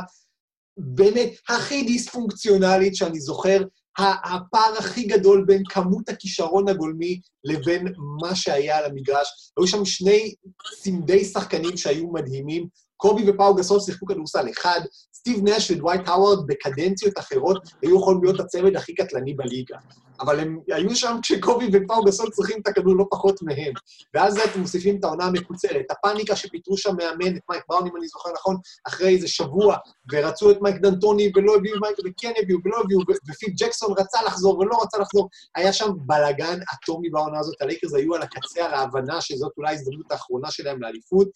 באמת 0.77 1.31
הכי 1.49 1.83
דיספונקציונלית 1.83 2.97
שאני 2.97 3.21
זוכר, 3.21 3.59
הפער 3.99 4.75
הכי 4.79 5.05
גדול 5.05 5.45
בין 5.47 5.63
כמות 5.69 6.09
הכישרון 6.09 6.69
הגולמי 6.69 7.21
לבין 7.45 7.95
מה 8.21 8.35
שהיה 8.35 8.79
על 8.79 8.85
המגרש. 8.85 9.53
היו 9.59 9.67
שם 9.67 9.85
שני 9.85 10.35
צמדי 10.81 11.25
שחקנים 11.25 11.77
שהיו 11.77 12.13
מדהימים, 12.13 12.67
קובי 12.97 13.31
ופאו 13.31 13.55
גסול 13.55 13.81
שיחקו 13.81 14.07
כדורסל 14.07 14.51
אחד, 14.51 14.81
סטיב 15.15 15.49
נש 15.49 15.71
ודווייט 15.71 16.09
האווארד 16.09 16.47
בקדנציות 16.47 17.19
אחרות 17.19 17.63
היו 17.83 17.97
יכולים 17.97 18.25
להיות 18.25 18.41
הצמד 18.41 18.77
הכי 18.77 18.95
קטלני 18.95 19.35
בליגה. 19.35 19.77
אבל 20.23 20.41
הם 20.41 20.59
היו 20.73 20.97
שם 20.97 21.17
כשקובי 21.23 21.69
ופאו 21.73 22.05
גסול 22.05 22.31
צריכים 22.31 22.61
את 22.61 22.67
הכדור 22.67 22.97
לא 22.97 23.05
פחות 23.11 23.43
מהם. 23.43 23.73
ואז 24.15 24.39
אתם 24.39 24.61
מוסיפים 24.61 24.97
את 24.97 25.05
העונה 25.05 25.25
המקוצרת, 25.25 25.85
הפאניקה 25.91 26.37
שפיטרו 26.37 26.77
שם 26.77 26.97
מאמן, 26.97 27.37
את 27.37 27.43
מייק 27.51 27.63
בראון, 27.69 27.87
אם 27.87 27.97
אני 27.97 28.09
זוכר 28.09 28.31
נכון, 28.35 28.57
אחרי 28.87 29.15
איזה 29.15 29.29
שבוע, 29.29 29.77
ורצו 30.13 30.51
את 30.51 30.57
מייק 30.61 30.77
דנטוני 30.77 31.33
ולא 31.35 31.57
הביאו 31.57 31.81
מייק, 31.81 31.97
וכן 32.05 32.33
הביאו 32.43 32.59
ולא 32.65 32.81
הביאו, 32.81 33.01
ופיל 33.31 33.55
ג'קסון 33.59 33.95
רצה 33.99 34.23
לחזור 34.27 34.59
ולא 34.59 34.83
רצה 34.83 34.99
לחזור. 34.99 35.29
היה 35.55 35.73
שם 35.73 35.91
בלאגן 35.97 36.59
אטומי 36.75 37.11
בעונה 37.11 37.39
הזאת, 37.39 37.63
הלייקרס 37.63 37.95
היו 37.95 38.15
על 38.15 38.23
הקצה, 38.23 38.65
על 38.65 38.75
ההבנה 38.75 39.21
שזאת 39.21 39.53
אולי 39.57 39.71
ההזדמנות 39.71 40.13
האחרונה 40.13 40.51
שלהם 40.51 40.83
לאליפות, 40.83 41.29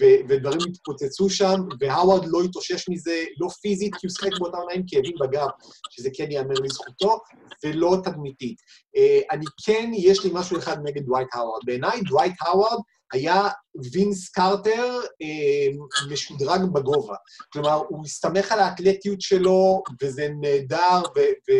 ו- 0.00 0.28
ודברים 0.28 0.60
התפוצצו 0.70 1.30
שם, 1.30 1.60
והאווארד 1.80 2.24
לא 2.26 2.42
התאושש 2.42 2.88
מזה, 2.88 3.24
לא 3.40 3.48
פיזית, 3.48 3.94
כי 3.94 4.06
הוא 4.06 4.12
שיחק 4.12 4.38
באותה 4.38 4.56
עונה 4.56 4.72
עם 4.74 4.82
כאבים 4.86 5.14
בגב, 5.20 5.48
שזה 5.90 6.08
כן 6.14 6.30
ייאמר 6.30 6.54
לזכותו, 6.62 7.20
ולא 7.64 7.96
תדמיתית. 8.14 8.56
אה, 8.96 9.20
אני 9.30 9.44
כן, 9.64 9.90
יש 9.94 10.24
לי 10.24 10.30
משהו 10.34 10.58
אחד 10.58 10.76
נגד 10.84 11.02
דווייט 11.02 11.28
האווארד. 11.32 11.62
בעיניי, 11.64 12.00
דווייט 12.00 12.34
האווארד 12.40 12.78
היה 13.12 13.48
וינס 13.92 14.28
קרטר 14.28 15.00
אה, 15.22 15.66
משודרג 16.10 16.60
בגובה. 16.72 17.14
כלומר, 17.52 17.82
הוא 17.88 18.02
מסתמך 18.02 18.52
על 18.52 18.60
האתלטיות 18.60 19.20
שלו, 19.20 19.82
וזה 20.02 20.28
נהדר, 20.40 21.02
ו, 21.16 21.20
ו, 21.20 21.52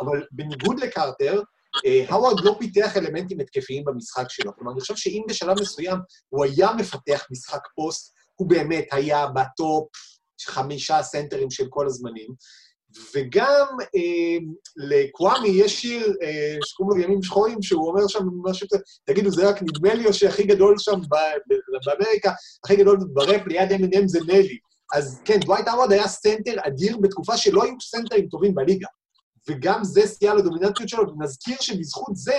אבל 0.00 0.22
בניגוד 0.32 0.80
לקרטר, 0.80 1.42
אה, 1.86 2.04
האווארד 2.08 2.40
לא 2.44 2.56
פיתח 2.58 2.96
אלמנטים 2.96 3.40
התקפיים 3.40 3.84
במשחק 3.84 4.26
שלו. 4.28 4.52
כלומר, 4.56 4.72
אני 4.72 4.80
חושב 4.80 4.96
שאם 4.96 5.22
בשלב 5.28 5.60
מסוים 5.60 5.98
הוא 6.28 6.44
היה 6.44 6.72
מפתח 6.72 7.26
משחק 7.30 7.62
פוסט, 7.74 8.14
הוא 8.34 8.48
באמת 8.48 8.86
היה 8.92 9.26
בטופ 9.26 9.88
חמישה 10.46 11.02
סנטרים 11.02 11.50
של 11.50 11.64
כל 11.68 11.86
הזמנים. 11.86 12.28
וגם 13.14 13.66
אה, 13.80 14.38
לקוואמי 14.76 15.48
יש 15.48 15.80
שיר 15.80 16.14
אה, 16.22 16.56
שקוראים 16.64 16.98
לו 16.98 17.04
ימים 17.04 17.22
שחורים, 17.22 17.62
שהוא 17.62 17.88
אומר 17.88 18.08
שם 18.08 18.24
משהו 18.44 18.66
כזה, 18.72 18.82
תגידו, 19.04 19.30
זה 19.30 19.48
רק 19.48 19.62
נדמה 19.62 19.94
לי 19.94 20.06
או 20.06 20.12
שהכי 20.12 20.42
גדול 20.42 20.78
שם 20.78 21.00
באמריקה, 21.86 22.32
הכי 22.64 22.76
גדול 22.76 22.98
בראפ 23.12 23.46
ליד 23.46 23.72
אמינם 23.72 24.06
זה 24.06 24.18
נלי. 24.26 24.58
אז 24.94 25.20
כן, 25.24 25.40
דווייט 25.40 25.68
האווארד 25.68 25.92
היה 25.92 26.08
סנטר 26.08 26.54
אדיר 26.66 26.96
בתקופה 26.96 27.36
שלא 27.36 27.62
היו 27.62 27.80
סנטרים 27.80 28.28
טובים 28.28 28.54
בליגה. 28.54 28.88
וגם 29.48 29.84
זה 29.84 30.06
סייע 30.06 30.34
לדומיננטיות 30.34 30.88
שלו, 30.88 31.12
ונזכיר 31.12 31.56
שבזכות 31.60 32.16
זה, 32.16 32.38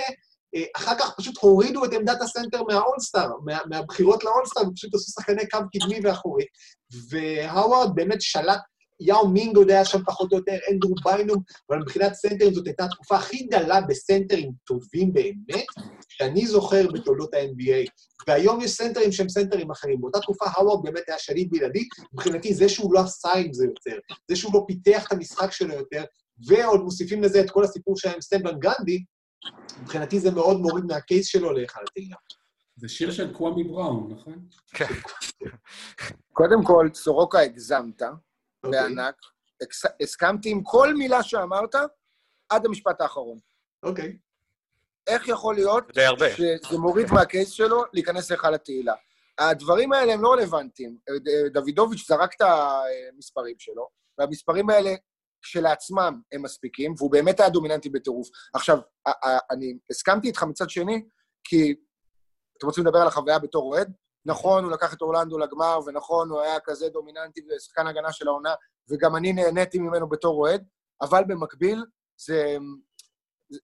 אה, 0.54 0.64
אחר 0.76 0.98
כך 0.98 1.14
פשוט 1.16 1.38
הורידו 1.38 1.84
את 1.84 1.92
עמדת 1.92 2.22
הסנטר 2.22 2.62
מהאולסטאר, 2.62 3.30
מה, 3.44 3.58
מהבחירות 3.70 4.24
לאולסטאר, 4.24 4.62
ופשוט 4.68 4.94
עשו 4.94 5.12
שחקני 5.12 5.48
קו 5.48 5.58
קדמי 5.72 6.00
ואחורי. 6.04 6.44
והאווארד 7.10 7.94
באמת 7.94 8.22
שלט, 8.22 8.60
יאו 9.00 9.28
מינג 9.28 9.56
עוד 9.56 9.70
היה 9.70 9.84
שם 9.84 10.04
פחות 10.06 10.32
או 10.32 10.36
יותר, 10.36 10.56
אנדרו 10.72 10.94
ביינום, 11.04 11.42
אבל 11.70 11.78
מבחינת 11.78 12.14
סנטרים 12.14 12.54
זאת 12.54 12.66
הייתה 12.66 12.84
התקופה 12.84 13.16
הכי 13.16 13.46
דלה 13.50 13.80
בסנטרים 13.80 14.52
טובים 14.64 15.12
באמת, 15.12 15.66
שאני 16.08 16.46
זוכר 16.46 16.86
בתולדות 16.92 17.34
ה-NBA. 17.34 17.90
והיום 18.28 18.60
יש 18.60 18.70
סנטרים 18.70 19.12
שהם 19.12 19.28
סנטרים 19.28 19.70
אחרים. 19.70 20.00
באותה 20.00 20.20
תקופה 20.20 20.44
האווארד 20.48 20.82
באמת 20.82 21.02
היה 21.08 21.18
שליט 21.18 21.48
בלעדי, 21.50 21.88
מבחינתי 22.12 22.54
זה 22.54 22.68
שהוא 22.68 22.94
לא 22.94 23.00
עשה 23.00 23.32
עם 23.32 23.52
זה 23.52 23.64
יותר, 23.64 23.98
זה 24.30 24.36
שהוא 24.36 24.54
לא 24.54 24.64
פיתח 24.66 25.06
את 25.06 25.12
המשחק 25.12 25.52
שלו 25.52 25.74
יותר, 25.74 26.04
ועוד 26.46 26.80
מוסיפים 26.80 27.22
לזה 27.22 27.40
את 27.40 27.50
כל 27.50 27.64
הסיפור 27.64 27.96
שהיה 27.96 28.14
עם 28.14 28.20
סטן 28.20 28.39
ואן 28.39 28.58
גנדי, 28.58 29.04
מבחינתי 29.82 30.20
זה 30.20 30.30
מאוד 30.30 30.60
מוריד 30.60 30.84
מה 30.84 30.98
case 30.98 31.26
שלו 31.26 31.52
להיכל 31.52 31.80
התהילה. 31.88 32.16
זה 32.76 32.88
שיר 32.88 33.10
של 33.10 33.34
קוואמי 33.34 33.64
בראון, 33.64 34.12
נכון? 34.12 34.48
קודם 36.32 36.64
כל, 36.64 36.88
סורוקה 36.94 37.40
הגזמת. 37.40 38.02
בענק. 38.70 39.14
הקס- 39.62 39.92
הסכמתי 40.02 40.50
עם 40.50 40.62
כל 40.62 40.94
מילה 40.94 41.22
שאמרת 41.22 41.74
עד 42.48 42.66
המשפט 42.66 43.00
האחרון. 43.00 43.38
אוקיי. 43.82 44.18
איך 45.06 45.28
יכול 45.28 45.54
להיות. 45.54 45.84
שזה 46.36 46.78
מוריד 46.78 47.06
מהקייס 47.12 47.50
שלו 47.50 47.82
להיכנס 47.92 48.30
להיכל 48.30 48.54
התהילה? 48.54 48.94
הדברים 49.38 49.92
האלה 49.92 50.12
הם 50.12 50.22
לא 50.22 50.32
רלוונטיים. 50.32 50.98
אה, 51.08 51.48
דוידוביץ' 51.52 52.06
זרק 52.08 52.34
את 52.36 52.40
המספרים 52.40 53.54
שלו, 53.58 53.88
והמספרים 54.18 54.70
האלה 54.70 54.90
כשלעצמם 55.42 56.20
הם 56.32 56.42
מספיקים, 56.42 56.94
והוא 56.98 57.10
באמת 57.12 57.40
היה 57.40 57.48
דומיננטי 57.48 57.88
בטירוף. 57.90 58.28
עכשיו, 58.54 58.78
אני 59.50 59.78
הסכמתי 59.90 60.28
איתך 60.28 60.42
מצד 60.42 60.70
שני, 60.70 61.02
כי 61.44 61.74
אתם 62.58 62.66
רוצים 62.66 62.86
לדבר 62.86 62.98
על 62.98 63.06
החוויה 63.06 63.38
בתור 63.38 63.62
אוהד? 63.74 63.92
נכון, 64.26 64.64
הוא 64.64 64.72
לקח 64.72 64.94
את 64.94 65.02
אורלנדו 65.02 65.38
לגמר, 65.38 65.78
ונכון, 65.86 66.30
הוא 66.30 66.40
היה 66.40 66.60
כזה 66.60 66.88
דומיננטי 66.88 67.40
ושחקן 67.40 67.86
הגנה 67.86 68.12
של 68.12 68.28
העונה, 68.28 68.54
וגם 68.90 69.16
אני 69.16 69.32
נהניתי 69.32 69.78
ממנו 69.78 70.08
בתור 70.08 70.40
אוהד, 70.40 70.64
אבל 71.02 71.24
במקביל, 71.28 71.84
זה, 72.20 72.56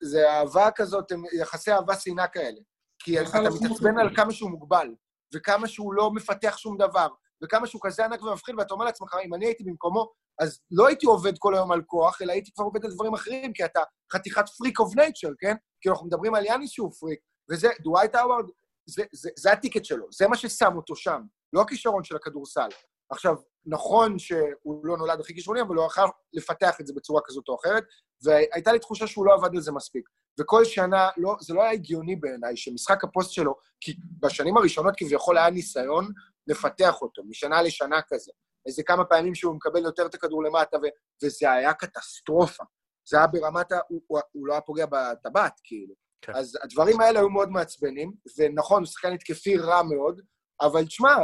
זה 0.03 0.31
אהבה 0.31 0.71
כזאת, 0.71 1.12
יחסי 1.33 1.73
אהבה-שנאה 1.73 2.27
כאלה. 2.27 2.61
כי 2.99 3.21
אתה 3.21 3.40
לחנוך 3.40 3.62
מתעצבן. 3.62 3.99
על 3.99 4.16
כמה 4.16 4.33
שהוא 4.33 4.51
מוגבל, 4.51 4.94
וכמה 5.35 5.68
שהוא 5.68 5.94
לא 5.94 6.11
מפתח 6.11 6.57
שום 6.59 6.77
דבר, 6.79 7.09
וכמה 7.44 7.66
שהוא 7.66 7.81
כזה 7.85 8.05
ענק 8.05 8.23
ומפחיד, 8.23 8.55
ואתה 8.59 8.75
אומר 8.75 8.85
לעצמך, 8.85 9.16
אם 9.25 9.35
אני 9.35 9.47
הייתי 9.47 9.64
במקומו, 9.64 10.12
אז 10.38 10.61
לא 10.71 10.87
הייתי 10.87 11.07
עובד 11.07 11.38
כל 11.38 11.55
היום 11.55 11.73
על 11.73 11.83
כוח, 11.83 12.23
אלא 12.23 12.33
הייתי 12.33 12.51
כבר 12.55 12.64
עובד 12.64 12.85
על 12.85 12.90
דברים 12.90 13.14
אחרים, 13.14 13.53
כי 13.53 13.64
אתה 13.64 13.81
חתיכת 14.12 14.44
freak 14.59 14.81
of 14.81 14.97
nature, 14.97 15.29
כן? 15.38 15.57
כי 15.81 15.88
אנחנו 15.88 16.07
מדברים 16.07 16.35
על 16.35 16.44
יאניס 16.44 16.71
שהוא 16.71 16.92
פריק, 17.01 17.21
וזה, 17.51 17.68
דווייט 17.81 18.14
האווארד, 18.14 18.44
זה, 18.88 19.03
זה, 19.12 19.31
זה 19.37 19.53
ה 19.53 19.57
ticket 19.57 19.85
שלו, 19.85 20.07
זה 20.11 20.29
מה 20.29 20.37
ששם 20.37 20.77
אותו 20.77 20.96
שם, 20.96 21.22
לא 21.53 21.61
הכישרון 21.61 22.05
של 22.05 22.16
הכדורסל. 22.16 22.68
עכשיו, 23.11 23.37
נכון 23.66 24.18
שהוא 24.18 24.87
לא 24.87 24.96
נולד 24.96 25.20
הכי 25.20 25.35
כישרוני, 25.35 25.61
אבל 25.61 25.77
הוא 25.77 25.87
יכול 25.87 26.05
לפתח 26.33 26.81
את 26.81 26.87
זה 26.87 26.92
בצורה 26.96 27.20
כזאת 27.24 27.48
או 27.48 27.57
אחרת, 27.61 27.85
והייתה 28.22 28.72
לי 28.72 28.79
תחושה 28.79 29.07
שהוא 29.07 29.27
לא 29.27 29.35
עבד 29.35 29.55
על 29.55 29.61
זה 29.61 29.72
מספיק. 29.72 30.09
וכל 30.40 30.64
שנה, 30.64 31.09
לא, 31.16 31.37
זה 31.40 31.55
לא 31.55 31.62
היה 31.62 31.72
הגיוני 31.72 32.16
בעיניי, 32.16 32.57
שמשחק 32.57 33.05
הפוסט 33.05 33.31
שלו, 33.31 33.55
כי 33.81 33.96
בשנים 34.20 34.57
הראשונות 34.57 34.94
כביכול 34.96 35.38
היה 35.38 35.51
ניסיון 35.51 36.09
לפתח 36.46 37.03
אותו, 37.03 37.22
משנה 37.24 37.62
לשנה 37.62 38.01
כזה. 38.09 38.33
איזה 38.66 38.83
כמה 38.83 39.05
פעמים 39.05 39.35
שהוא 39.35 39.55
מקבל 39.55 39.85
יותר 39.85 40.07
את 40.07 40.14
הכדור 40.14 40.44
למטה, 40.44 40.77
ו, 40.77 40.87
וזה 41.24 41.53
היה 41.53 41.74
קטסטרופה. 41.74 42.64
זה 43.09 43.16
היה 43.16 43.27
ברמת 43.27 43.72
ה... 43.72 43.79
הוא, 43.88 44.01
הוא, 44.07 44.20
הוא 44.33 44.46
לא 44.46 44.53
היה 44.53 44.61
פוגע 44.61 44.87
בטבעת, 44.87 45.61
כאילו. 45.64 45.94
כן. 46.22 46.33
אז 46.35 46.59
הדברים 46.62 47.00
האלה 47.00 47.18
היו 47.18 47.31
מאוד 47.31 47.50
מעצבנים, 47.50 48.12
ונכון, 48.38 48.83
הוא 48.83 48.87
שחקן 48.87 49.12
התקפי 49.12 49.57
רע 49.57 49.83
מאוד, 49.83 50.20
אבל 50.61 50.87
תשמע, 50.87 51.16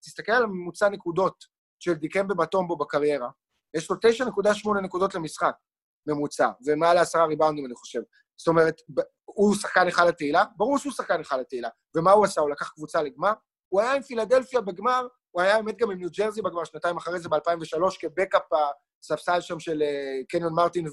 תסתכל 0.00 0.32
על 0.32 0.46
ממוצע 0.46 0.88
נקודות 0.88 1.44
של 1.78 1.94
דיקמבה 1.94 2.34
בטומבו 2.34 2.76
בקריירה. 2.76 3.28
יש 3.76 3.90
לו 3.90 3.96
9.8 3.96 4.80
נקודות 4.82 5.14
למשחק, 5.14 5.54
ממוצע, 6.06 6.48
ומעל 6.66 6.94
לעשרה 6.96 7.26
ריבאונדים, 7.26 7.66
אני 7.66 7.74
חושב. 7.74 8.00
זאת 8.38 8.48
אומרת, 8.48 8.74
הוא 9.24 9.54
שחקן 9.54 9.88
אחד 9.88 10.06
לתהילה, 10.06 10.44
ברור 10.56 10.78
שהוא 10.78 10.92
שחקן 10.92 11.20
אחד 11.20 11.40
לתהילה. 11.40 11.68
ומה 11.96 12.12
הוא 12.12 12.24
עשה? 12.24 12.40
הוא 12.40 12.50
לקח 12.50 12.68
קבוצה 12.68 13.02
לגמר, 13.02 13.32
הוא 13.68 13.80
היה 13.80 13.92
עם 13.92 14.02
פילדלפיה 14.02 14.60
בגמר, 14.60 15.06
הוא 15.30 15.42
היה 15.42 15.62
באמת 15.62 15.76
גם 15.78 15.90
עם 15.90 15.98
ניו 15.98 16.08
ג'רזי 16.18 16.42
בגמר, 16.42 16.64
שנתיים 16.64 16.96
אחרי 16.96 17.20
זה, 17.20 17.28
ב-2003, 17.28 17.98
כ 18.00 18.11
backup 18.11 18.42
הספסל 19.02 19.40
שם 19.40 19.60
של 19.60 19.82
אה, 19.82 20.20
קניון 20.28 20.52
מרטין 20.52 20.88
ו... 20.88 20.92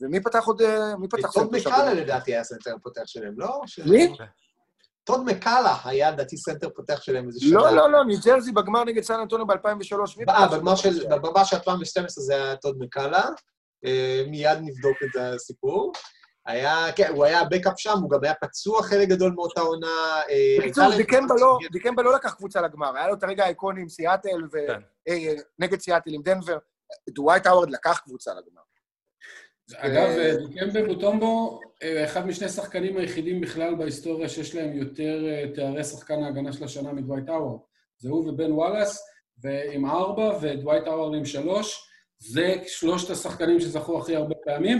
ומי 0.00 0.20
פתח 0.22 0.44
עוד... 0.46 0.62
אה, 0.62 0.96
מי 0.96 1.08
פתח 1.08 1.32
טוד 1.32 1.44
סנטר 1.44 1.58
שם? 1.58 1.70
מקאלוך 1.70 1.94
לדעתי 1.94 2.34
היה 2.34 2.44
סנטר 2.44 2.74
פותח 2.82 3.02
שלהם, 3.06 3.34
לא? 3.36 3.60
מי? 3.86 4.14
טוד 5.04 5.24
מקאלוך 5.24 5.76
היה 5.84 6.10
לדעתי 6.10 6.36
סנטר 6.36 6.68
פותח 6.76 7.02
שלהם 7.02 7.26
איזה 7.26 7.40
שנה. 7.40 7.50
לא, 7.50 7.70
לא, 7.70 7.90
לא, 7.90 8.04
ניו 8.04 8.18
ג'רזי 8.24 8.52
בגמר 8.52 8.84
נגד 8.84 9.02
סן 9.02 9.20
אנטוניו 9.20 9.46
ב-2003, 9.46 9.96
מי 10.16 10.24
אה, 10.28 10.48
בגמר 10.48 10.76
של, 10.76 11.02
פותח? 11.02 11.16
בגמר 11.16 11.44
של 11.44 11.56
2012 11.56 12.24
זה 12.24 12.34
היה 12.34 12.56
טוד 12.56 12.76
מקאלוך. 12.78 13.22
אה, 13.84 14.22
מיד 14.28 14.58
נבדוק 14.62 14.96
את 15.02 15.20
הסיפור. 15.20 15.92
היה, 16.46 16.92
כן, 16.96 17.12
הוא 17.14 17.24
היה 17.24 17.44
backup 17.44 17.72
שם, 17.76 17.98
הוא 18.02 18.10
גם 18.10 18.18
היה 18.22 18.34
פצוע 18.34 18.82
חלק 18.82 19.08
גדול 19.08 19.32
מאותה 19.32 19.60
עונה. 19.60 20.20
אה, 20.30 20.56
בקיצור, 20.58 20.96
דיקמבה 20.96 21.34
לא, 21.40 21.58
דיקמבה 21.72 22.02
לא 22.02 22.14
לקח 22.14 22.34
קבוצה 22.34 22.60
לגמר, 22.60 22.96
היה 22.96 23.08
לו 23.08 23.14
את 23.14 23.22
הרגע 23.22 23.44
האיקוני 23.44 23.80
עם 23.80 23.88
סיאטל, 23.88 24.44
ו... 24.52 24.58
כן. 24.66 24.80
נגד 25.58 25.80
סיאטל 25.80 26.10
עם 26.14 26.22
דנבר. 26.22 26.58
דווייט 27.08 27.46
האוורד 27.46 27.70
לקח 27.70 28.00
קבוצה 28.04 28.30
לגמר. 28.30 28.62
אגב, 29.76 30.08
דיקמבה 30.48 30.86
מוטומבו, 30.86 31.60
אה, 31.82 32.04
אחד 32.04 32.26
משני 32.26 32.48
שחקנים 32.48 32.96
היחידים 32.96 33.40
בכלל 33.40 33.74
בהיסטוריה 33.74 34.28
שיש 34.28 34.54
להם 34.54 34.76
יותר 34.76 35.24
אה, 35.28 35.44
תארי 35.54 35.84
שחקן 35.84 36.22
ההגנה 36.22 36.52
של 36.52 36.64
השנה 36.64 36.92
מדווייט 36.92 37.28
האוורד. 37.28 37.60
זה 37.98 38.10
הוא 38.10 38.28
ובן 38.28 38.52
וואלאס, 38.52 39.08
ועם 39.38 39.86
ארבע, 39.86 40.38
ודווייט 40.42 40.86
האוורד 40.86 41.14
עם 41.14 41.24
שלוש. 41.24 41.88
זה 42.18 42.54
שלושת 42.66 43.10
השחקנים 43.10 43.60
שזכו 43.60 44.00
הכי 44.00 44.16
הרבה 44.16 44.34
פעמים. 44.44 44.78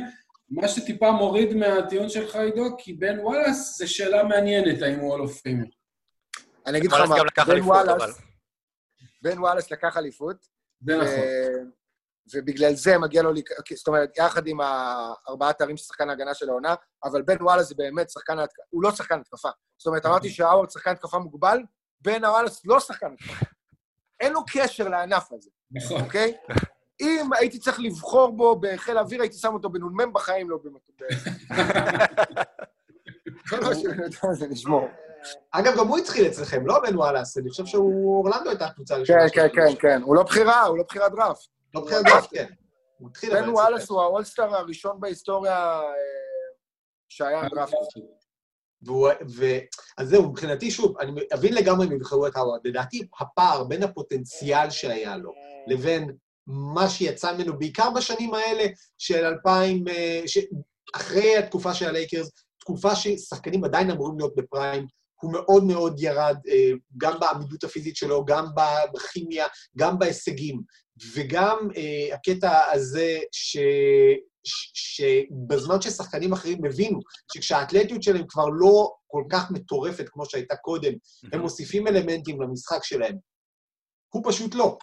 מה 0.50 0.68
שטיפה 0.68 1.10
מוריד 1.10 1.54
מהטיעון 1.54 2.08
שלך, 2.08 2.36
עידו, 2.36 2.64
כי 2.78 2.92
בן 2.92 3.18
וואלאס 3.20 3.78
זה 3.78 3.86
שאלה 3.86 4.24
מעניינת, 4.24 4.82
האם 4.82 4.98
הוא 4.98 5.12
Hall 5.12 5.31
of 5.31 5.40
Famer. 5.40 5.64
אני 6.66 6.78
אגיד 6.78 6.92
לך 6.92 7.00
מה, 7.00 7.16
בן. 7.46 7.60
וואלאס, 7.60 8.20
בן 9.22 9.38
וואלאס 9.38 9.70
לקח 9.70 9.96
אליפות, 9.96 10.46
זה 10.80 10.96
נכון. 10.96 11.77
ובגלל 12.34 12.74
זה 12.74 12.98
מגיע 12.98 13.22
לו, 13.22 13.30
זאת 13.74 13.88
אומרת, 13.88 14.18
יחד 14.18 14.46
עם 14.46 14.60
הארבעה 14.60 15.52
תארים 15.52 15.76
של 15.76 15.84
שחקן 15.84 16.10
ההגנה 16.10 16.34
של 16.34 16.48
העונה, 16.48 16.74
אבל 17.04 17.22
בן 17.22 17.42
וואלאס 17.42 17.68
זה 17.68 17.74
באמת 17.78 18.10
שחקן 18.10 18.36
הוא 18.70 18.82
לא 18.82 18.90
שחקן 18.90 19.20
התקפה. 19.20 19.48
זאת 19.78 19.86
אומרת, 19.86 20.06
אמרתי 20.06 20.30
שהאוורד 20.30 20.70
שחקן 20.70 20.90
התקפה 20.90 21.18
מוגבל, 21.18 21.58
בן 22.00 22.24
וואלאס 22.24 22.66
לא 22.66 22.80
שחקן 22.80 23.12
התקפה. 23.12 23.44
אין 24.20 24.32
לו 24.32 24.40
קשר 24.52 24.88
לענף 24.88 25.32
הזה. 25.32 25.50
נכון. 25.70 26.00
אוקיי? 26.00 26.36
אם 27.00 27.30
הייתי 27.38 27.58
צריך 27.58 27.80
לבחור 27.80 28.36
בו 28.36 28.60
בחיל 28.60 28.96
האוויר, 28.96 29.20
הייתי 29.20 29.36
שם 29.36 29.54
אותו 29.54 29.70
בנ"מ 29.70 30.12
בחיים, 30.12 30.50
לא 30.50 30.58
במטובע. 30.64 31.06
זה 34.38 34.46
נשמור. 34.48 34.88
אגב, 35.50 35.78
גם 35.78 35.88
הוא 35.88 35.98
התחיל 35.98 36.26
אצלכם, 36.26 36.66
לא 36.66 36.80
בן 36.80 36.96
וואלאס, 36.96 37.38
אני 37.38 37.50
חושב 37.50 37.66
שהוא, 37.66 38.16
אורלנדו 38.16 38.50
הייתה 38.50 38.66
הקבוצה 38.66 38.94
כן, 38.94 38.98
הראשונה. 38.98 39.30
כן, 39.30 39.48
שלו. 39.54 39.66
כן, 39.66 39.74
כן. 39.80 40.02
הוא 40.02 40.16
לא 40.16 40.22
בחירה, 40.22 40.64
הוא 40.64 40.78
לא 40.78 40.84
בחירת 40.88 41.12
דראפט. 41.12 41.57
לא 41.74 41.80
בחירת 41.80 42.04
דראפט, 42.04 42.28
כן. 42.34 42.46
אבל 43.30 43.42
בן. 43.42 43.48
וואלאס 43.48 43.88
הוא 43.88 44.00
האולסטאר 44.00 44.54
הראשון 44.54 45.00
בהיסטוריה 45.00 45.80
אה, 45.80 45.84
שהיה 47.08 47.48
undrafted. 47.48 47.76
והוא, 48.82 49.08
ו... 49.36 49.44
אז 49.98 50.08
זהו, 50.08 50.30
מבחינתי, 50.30 50.70
שוב, 50.70 50.98
אני 50.98 51.20
אבין 51.34 51.54
לגמרי 51.54 51.86
אם 51.86 51.92
יבחרו 51.92 52.26
את 52.26 52.36
האווארד. 52.36 52.60
לדעתי, 52.64 53.08
הפער 53.20 53.64
בין 53.64 53.82
הפוטנציאל 53.82 54.70
שהיה 54.70 55.16
לו 55.16 55.32
לבין 55.66 56.16
מה 56.46 56.88
שיצא 56.88 57.36
ממנו, 57.36 57.58
בעיקר 57.58 57.90
בשנים 57.90 58.34
האלה 58.34 58.64
של 58.98 59.24
2000, 59.24 59.88
אה, 59.88 60.22
ש... 60.26 60.38
אחרי 60.96 61.36
התקופה 61.36 61.74
של 61.74 61.88
הלייקרס, 61.88 62.30
תקופה 62.60 62.96
ששחקנים 62.96 63.64
עדיין 63.64 63.90
אמורים 63.90 64.18
להיות 64.18 64.34
בפריים, 64.36 64.86
הוא 65.20 65.32
מאוד 65.32 65.64
מאוד 65.64 65.94
ירד, 65.98 66.36
אה, 66.48 66.70
גם 66.96 67.20
בעמידות 67.20 67.64
הפיזית 67.64 67.96
שלו, 67.96 68.24
גם 68.24 68.46
בכימיה, 68.94 69.46
גם 69.76 69.98
בהישגים. 69.98 70.62
וגם 71.14 71.68
אה, 71.76 72.14
הקטע 72.14 72.70
הזה 72.72 73.18
ש... 73.32 73.58
ש- 74.44 74.70
שבזמן 74.74 75.80
ששחקנים 75.80 76.32
אחרים 76.32 76.64
הבינו 76.64 77.00
שכשהאתלטיות 77.32 78.02
שלהם 78.02 78.26
כבר 78.28 78.46
לא 78.48 78.92
כל 79.06 79.24
כך 79.30 79.50
מטורפת 79.50 80.08
כמו 80.08 80.26
שהייתה 80.26 80.56
קודם, 80.56 80.92
הם 81.32 81.40
מוסיפים 81.40 81.86
אלמנטים 81.86 82.42
למשחק 82.42 82.84
שלהם. 82.84 83.16
הוא 84.14 84.22
פשוט 84.26 84.54
לא. 84.54 84.78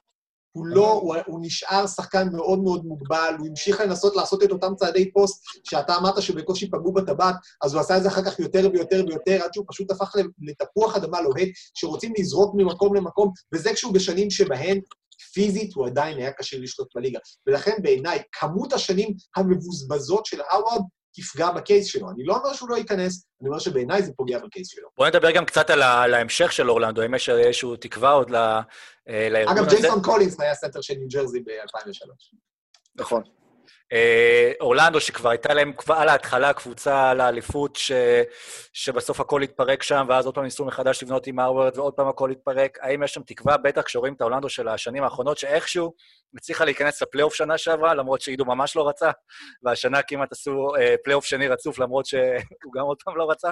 הוא 0.56 0.66
לא, 0.66 0.92
הוא, 0.92 1.16
הוא 1.26 1.40
נשאר 1.42 1.88
שחקן 1.88 2.28
מאוד 2.32 2.60
מאוד 2.60 2.86
מוגבל, 2.86 3.36
הוא 3.40 3.48
המשיך 3.48 3.82
לנסות 3.82 4.16
לעשות 4.16 4.44
את 4.44 4.52
אותם 4.52 4.76
צעדי 4.76 5.12
פוסט 5.12 5.44
שאתה 5.64 5.96
אמרת 5.98 6.22
שבקושי 6.22 6.72
פגעו 6.72 6.94
בטבעת, 6.94 7.36
אז 7.64 7.74
הוא 7.74 7.82
עשה 7.82 7.98
את 7.98 8.04
זה 8.04 8.10
אחר 8.10 8.26
כך 8.26 8.40
יותר 8.40 8.70
ויותר 8.74 9.04
ויותר, 9.08 9.44
עד 9.44 9.54
שהוא 9.54 9.66
פשוט 9.68 9.92
הפך 9.92 10.16
לתפוח 10.42 10.96
אדמה 10.96 11.22
לוהט, 11.22 11.48
שרוצים 11.74 12.14
לזרוק 12.20 12.54
ממקום 12.58 12.96
למקום, 12.96 13.32
וזה 13.54 13.74
כשהוא 13.74 13.94
בשנים 13.94 14.30
שבהן 14.30 14.80
פיזית 15.36 15.74
הוא 15.74 15.88
עדיין 15.88 16.18
היה 16.18 16.32
קשה 16.32 16.58
לשלוט 16.60 16.88
בליגה. 16.96 17.20
ולכן 17.48 17.72
בעיניי, 17.82 18.20
כמות 18.32 18.74
השנים 18.74 19.10
המבוזבזות 19.36 20.26
של 20.26 20.42
האווארד 20.42 20.82
תפגע 21.16 21.52
ב 21.52 21.59
case 21.59 21.86
שלו. 21.88 22.10
אני 22.10 22.24
לא 22.26 22.38
אומר 22.38 22.54
שהוא 22.54 22.70
לא 22.70 22.76
ייכנס, 22.76 23.26
אני 23.42 23.50
אומר 23.50 23.60
שבעיניי 23.60 24.04
זה 24.04 24.12
פוגע 24.18 24.40
ב 24.40 24.45
case 24.45 24.68
שלו. 24.68 24.88
בואו 24.98 25.10
נדבר 25.10 25.32
גם 25.32 25.46
קצת 25.46 25.70
על, 25.70 25.82
ה- 25.82 26.02
על 26.04 26.14
ההמשך 26.14 26.52
של 26.52 26.70
אורלנדו, 26.70 27.06
אם 27.06 27.16
יש 27.16 27.30
איזושהי 27.30 27.70
תקווה 27.80 28.12
עוד 28.12 28.30
ל, 28.30 28.36
אה, 28.36 29.30
לארגון 29.30 29.58
אגב, 29.58 29.68
הזה. 29.68 29.76
ג'ייסון 29.78 30.02
קולינס 30.04 30.40
היה 30.40 30.56
סנטר 30.56 30.82
של 30.82 30.94
ניו 30.94 31.08
ג'רזי 31.08 31.40
ב-2003. 31.40 32.10
נכון. 32.96 33.24
אה, 33.94 34.52
אורלנדו, 34.62 35.00
שכבר 35.00 35.30
הייתה 35.30 35.54
להם 35.54 35.74
כבר 35.74 35.96
על 35.96 36.10
ההתחלה 36.10 36.54
קבוצה 36.54 37.14
לאליפות, 37.14 37.76
ש... 37.76 37.92
שבסוף 38.74 39.20
הכל 39.20 39.42
התפרק 39.42 39.84
שם, 39.84 40.06
ואז 40.10 40.26
עוד 40.26 40.36
פעם 40.36 40.44
ניסו 40.44 40.66
מחדש 40.66 41.04
לבנות 41.04 41.28
עם 41.28 41.40
האווארד, 41.40 41.78
ועוד 41.78 41.94
פעם 41.94 42.08
הכל 42.08 42.32
התפרק. 42.32 42.78
האם 42.82 43.04
יש 43.04 43.14
שם 43.14 43.22
תקווה, 43.22 43.58
בטח 43.58 43.82
כשרואים 43.82 44.14
את 44.14 44.22
האורלנדו 44.22 44.50
של 44.50 44.68
השנים 44.68 45.04
האחרונות, 45.04 45.38
שאיכשהו 45.38 45.94
הצליחה 46.38 46.66
להיכנס 46.66 47.02
לפלייאוף 47.02 47.34
שנה 47.34 47.58
שעברה, 47.58 47.94
למרות 47.94 48.22
שעידו 48.22 48.46
ממש 48.46 48.76
לא 48.76 48.90
רצה, 48.90 49.12
והשנה 49.64 50.02
כמעט 50.02 50.32
עשו 50.32 50.76
אה, 50.76 50.96
פלייאוף 51.04 51.26
שני 51.26 51.48
רצוף, 51.48 51.80
למרות 51.80 52.06
שהוא 52.06 52.74
גם 52.76 52.84
עוד 52.84 52.98
פעם 53.06 53.18
לא 53.18 53.32
רצה. 53.32 53.52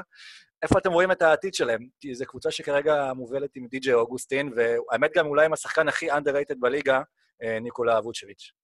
איפה 0.64 0.80
אתם 0.80 0.92
רואים 0.92 1.12
את 1.12 1.22
העתיד 1.22 1.54
שלהם? 1.54 1.80
כי 2.00 2.16
זו 2.16 2.26
קבוצה 2.26 2.52
שכרגע 2.52 3.14
מובלת 3.16 3.50
עם 3.56 3.68
די.ג'יי 3.68 3.94
אוגוסטין, 3.94 4.54
והאמת 4.56 5.12
גם 5.16 5.28
אולי 5.28 5.46
עם 5.46 5.54
השחקן 5.54 5.88
הכי 5.88 6.12
underrated 6.12 6.56
בליגה, 6.60 7.02
אה, 7.44 7.60
ניקולה 7.60 8.00
ווצ'ביץ'. 8.00 8.63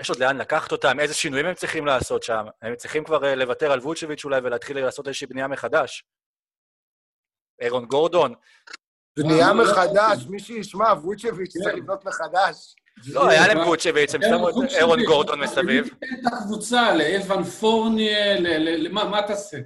יש 0.00 0.10
עוד 0.10 0.18
לאן 0.18 0.36
לקחת 0.38 0.72
אותם, 0.72 1.00
איזה 1.00 1.14
שינויים 1.14 1.46
הם 1.46 1.54
צריכים 1.54 1.86
לעשות 1.86 2.22
שם. 2.22 2.44
הם 2.62 2.76
צריכים 2.76 3.04
כבר 3.04 3.24
אה, 3.24 3.34
לוותר 3.34 3.72
על 3.72 3.78
ווצ'ביץ' 3.78 4.24
אולי 4.24 4.40
ולהתחיל 4.44 4.80
לעשות 4.80 5.08
איזושהי 5.08 5.26
בנייה 5.26 5.48
מחדש. 5.48 6.04
אירון 7.60 7.86
גורדון, 7.86 8.34
בנייה 9.16 9.52
לא, 9.52 9.64
לא, 9.64 9.64
מחדש. 9.64 10.26
מי 10.28 10.38
שישמע, 10.38 10.92
ווצ'ביץ' 10.92 11.52
צריך 11.52 11.68
כן. 11.68 11.76
לבנות 11.76 12.04
מחדש. 12.04 12.74
לא, 13.06 13.28
היה 13.28 13.48
להם 13.48 13.68
ווצ'ביץ', 13.68 14.14
הם 14.14 14.20
שמו 14.22 14.50
את 14.50 14.54
אירון 14.70 15.04
גורדון 15.04 15.40
מסביב. 15.40 15.86
את 15.86 16.32
הקבוצה 16.32 16.94
לאבן 16.94 17.42
פורניה, 17.42 18.40
למה 18.58 19.04
מה 19.04 19.22
תעשה? 19.22 19.58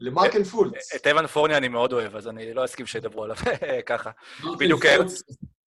למרקל 0.00 0.44
פולץ. 0.44 0.94
את 0.94 1.06
אבן 1.06 1.26
פורניה 1.26 1.56
אני 1.56 1.68
מאוד 1.68 1.92
אוהב, 1.92 2.16
אז 2.16 2.28
אני 2.28 2.54
לא 2.54 2.64
אסכים 2.64 2.86
שידברו 2.86 3.24
עליו 3.24 3.36
ככה. 3.86 4.10
בדיוק, 4.58 4.82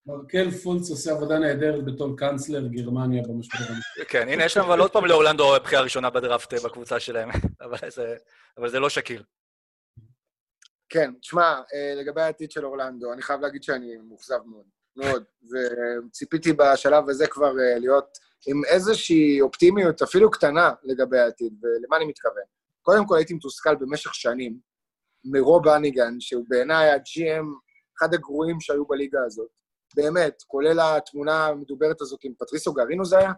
מרקל 0.06 0.52
פולץ 0.52 0.90
עושה 0.90 1.12
עבודה 1.12 1.40
נהדרת 1.40 1.86
בתור 1.86 2.18
קאנצלר 2.18 2.68
גרמניה 2.68 3.24
במשבר 3.28 3.60
המשפטי. 3.70 4.06
כן, 4.10 4.28
הנה, 4.30 4.46
יש 4.46 4.54
שם 4.54 4.62
אבל 4.62 4.80
עוד 4.80 4.92
פעם 4.92 5.06
לאורלנדו 5.06 5.54
בחירה 5.64 5.82
ראשונה 5.82 6.10
בדראפט 6.10 6.54
אה, 6.54 6.60
בקבוצה 6.66 7.00
שלהם, 7.00 7.30
אבל 7.66 7.78
זה- 7.90 8.16
אבל 8.58 8.70
זה 8.70 8.80
לא 8.80 8.90
שקיל. 8.90 9.24
כן, 10.90 11.12
תשמע, 11.22 11.62
אה, 11.74 11.94
לגבי 12.02 12.22
העתיד 12.22 12.52
של 12.52 12.66
אורלנדו, 12.66 13.14
אני 13.14 13.22
חייב 13.22 13.42
להגיד 13.42 13.64
שאני 13.64 13.98
מאוכזב 13.98 14.40
מאוד, 14.46 14.66
מאוד, 14.96 15.24
וציפיתי 16.06 16.54
בשלב 16.54 17.10
הזה 17.10 17.28
כבר 17.28 17.60
אה, 17.60 17.80
להיות 17.80 18.18
עם 18.48 18.62
איזושהי 18.66 19.42
אופטימיות, 19.42 20.02
אפילו 20.02 20.32
קטנה, 20.32 20.72
לגבי 20.84 21.20
העתיד, 21.20 21.54
ולמה 21.64 21.98
אני 21.98 22.06
מתכוון? 22.06 22.44
קודם 22.82 23.06
כל 23.08 23.16
הייתי 23.18 23.34
מתוסכל 23.34 23.76
במשך 23.76 24.14
שנים 24.16 24.58
מרוב 25.26 25.68
אניגן, 25.68 26.20
שהוא 26.20 26.46
בעיניי 26.48 26.90
ה-GM, 26.90 27.46
אחד 27.98 28.14
הגרועים 28.14 28.62
שהיו 28.62 28.86
בליגה 28.86 29.20
הזאת, 29.26 29.48
באמת, 29.96 30.44
כולל 30.48 30.80
התמונה 30.80 31.48
המדוברת 31.48 32.02
הזאת 32.02 32.20
עם 32.24 32.34
פטריסו 32.40 32.74
גרינו 32.74 33.06
זה 33.06 33.18
היה, 33.18 33.32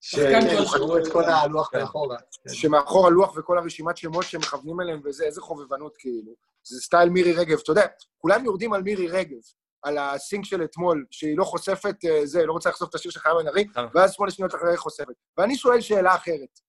טוב. 0.00 0.66
שראו 0.66 0.98
את 0.98 1.12
כל 1.12 1.24
הלוח 1.24 1.74
מאחורה. 1.74 2.16
שמאחור 2.52 3.06
הלוח 3.06 3.36
וכל 3.36 3.58
הרשימת 3.58 3.96
שמות 3.96 4.26
שהם 4.26 4.40
מכוונים 4.40 4.80
אליהם, 4.80 5.00
וזה, 5.04 5.24
איזה 5.24 5.40
חובבנות 5.40 5.96
כאילו. 5.96 6.32
זה 6.64 6.80
סטייל 6.80 7.08
מירי 7.08 7.32
רגב. 7.32 7.58
אתה 7.62 7.70
יודע, 7.70 7.86
כולם 8.18 8.44
יורדים 8.44 8.72
על 8.72 8.82
מירי 8.82 9.08
רגב, 9.08 9.38
על 9.82 9.98
הסינק 9.98 10.44
של 10.44 10.64
אתמול, 10.64 11.06
שהיא 11.10 11.38
לא 11.38 11.44
חושפת 11.44 11.94
אה, 12.04 12.26
זה, 12.26 12.46
לא 12.46 12.52
רוצה 12.52 12.68
לחשוף 12.68 12.88
את 12.88 12.94
השיר 12.94 13.10
של 13.10 13.20
חיים 13.20 13.36
בן 13.36 13.48
ארי, 13.48 13.66
אה. 13.76 13.86
ואז 13.94 14.12
שמונה 14.12 14.30
שניות 14.30 14.54
אחרי 14.54 14.76
חושפת. 14.76 15.14
ואני 15.38 15.56
שואל 15.56 15.80
שאלה 15.80 16.14
אחרת, 16.14 16.60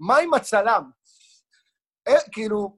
מה 0.00 0.16
עם 0.16 0.34
הצלם? 0.34 0.90
אה, 2.08 2.14
כאילו, 2.32 2.76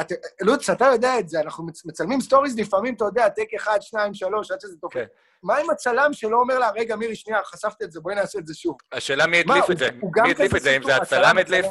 את- 0.00 0.12
לוץ, 0.40 0.70
אתה 0.70 0.84
יודע 0.84 1.18
את 1.18 1.28
זה, 1.28 1.40
אנחנו 1.40 1.66
מצ- 1.66 1.86
מצלמים 1.86 2.20
סטוריז 2.20 2.58
לפעמים, 2.58 2.94
אתה 2.94 3.04
יודע, 3.04 3.28
טייק 3.28 3.54
אחד, 3.56 3.78
שניים, 3.82 4.14
שלוש, 4.14 4.50
עד 4.50 4.60
שזה 4.60 4.76
תופס. 4.80 4.94
כן. 4.94 5.04
מה 5.42 5.56
עם 5.56 5.70
הצלם 5.70 6.12
שלא 6.12 6.36
אומר 6.40 6.58
לה, 6.58 6.70
רגע, 6.70 6.96
מירי, 6.96 7.16
שנייה, 7.16 7.40
חשפת 7.44 7.82
את 7.82 7.92
זה, 7.92 8.00
בואי 8.00 8.14
נעשה 8.14 8.38
את 8.38 8.46
זה 8.46 8.54
שוב. 8.54 8.76
השאלה 8.92 9.26
מי 9.26 9.40
הדליף 9.40 9.70
את 9.70 9.78
זה? 9.78 9.88
מי 10.22 10.30
הדליף 10.30 10.56
את 10.56 10.62
זה? 10.62 10.76
אם 10.76 10.82
זה 10.82 10.96
הצלם 10.96 11.38
הדליף? 11.38 11.66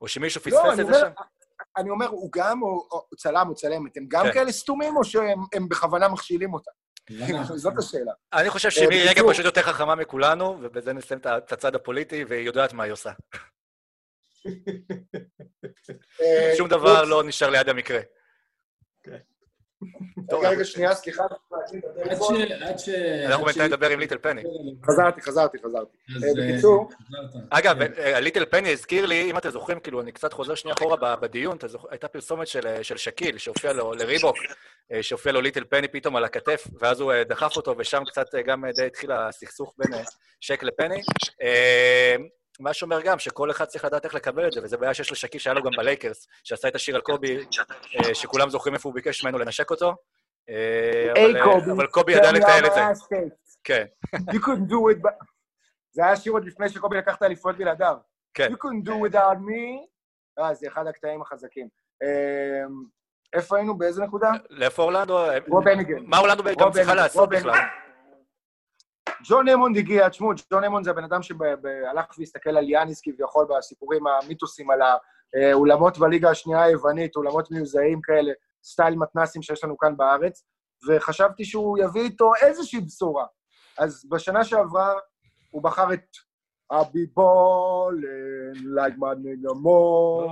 או 0.00 0.08
שמישהו 0.08 0.40
לא, 0.46 0.50
פספס 0.58 0.70
את 0.72 0.76
זה 0.76 0.82
אומר, 0.82 0.98
שם? 1.00 1.10
אני 1.76 1.90
אומר, 1.90 2.06
הוא 2.08 2.30
גם 2.34 2.62
או, 2.62 2.68
או 2.92 3.16
צלם 3.16 3.48
או 3.48 3.54
צלמת, 3.54 3.96
הם 3.96 4.04
גם 4.08 4.24
כן. 4.24 4.32
כאלה 4.32 4.52
סתומים 4.52 4.96
או 4.96 5.04
שהם 5.04 5.38
הם 5.54 5.68
בכוונה 5.68 6.08
מכשילים 6.08 6.54
אותם? 6.54 6.70
זאת 7.56 7.72
השאלה. 7.78 8.12
אני 8.32 8.50
חושב 8.50 8.68
אה, 8.68 8.72
שמירי 8.74 9.08
בקיצור- 9.10 9.32
פשוט 9.32 9.44
יותר 9.44 9.62
חכמה 9.62 9.94
מכולנו, 9.94 10.58
ובזה 10.62 10.92
נסיים 10.92 11.20
את 11.20 11.52
הצד 11.52 11.74
הפוליטי, 11.74 12.24
והיא 12.24 12.46
יודעת 12.46 12.72
מה 12.72 12.84
היא 12.84 12.92
עושה. 12.92 13.10
אה, 16.22 16.52
שום 16.56 16.68
דבר 16.68 17.00
לוץ, 17.00 17.10
לא 17.10 17.24
נשאר 17.24 17.50
ליד 17.50 17.68
המקרה. 17.68 18.00
טוב, 20.28 20.40
רגע, 20.40 20.48
רגע, 20.48 20.48
אנחנו- 20.48 20.64
שנייה, 20.64 20.94
סליחה. 20.94 21.22
עד 22.60 22.78
ש... 22.78 22.88
אנחנו 23.26 23.44
בינתיים 23.44 23.66
נדבר 23.66 23.90
עם 23.90 24.00
ליטל 24.00 24.18
פני. 24.18 24.42
חזרתי, 24.86 25.20
חזרתי, 25.20 25.58
חזרתי. 25.58 25.96
אה, 26.10 26.28
אה, 26.28 26.48
בקיצור. 26.52 26.88
אגב, 27.50 27.78
כן. 27.78 28.22
ליטל 28.22 28.44
פני 28.44 28.72
הזכיר 28.72 29.06
לי, 29.06 29.30
אם 29.30 29.38
אתם 29.38 29.50
זוכרים, 29.50 29.80
כאילו, 29.80 30.00
אני 30.00 30.12
קצת 30.12 30.32
חוזר 30.32 30.54
שנייה 30.54 30.74
אחורה 30.78 31.16
בדיון, 31.16 31.58
הייתה 31.90 32.08
פרסומת 32.08 32.46
של, 32.46 32.82
של 32.82 32.96
שקיל, 32.96 33.38
שהופיע 33.38 33.72
לו, 33.72 33.92
לריבוק, 33.92 34.36
שהופיע 35.02 35.32
לו 35.32 35.40
ליטל 35.40 35.64
פני 35.64 35.88
פתאום 35.88 36.16
על 36.16 36.24
הכתף, 36.24 36.66
ואז 36.80 37.00
הוא 37.00 37.12
דחף 37.28 37.56
אותו, 37.56 37.74
ושם 37.78 38.02
קצת 38.06 38.26
גם 38.46 38.64
די 38.76 38.86
התחיל 38.86 39.12
הסכסוך 39.12 39.74
בין 39.78 40.00
שק 40.40 40.62
לפני. 40.62 41.02
מה 42.60 42.72
שאומר 42.72 43.00
גם 43.00 43.18
שכל 43.18 43.50
אחד 43.50 43.64
צריך 43.64 43.84
לדעת 43.84 44.04
איך 44.04 44.14
לקבל 44.14 44.46
את 44.46 44.52
זה, 44.52 44.60
וזו 44.62 44.78
בעיה 44.78 44.94
שיש 44.94 45.12
לשקיל, 45.12 45.40
שהיה 45.40 45.54
לו 45.54 45.62
גם 45.62 45.70
בלייקרס, 45.76 46.28
שעשה 46.44 46.68
את 46.68 46.74
השיר 46.74 46.94
על 46.94 47.00
קובי, 47.00 47.36
אה, 47.36 48.14
שכולם 48.14 48.50
זוכרים 48.50 48.74
איפה 48.74 48.88
הוא 48.88 48.94
ביקש 48.94 49.24
ממנו 49.24 49.38
לנשק 49.38 49.70
אותו. 49.70 49.94
אה, 50.48 51.12
היי 51.14 51.36
אה, 51.36 51.44
קובי, 51.44 51.70
אבל 51.70 51.86
קובי 51.86 52.12
ידע 52.12 52.32
לתעל 52.32 52.66
את 52.66 52.72
זה. 52.74 52.80
כן, 53.64 53.84
You 54.16 54.38
couldn't 54.38 54.70
do 54.70 54.94
it, 54.94 55.08
זה 55.92 56.04
היה 56.04 56.16
שיר 56.16 56.32
עוד 56.32 56.44
לפני 56.44 56.68
שקובי 56.68 56.96
לקח 56.96 57.16
את 57.16 57.22
האליפויות 57.22 57.58
בלעדיו. 57.58 57.96
כן. 58.34 58.52
You 58.52 58.56
couldn't 58.56 58.88
do 58.88 58.92
without 59.10 59.36
me. 59.36 59.86
אה, 60.38 60.54
זה 60.54 60.68
אחד 60.68 60.86
הקטעים 60.86 61.22
החזקים. 61.22 61.68
איפה 63.34 63.56
היינו? 63.56 63.78
באיזה 63.78 64.02
נקודה? 64.02 64.30
לאיפה 64.50 64.82
אורלנדו? 64.82 65.18
רוב 65.48 65.68
הניגן. 65.68 66.04
מה 66.06 66.18
אורלנדו 66.18 66.44
גם 66.58 66.72
צריכה 66.72 66.94
לעשות 66.94 67.28
בכלל? 67.28 67.58
ג'ון 69.28 69.48
אמונד 69.48 69.76
הגיע, 69.76 70.08
תשמעו, 70.08 70.30
ג'ון 70.52 70.64
אמונד 70.64 70.84
זה 70.84 70.90
הבן 70.90 71.04
אדם 71.04 71.22
שהלך 71.22 72.18
והסתכל 72.18 72.56
על 72.56 72.68
יאניס 72.68 73.00
כביכול 73.04 73.46
בסיפורים 73.50 74.06
המיתוסים 74.06 74.70
על 74.70 74.80
האולמות 75.34 75.98
בליגה 75.98 76.30
השנייה 76.30 76.62
היוונית, 76.62 77.16
אולמות 77.16 77.50
מיוזעים 77.50 78.00
כאלה, 78.02 78.32
סטייל 78.64 78.94
מתנסים 78.94 79.42
שיש 79.42 79.64
לנו 79.64 79.78
כאן 79.78 79.96
בארץ, 79.96 80.44
וחשבתי 80.88 81.44
שהוא 81.44 81.78
יביא 81.78 82.02
איתו 82.02 82.32
איזושהי 82.42 82.80
בשורה. 82.80 83.26
אז 83.78 84.06
בשנה 84.10 84.44
שעברה 84.44 84.92
הוא 85.50 85.62
בחר 85.62 85.92
את 85.92 86.06
ballin' 86.72 88.58
like 88.76 88.96
my 88.98 89.14
nigga 89.24 89.54
more, 89.64 90.30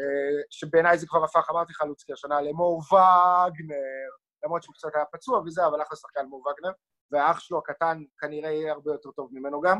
אה, 0.00 0.40
שבעיניי 0.50 0.98
זה 0.98 1.06
כבר 1.06 1.24
הפך, 1.24 1.50
אמרתי 1.50 1.72
לך, 1.72 1.82
לוצקי, 1.88 2.12
השנה 2.12 2.40
למור 2.40 2.78
וגנר, 2.78 4.08
למרות 4.44 4.62
שהוא 4.62 4.74
קצת 4.74 4.88
היה 4.94 5.04
פצוע 5.12 5.38
וזה, 5.38 5.66
אבל 5.66 5.82
אחלה 5.82 5.96
שחקן 5.96 6.26
מור 6.26 6.40
וגנר, 6.40 6.72
והאח 7.12 7.40
שלו 7.40 7.58
הקטן 7.58 8.02
כנראה 8.18 8.50
יהיה 8.50 8.72
הרבה 8.72 8.92
יותר 8.92 9.10
טוב 9.10 9.28
ממנו 9.32 9.60
גם. 9.60 9.78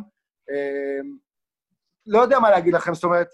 אה, 0.50 1.00
לא 2.06 2.18
יודע 2.18 2.38
מה 2.38 2.50
להגיד 2.50 2.74
לכם, 2.74 2.94
זאת 2.94 3.04
אומרת, 3.04 3.28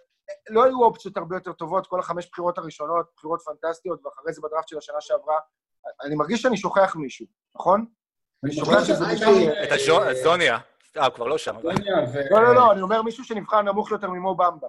לא 0.51 0.65
היו 0.65 0.83
אופציות 0.85 1.17
הרבה 1.17 1.37
יותר 1.37 1.53
טובות, 1.53 1.87
כל 1.87 2.01
החמש 2.01 2.31
בחירות 2.31 2.59
הראשונות, 2.59 3.11
בחירות 3.17 3.41
פנטסטיות, 3.43 4.07
ואחרי 4.07 4.33
זה 4.33 4.41
בדראפט 4.45 4.69
של 4.69 4.79
השנה 4.79 5.01
שעברה, 5.01 5.39
אני 6.05 6.15
מרגיש 6.15 6.43
שאני 6.43 6.57
שוכח 6.57 6.97
מישהו, 6.97 7.27
נכון? 7.57 7.87
אני 8.45 8.53
שוכח 8.53 8.85
שזה 8.85 9.07
מישהו... 9.07 9.29
את 9.63 9.69
הז'ו- 9.73 10.03
הזוניה. 10.11 10.59
אה, 10.97 11.11
כבר 11.11 11.27
לא 11.27 11.39
שם. 11.39 11.57
לא, 12.31 12.43
לא, 12.43 12.55
לא, 12.55 12.73
אני 12.73 12.83
אומר 12.83 13.03
מישהו 13.03 13.25
שנבחר 13.25 13.63
נמוך 13.63 13.91
יותר 13.91 14.11
ממו 14.11 14.35
במבה. 14.37 14.69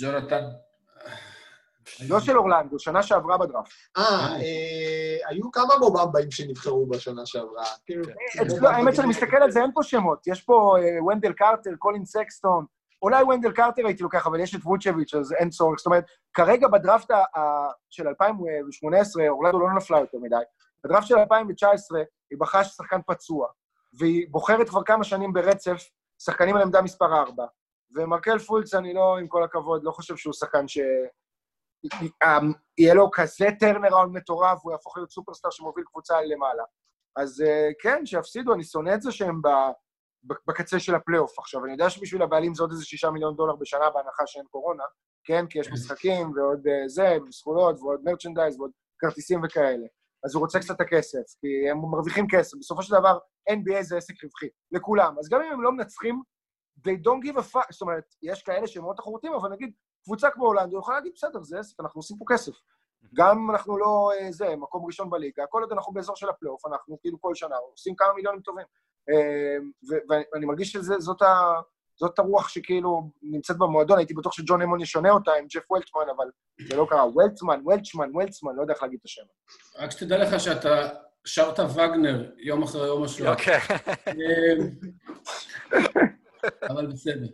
ג'ונתן... 0.00 0.44
לא 2.08 2.20
של 2.20 2.38
אורלנדו, 2.38 2.78
שנה 2.78 3.02
שעברה 3.02 3.38
בדראפט. 3.38 3.70
אה, 3.96 4.02
אה, 4.36 5.28
היו 5.28 5.52
כמה 5.52 5.78
מובמבאים 5.80 6.30
שנבחרו 6.30 6.86
בשנה 6.86 7.26
שעברה. 7.26 7.64
כאילו, 7.86 8.04
אצלו, 8.42 8.68
האמת 8.68 8.96
שאני 8.96 9.08
מסתכל 9.08 9.36
על 9.36 9.50
זה, 9.50 9.62
אין 9.62 9.70
פה 9.74 9.82
שמות. 9.82 10.26
יש 10.26 10.42
פה 10.42 10.76
ונדל 11.10 11.32
קרטר, 11.32 11.70
קולין 11.78 12.04
סקסטון, 12.04 12.64
אולי 13.02 13.22
ונדל 13.24 13.52
קרטר 13.52 13.86
הייתי 13.86 14.02
לוקח, 14.02 14.26
אבל 14.26 14.40
יש 14.40 14.54
את 14.54 14.60
ווצ'ביץ', 14.64 15.14
אז 15.14 15.32
אין 15.32 15.50
צורך. 15.50 15.78
זאת 15.78 15.86
אומרת, 15.86 16.04
כרגע 16.34 16.68
בדראפט 16.68 17.10
של 17.90 18.08
2018, 18.08 19.28
אורלנדו 19.28 19.58
לא 19.58 19.76
נפלה 19.76 19.98
יותר 19.98 20.18
מדי. 20.18 20.36
בדראפט 20.84 21.06
של 21.06 21.16
2019, 21.16 22.02
היא 22.30 22.38
בחרה 22.38 22.64
שחקן 22.64 23.00
פצוע, 23.06 23.46
והיא 23.98 24.26
בוחרת 24.30 24.68
כבר 24.68 24.82
כמה 24.82 25.04
שנים 25.04 25.32
ברצף 25.32 25.88
שחקנים 26.18 26.56
על 26.56 26.62
עמדה 26.62 26.82
מספר 26.82 27.14
4. 27.14 27.44
ומרקל 27.94 28.38
פולץ, 28.38 28.74
אני 28.74 28.94
לא, 28.94 29.18
עם 29.18 29.28
כל 29.28 29.44
הכבוד, 29.44 29.84
לא 29.84 29.90
חושב 29.90 30.16
שהוא 30.16 30.32
שחקן 30.32 30.68
ש... 30.68 30.78
יהיה 32.78 32.94
לו 32.94 33.10
כזה 33.12 33.46
turnaround 33.60 34.12
מטורף, 34.16 34.58
הוא 34.62 34.72
יהפוך 34.72 34.96
להיות 34.96 35.10
סופרסטאר 35.10 35.50
שמוביל 35.50 35.84
קבוצה 35.84 36.22
למעלה. 36.22 36.62
אז 37.16 37.42
אה, 37.46 37.68
כן, 37.80 38.06
שיפסידו, 38.06 38.54
אני 38.54 38.64
שונא 38.64 38.94
את 38.94 39.02
זה 39.02 39.12
שהם 39.12 39.40
בקצה 40.46 40.78
של 40.78 40.94
הפלייאוף 40.94 41.38
עכשיו. 41.38 41.64
אני 41.64 41.72
יודע 41.72 41.90
שבשביל 41.90 42.22
הבעלים 42.22 42.54
זה 42.54 42.62
עוד 42.62 42.70
איזה 42.70 42.84
שישה 42.84 43.10
מיליון 43.10 43.36
דולר 43.36 43.56
בשנה, 43.56 43.90
בהנחה 43.90 44.26
שאין 44.26 44.44
קורונה, 44.50 44.84
כן? 45.24 45.46
כי 45.46 45.58
יש 45.58 45.72
משחקים 45.72 46.32
ועוד 46.36 46.66
אה, 46.66 46.88
זה, 46.88 47.18
זכויות 47.30 47.80
ועוד 47.80 48.00
מרצ'נדייז 48.04 48.58
ועוד 48.58 48.70
כרטיסים 48.98 49.40
וכאלה. 49.44 49.86
אז 50.24 50.34
הוא 50.34 50.40
רוצה 50.40 50.58
קצת 50.58 50.74
את 50.76 50.80
הכסף, 50.80 51.22
כי 51.40 51.70
הם 51.70 51.78
מרוויחים 51.78 52.26
כסף. 52.30 52.58
בסופו 52.58 52.82
של 52.82 52.94
דבר, 52.94 53.18
NBA 53.50 53.82
זה 53.82 53.96
עסק 53.96 54.24
רווחי, 54.24 54.48
לכולם. 54.72 55.18
אז 55.18 55.28
גם 55.28 55.40
אם 55.42 55.52
הם 55.52 55.62
לא 55.62 55.72
מנצחים, 55.72 56.22
they 56.78 56.96
don't 57.06 57.28
give 57.28 57.36
a 57.36 57.54
fuck, 57.54 57.66
זאת 57.70 57.82
אומרת, 57.82 58.04
יש 58.22 58.42
כאלה 58.42 58.66
שהם 58.66 58.82
מאוד 58.82 58.96
תחרותיים, 58.96 59.34
אבל 59.34 59.50
נגיד, 59.50 59.72
קבוצה 60.04 60.30
כמו 60.30 60.46
הולנד, 60.46 60.72
הוא 60.72 60.80
יכול 60.80 60.94
להגיד, 60.94 61.12
בסדר, 61.14 61.42
זה 61.42 61.58
עסק, 61.58 61.80
אנחנו 61.80 61.98
עושים 61.98 62.16
פה 62.18 62.24
כסף. 62.28 62.52
גם 63.14 63.38
אם 63.38 63.50
אנחנו 63.50 63.78
לא, 63.78 64.10
אה, 64.20 64.32
זה, 64.32 64.56
מקום 64.56 64.86
ראשון 64.86 65.10
בליגה, 65.10 65.46
כל 65.46 65.62
עוד 65.62 65.72
אנחנו 65.72 65.92
באזור 65.92 66.16
של 66.16 66.28
הפלייאוף, 66.28 66.66
אנחנו 66.66 66.98
כאילו 67.00 67.20
כל 67.20 67.34
שנה 67.34 67.56
עושים 67.56 67.94
כמה 67.96 68.12
מיליונים 68.12 68.40
טובים. 68.40 68.66
אה, 69.10 69.56
ואני 70.08 70.46
מרגיש 70.46 70.72
שזאת 70.72 71.22
ה... 71.22 71.60
זאת 71.96 72.18
הרוח 72.18 72.48
שכאילו 72.48 73.10
נמצאת 73.22 73.58
במועדון, 73.58 73.98
הייתי 73.98 74.14
בטוח 74.14 74.32
שג'ון 74.32 74.62
האמונד 74.62 74.80
ישנה 74.80 75.10
אותה 75.10 75.30
עם 75.38 75.46
ג'ף 75.54 75.70
וולטמן, 75.70 76.02
אבל 76.16 76.26
זה 76.68 76.76
לא 76.76 76.86
קרה. 76.90 77.08
וולטמן, 77.08 77.60
וולצ'מן, 77.64 78.10
וולצמן, 78.12 78.56
לא 78.56 78.62
יודע 78.62 78.74
איך 78.74 78.82
להגיד 78.82 78.98
את 79.00 79.04
השם. 79.04 79.22
רק 79.78 79.90
שתדע 79.90 80.18
לך 80.18 80.40
שאתה 80.40 80.88
שרת 81.24 81.58
וגנר 81.58 82.30
יום 82.38 82.62
אחרי 82.62 82.86
יום 82.86 83.02
השואה. 83.02 83.30
אוקיי. 83.32 83.58
אה, 84.06 84.54
אבל 86.70 86.86
בסדר. 86.86 87.26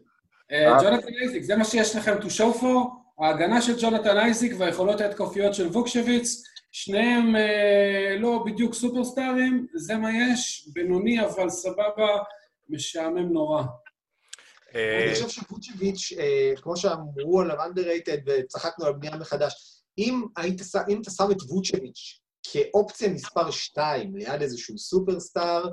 אה, 0.53 0.83
ג'ונתן 0.83 1.15
אייזיק, 1.21 1.43
זה 1.43 1.57
מה 1.57 1.65
שיש 1.65 1.97
לכם 1.97 2.17
to 2.19 2.27
show 2.27 2.61
for. 2.61 2.99
ההגנה 3.19 3.63
של 3.63 3.73
ג'ונתן 3.81 4.17
אייזיק 4.17 4.53
והיכולות 4.59 5.01
ההתקפיות 5.01 5.55
של 5.55 5.67
ווצ'ביץ', 5.67 6.43
שניהם 6.73 7.37
אה, 7.37 8.17
לא 8.19 8.43
בדיוק 8.47 8.75
סופרסטארים, 8.75 9.67
זה 9.75 9.97
מה 9.97 10.09
יש, 10.13 10.69
בינוני 10.73 11.25
אבל 11.25 11.51
סבבה, 11.51 12.19
משעמם 12.69 13.33
נורא. 13.33 13.63
אה, 14.75 15.05
אני 15.05 15.15
חושב 15.15 15.29
שווצ'ביץ', 15.29 16.13
אה, 16.19 16.53
כמו 16.63 16.77
שאמרו 16.77 17.41
עליו 17.41 17.57
underrated 17.57 18.21
וצחקנו 18.27 18.87
על 18.87 18.93
בנייה 18.93 19.17
מחדש, 19.17 19.83
אם 19.99 20.25
אתה 21.03 21.11
שם 21.11 21.31
את 21.31 21.43
ווצ'ביץ' 21.49 22.21
כאופציה 22.43 23.09
מספר 23.09 23.51
2 23.51 24.17
ליד 24.17 24.43
איזשהו 24.43 24.79
סופרסטאר, 24.79 25.69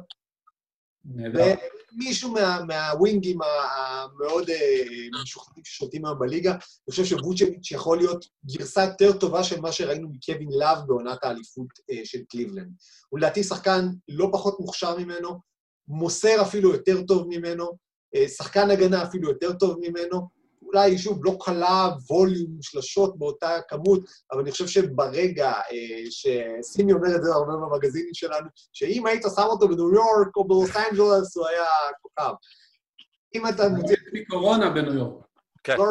נהדר. 1.96 2.06
ומישהו 2.06 2.32
מה, 2.32 2.60
מהווינגים 2.68 3.39
המאוד 3.41 4.50
אה, 4.50 5.22
משוכנעים 5.24 5.66
ששולטים 5.66 6.06
היום 6.06 6.20
בליגה, 6.20 6.52
אני 6.52 6.60
חושב 6.89 7.06
שווצ'ביץ' 7.06 7.72
יכול 7.72 7.98
להיות 7.98 8.26
גרסה 8.46 8.84
יותר 8.84 9.18
טובה 9.18 9.43
של 9.43 9.62
מה 9.62 9.72
שראינו 9.72 10.10
מקווין 10.10 10.50
לאב 10.52 10.78
בעונת 10.88 11.24
האליפות 11.24 11.68
אה, 11.91 12.02
של 12.04 12.20
קליבלנד. 12.30 12.72
הוא 13.10 13.20
לדעתי 13.20 13.43
שחקן 13.43 13.89
לא 14.08 14.30
פחות 14.32 14.60
מוכשר 14.60 14.98
ממנו, 14.98 15.39
מוסר 15.88 16.41
אפילו 16.41 16.72
יותר 16.72 17.02
טוב 17.02 17.28
ממנו, 17.30 17.78
אה, 18.16 18.28
שחקן 18.28 18.70
הגנה 18.70 19.04
אפילו 19.04 19.30
יותר 19.30 19.54
טוב 19.54 19.78
ממנו. 19.82 20.35
אולי, 20.76 20.97
שוב, 20.97 21.26
לא 21.26 21.38
קולע 21.41 21.89
volume 22.10 22.58
שלשות 22.61 23.19
באותה 23.19 23.57
כמות, 23.67 23.99
אבל 24.32 24.41
אני 24.41 24.51
חושב 24.51 24.67
שברגע 24.67 25.51
אה, 25.51 26.03
שסימי 26.09 26.93
אומר 26.93 27.15
את 27.15 27.23
זה 27.23 27.34
הרבה 27.34 27.53
במגזינים 27.53 28.13
שלנו, 28.13 28.47
שאם 28.73 29.05
היית 29.05 29.23
שם 29.36 29.41
אותו 29.41 29.67
בניו 29.67 29.93
יורק 29.93 30.36
או 30.36 30.47
בלוס 30.47 30.76
אנג'לס, 30.76 31.38
הוא 31.38 31.47
היה 31.47 31.65
כוכב. 32.01 32.34
אם 33.36 33.47
אתה 33.47 33.69
מוציא 33.69 33.95
מקורונה 34.13 34.69
בניו 34.69 34.93
יורק. 34.93 35.26
כן. 35.63 35.78
לא 35.78 35.86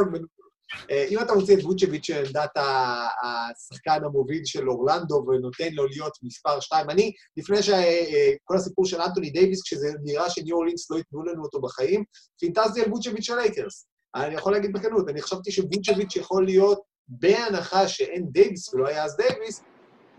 אה, 0.91 1.07
אם 1.11 1.20
אתה 1.20 1.35
מוציא 1.35 1.57
את 1.57 1.64
ווצ'ביץ' 1.64 2.11
לעמדת 2.11 2.57
ה- 2.57 3.09
השחקן 3.22 4.05
המוביל 4.05 4.45
של 4.45 4.70
אורלנדו 4.70 5.24
ונותן 5.28 5.72
לו 5.72 5.87
להיות 5.87 6.18
מספר 6.22 6.61
שתיים, 6.61 6.91
אני, 6.91 7.12
לפני 7.37 7.62
שכל 7.62 8.57
הסיפור 8.57 8.87
של 8.87 9.01
אנטוני 9.01 9.30
דייוויס, 9.30 9.62
כשזה 9.62 9.89
נראה 10.05 10.30
שניו 10.30 10.57
אורלינס 10.57 10.91
לא 10.91 10.97
ייתנו 10.97 11.24
לנו 11.24 11.43
אותו 11.43 11.61
בחיים, 11.61 12.05
פינטזתי 12.41 12.82
על 12.82 12.91
ווצ'ביץ' 12.93 13.24
של 13.24 13.37
לייקרס. 13.37 13.87
אני 14.15 14.35
יכול 14.35 14.53
להגיד 14.53 14.73
בכנות, 14.73 15.09
אני 15.09 15.23
חשבתי 15.23 15.53
שווצ'ביץ' 15.53 16.17
יכול 16.17 16.45
להיות, 16.45 16.81
בהנחה 17.09 17.89
שאין 17.89 18.27
דייוויס 18.31 18.75
ולא 18.75 18.89
היה 18.89 19.05
אז 19.05 19.17
דייוויס, 19.17 19.62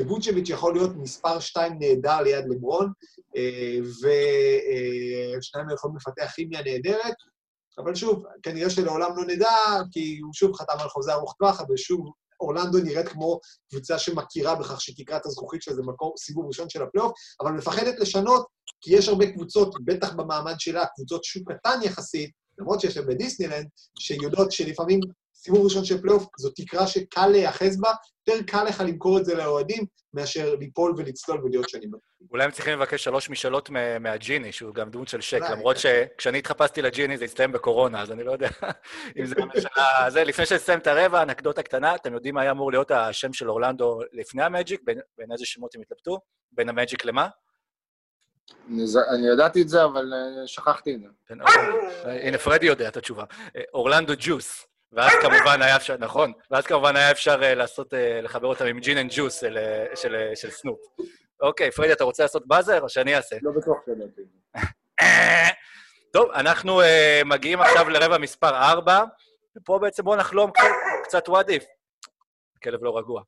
ווצ'ביץ' 0.02 0.50
יכול 0.50 0.74
להיות 0.74 0.96
מספר 0.96 1.40
שתיים 1.40 1.74
נהדר 1.80 2.22
ליד 2.22 2.46
לברון, 2.50 2.92
אה, 3.36 3.78
ושניים 5.40 5.70
יכולים 5.74 5.98
לפתח 5.98 6.32
כימיה 6.36 6.62
נהדרת, 6.64 7.16
אבל 7.78 7.96
שוב, 7.96 8.24
כנראה 8.44 8.70
שלעולם 8.70 9.12
לא 9.18 9.26
נדע, 9.26 9.56
כי 9.92 10.20
הוא 10.24 10.34
שוב 10.34 10.54
חתם 10.54 10.80
על 10.80 10.90
חוזה 10.90 11.14
ארוך 11.14 11.36
טווח, 11.40 11.62
אבל 11.62 11.78
שוב, 11.78 12.12
אורלנדו 12.40 12.78
נראית 12.78 13.08
כמו 13.08 13.40
קבוצה 13.72 14.00
שמכירה 14.00 14.56
בכך 14.56 14.80
את 15.18 15.26
הזכוכית 15.26 15.62
שזה 15.62 15.82
מקום, 15.82 16.12
סיבוב 16.18 16.48
ראשון 16.48 16.70
של 16.70 16.84
הפלייאוף, 16.84 17.12
אבל 17.42 17.52
מפחדת 17.52 18.00
לשנות, 18.00 18.46
כי 18.82 18.96
יש 18.96 19.10
הרבה 19.10 19.32
קבוצות, 19.32 19.76
בטח 19.86 20.14
במעמד 20.14 20.56
שלה, 20.60 20.86
קבוצות 20.96 21.24
שוק 21.24 21.52
קטן 21.52 21.80
יחסית, 21.84 22.32
למרות 22.60 22.82
שיש 22.82 22.98
להם 22.98 23.08
בדיסנילנד, 23.08 23.68
שיודעות 24.00 24.52
שלפעמים 24.52 25.00
סיבוב 25.36 25.64
ראשון 25.66 25.86
של 25.86 26.02
פלייאוף 26.02 26.26
זו 26.38 26.50
תקרה 26.50 26.88
שקל 26.88 27.28
להיאחז 27.28 27.82
בה, 27.82 27.90
יותר 28.28 28.44
קל 28.44 28.64
לך 28.64 28.84
למכור 28.88 29.18
את 29.18 29.26
זה 29.26 29.36
לאוהדים, 29.36 29.86
מאשר 30.14 30.56
ליפול 30.56 30.94
ולצלול 30.98 31.42
ולהיות 31.44 31.70
שנים. 31.70 31.92
אולי 32.32 32.44
הם 32.44 32.52
צריכים 32.52 32.74
לבקש 32.74 33.04
שלוש 33.04 33.30
משאלות 33.30 33.70
מה- 33.70 34.00
מהג'יני, 34.00 34.52
שהוא 34.52 34.74
גם 34.74 34.90
דמות 34.90 35.08
של 35.08 35.22
שק, 35.22 35.42
למרות 35.52 35.76
כן. 35.78 36.06
שכשאני 36.16 36.38
התחפשתי 36.38 36.82
לג'יני 36.82 37.18
זה 37.18 37.26
הסתיים 37.26 37.52
בקורונה, 37.52 38.02
אז 38.02 38.12
אני 38.12 38.24
לא 38.24 38.32
יודע 38.32 38.48
אם 39.20 39.26
זה 39.26 39.36
הממשלה... 39.38 40.10
זה, 40.10 40.24
לפני 40.24 40.46
שנסיים 40.46 40.80
את 40.80 40.88
הרבע, 40.88 41.22
אנקדוטה 41.24 41.64
קטנה, 41.64 41.96
אתם 41.96 42.14
יודעים 42.14 42.36
מה 42.36 42.42
היה 42.42 42.52
אמור 42.52 42.72
להיות 42.72 42.92
השם 42.92 43.34
של 43.34 43.50
אורלנדו 43.50 44.00
לפני 44.14 44.44
המג'יק? 44.44 44.82
בין 44.84 45.00
בין 45.18 45.32
איזה 45.32 45.46
שמות 45.46 45.76
הם 45.76 45.82
התלבטו? 45.82 46.20
בין 46.52 46.70
המג'יק 46.70 47.06
למה? 47.06 47.28
אני 49.10 49.28
ידעתי 49.34 49.62
את 49.62 49.70
זה, 49.70 49.84
אבל 49.84 50.14
אה, 50.14 50.48
שכחתי 50.48 50.96
את 50.96 51.00
זה. 51.02 51.08
בין- 51.30 51.42
אה, 52.06 52.28
הנה, 52.28 52.38
פרדי 52.38 52.66
יודע 52.66 52.88
את 52.88 52.98
התשובה. 52.98 53.24
אה, 53.56 53.62
אורלנדו 53.74 54.14
ג'וס. 54.20 54.68
ואז 54.92 55.12
כמובן 55.22 55.62
היה 55.62 55.76
אפשר, 55.76 55.96
נכון, 56.00 56.32
ואז 56.52 56.66
כמובן 56.68 56.96
היה 56.96 57.12
אפשר 57.12 57.38
לעשות, 57.56 57.94
לחבר 58.24 58.48
אותם 58.48 58.66
עם 58.66 58.80
gin 58.80 58.98
and 58.98 59.12
juice 59.16 59.44
של, 59.96 60.50
סנופ. 60.50 60.80
אוקיי, 61.42 61.72
פרדי, 61.72 61.94
אתה 61.94 62.04
רוצה 62.04 62.24
לעשות 62.24 62.48
באזר 62.48 62.82
או 62.82 62.90
שאני 62.90 63.16
אעשה? 63.16 63.36
לא 63.42 63.52
בטוח 63.52 63.78
שידעתי. 63.86 64.22
טוב, 66.14 66.32
אנחנו 66.32 66.82
מגיעים 67.26 67.62
עכשיו 67.62 67.90
לרבע 67.90 68.18
מספר 68.18 68.50
4, 68.56 69.04
ופה 69.58 69.80
בעצם 69.82 70.04
בואו 70.04 70.16
נחלום 70.16 70.52
קצת, 71.04 71.28
what 71.30 71.48
if. 71.48 71.64
הכלב 72.58 72.84
לא 72.84 72.98
רגוע. 72.98 73.22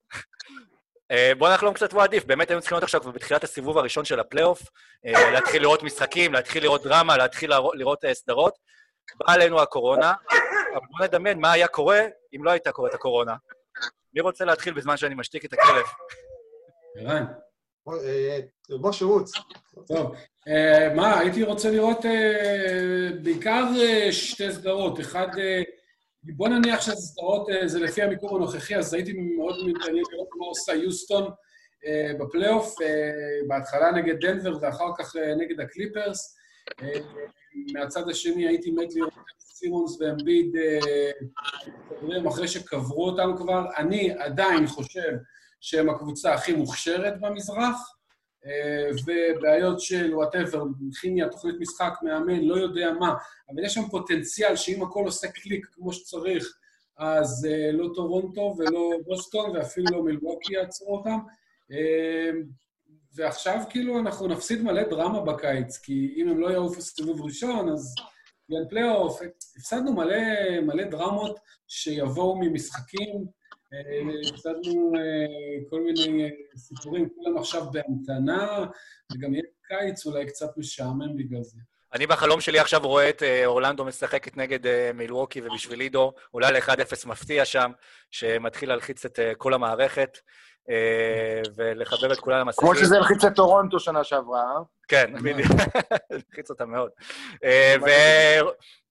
אה, 1.13 1.37
בואו 1.37 1.53
נחלום 1.53 1.73
קצת 1.73 1.93
what 1.93 2.11
if. 2.11 2.25
באמת 2.25 2.49
היינו 2.49 2.61
צריכים 2.61 2.75
להיות 2.75 2.83
עכשיו 2.83 3.01
כבר 3.01 3.11
בתחילת 3.11 3.43
הסיבוב 3.43 3.77
הראשון 3.77 4.05
של 4.05 4.19
הפלייאוף, 4.19 4.61
אה, 4.61 5.19
להתחיל 5.33 5.61
לראות 5.61 5.83
משחקים, 5.83 6.33
להתחיל 6.33 6.63
לראות 6.63 6.83
דרמה, 6.83 7.17
להתחיל 7.17 7.51
לראות, 7.73 8.05
אה, 8.05 8.13
סדרות. 8.13 8.53
באה 9.15 9.33
עלינו 9.33 9.61
הקורונה, 9.61 10.13
אבל 10.73 10.85
בואו 10.91 11.03
נדמיין 11.03 11.39
מה 11.39 11.51
היה 11.51 11.67
קורה 11.67 12.01
אם 12.35 12.43
לא 12.43 12.51
הייתה 12.51 12.71
קורית 12.71 12.93
הקורונה. 12.93 13.35
מי 14.13 14.21
רוצה 14.21 14.45
להתחיל 14.45 14.73
בזמן 14.73 14.97
שאני 14.97 15.15
משתיק 15.15 15.45
את 15.45 15.53
הכלב? 15.53 15.85
ערן. 16.95 17.25
בוא, 17.85 18.87
אה, 18.87 18.93
שירוץ. 18.93 19.31
טוב, 19.87 20.15
אה, 20.47 20.93
מה, 20.95 21.19
הייתי 21.19 21.43
רוצה 21.43 21.71
לראות 21.71 22.05
אה, 22.05 23.09
בעיקר 23.23 23.63
אה, 23.79 24.11
שתי 24.11 24.51
סדרות. 24.51 24.99
אחד, 24.99 25.27
אה, 25.39 25.61
בוא 26.35 26.47
נניח 26.47 26.81
שהסדרות 26.81 27.49
אה, 27.49 27.67
זה 27.67 27.79
לפי 27.79 28.01
המיקום 28.01 28.35
הנוכחי, 28.35 28.75
אז 28.75 28.93
הייתי 28.93 29.13
מאוד 29.13 29.55
מתעניין 29.67 30.03
לראות 30.11 30.29
מה 30.37 30.45
עושה 30.45 30.73
יוסטון 30.73 31.31
אה, 31.85 32.11
בפלייאוף, 32.19 32.81
אה, 32.81 32.87
בהתחלה 33.47 33.91
נגד 33.91 34.25
דנבר 34.25 34.57
ואחר 34.61 34.91
כך 34.97 35.15
נגד 35.37 35.59
הקליפרס. 35.59 36.37
מהצד 37.73 38.09
השני 38.09 38.47
הייתי 38.47 38.71
מת 38.71 38.95
לראות 38.95 39.13
את 39.13 39.41
סימונס 39.41 40.01
ואמביד 40.01 40.55
מסתדרים 41.91 42.27
אחרי 42.27 42.47
שקברו 42.47 43.05
אותם 43.09 43.37
כבר. 43.37 43.65
אני 43.77 44.11
עדיין 44.11 44.67
חושב 44.67 45.11
שהם 45.61 45.89
הקבוצה 45.89 46.33
הכי 46.33 46.53
מוכשרת 46.53 47.21
במזרח. 47.21 47.96
אה, 48.45 48.89
ובעיות 49.05 49.79
של 49.79 50.15
whatever, 50.15 50.63
כימיה, 51.01 51.29
תוכנית 51.29 51.55
משחק, 51.59 51.93
מאמן, 52.01 52.43
לא 52.43 52.55
יודע 52.55 52.91
מה, 52.99 53.13
אבל 53.49 53.65
יש 53.65 53.73
שם 53.73 53.89
פוטנציאל 53.91 54.55
שאם 54.55 54.83
הכל 54.83 55.03
עושה 55.05 55.27
קליק 55.27 55.65
כמו 55.71 55.93
שצריך, 55.93 56.57
אז 56.97 57.47
אה, 57.49 57.71
לא 57.71 57.89
טורונטו 57.95 58.55
ולא 58.57 58.91
בוסטון 59.05 59.55
ואפילו 59.55 59.85
לא 59.91 60.03
מילווקי 60.03 60.53
יעצרו 60.53 60.97
אותם. 60.97 61.17
אה, 61.71 62.31
ועכשיו 63.15 63.63
כאילו 63.69 63.99
אנחנו 63.99 64.27
נפסיד 64.27 64.61
מלא 64.61 64.83
דרמה 64.83 65.21
בקיץ, 65.21 65.77
כי 65.77 66.13
אם 66.17 66.29
הם 66.29 66.39
לא 66.39 66.47
יעופו 66.47 66.81
סיבוב 66.81 67.21
ראשון, 67.21 67.69
אז 67.69 67.95
יהיה 68.49 68.65
פלייאוף. 68.69 69.19
הפסדנו 69.57 69.93
מלא, 69.93 70.17
מלא 70.61 70.83
דרמות 70.83 71.39
שיבואו 71.67 72.39
ממשחקים, 72.39 73.25
הפסדנו 74.33 74.93
אה, 74.95 75.69
כל 75.69 75.79
מיני 75.81 76.23
אה, 76.23 76.29
סיפורים, 76.57 77.09
כולם 77.15 77.37
עכשיו 77.37 77.61
בהמתנה, 77.71 78.65
וגם 79.13 79.33
יהיה 79.33 79.43
קיץ 79.67 80.05
אולי 80.05 80.25
קצת 80.25 80.57
משעמם 80.57 81.17
בגלל 81.17 81.43
זה. 81.43 81.59
אני 81.93 82.07
בחלום 82.07 82.41
שלי 82.41 82.59
עכשיו 82.59 82.81
רואה 82.83 83.09
את 83.09 83.23
אה, 83.23 83.45
אורלנדו 83.45 83.85
משחקת 83.85 84.37
נגד 84.37 84.59
מילווקי, 84.93 85.41
ובשבילי 85.41 85.89
דו, 85.89 86.13
אולי 86.33 86.53
ל-1-0 86.53 87.07
מפתיע 87.07 87.45
שם, 87.45 87.71
שמתחיל 88.11 88.69
להלחיץ 88.69 89.05
את 89.05 89.19
כל 89.37 89.53
המערכת, 89.53 90.17
ולחבר 91.55 92.13
את 92.13 92.19
כולם 92.19 92.39
למסכים. 92.39 92.67
כמו 92.67 92.75
שזה 92.79 92.97
הלחיץ 92.97 93.23
את 93.25 93.35
טורונטו 93.35 93.79
שנה 93.79 94.03
שעברה, 94.03 94.41
אה? 94.41 94.61
כן, 94.87 95.13
בדיוק. 95.23 95.51
הלחיץ 96.11 96.49
אותה 96.49 96.65
מאוד. 96.65 96.91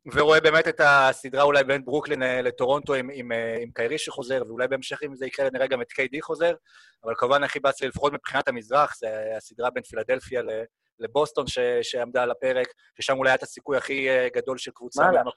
אה, 0.06 0.12
ורואה 0.22 0.40
באמת 0.40 0.68
את 0.68 0.80
הסדרה 0.84 1.42
אולי 1.42 1.64
בין 1.64 1.84
ברוקלין 1.84 2.22
אה, 2.22 2.42
לטורונטו 2.42 2.94
עם, 2.94 3.10
עם, 3.12 3.32
אה, 3.32 3.56
עם 3.62 3.70
קיירי 3.74 3.98
שחוזר, 3.98 4.42
ואולי 4.46 4.68
בהמשך 4.68 5.02
אם 5.02 5.14
זה 5.16 5.26
יקרה 5.26 5.48
נראה 5.52 5.66
גם 5.66 5.82
את 5.82 5.92
קיי-די 5.92 6.22
חוזר, 6.22 6.54
אבל 7.04 7.14
כמובן 7.16 7.42
הכי 7.44 7.60
באס 7.60 7.80
לי, 7.80 7.88
לפחות 7.88 8.12
מבחינת 8.12 8.48
המזרח, 8.48 8.96
זה 8.96 9.08
הסדרה 9.36 9.70
בין 9.70 9.82
פילדלפיה 9.82 10.42
לבוסטון 10.98 11.46
ש- 11.46 11.58
שעמדה 11.82 12.22
על 12.22 12.30
הפרק, 12.30 12.66
ששם 13.00 13.18
אולי 13.18 13.30
היה 13.30 13.34
את 13.36 13.42
הסיכוי 13.42 13.76
הכי 13.76 14.10
אה, 14.10 14.28
גדול 14.34 14.58
של 14.58 14.70
קבוצה 14.74 15.02
מה? 15.02 15.12
מהמק- 15.12 15.34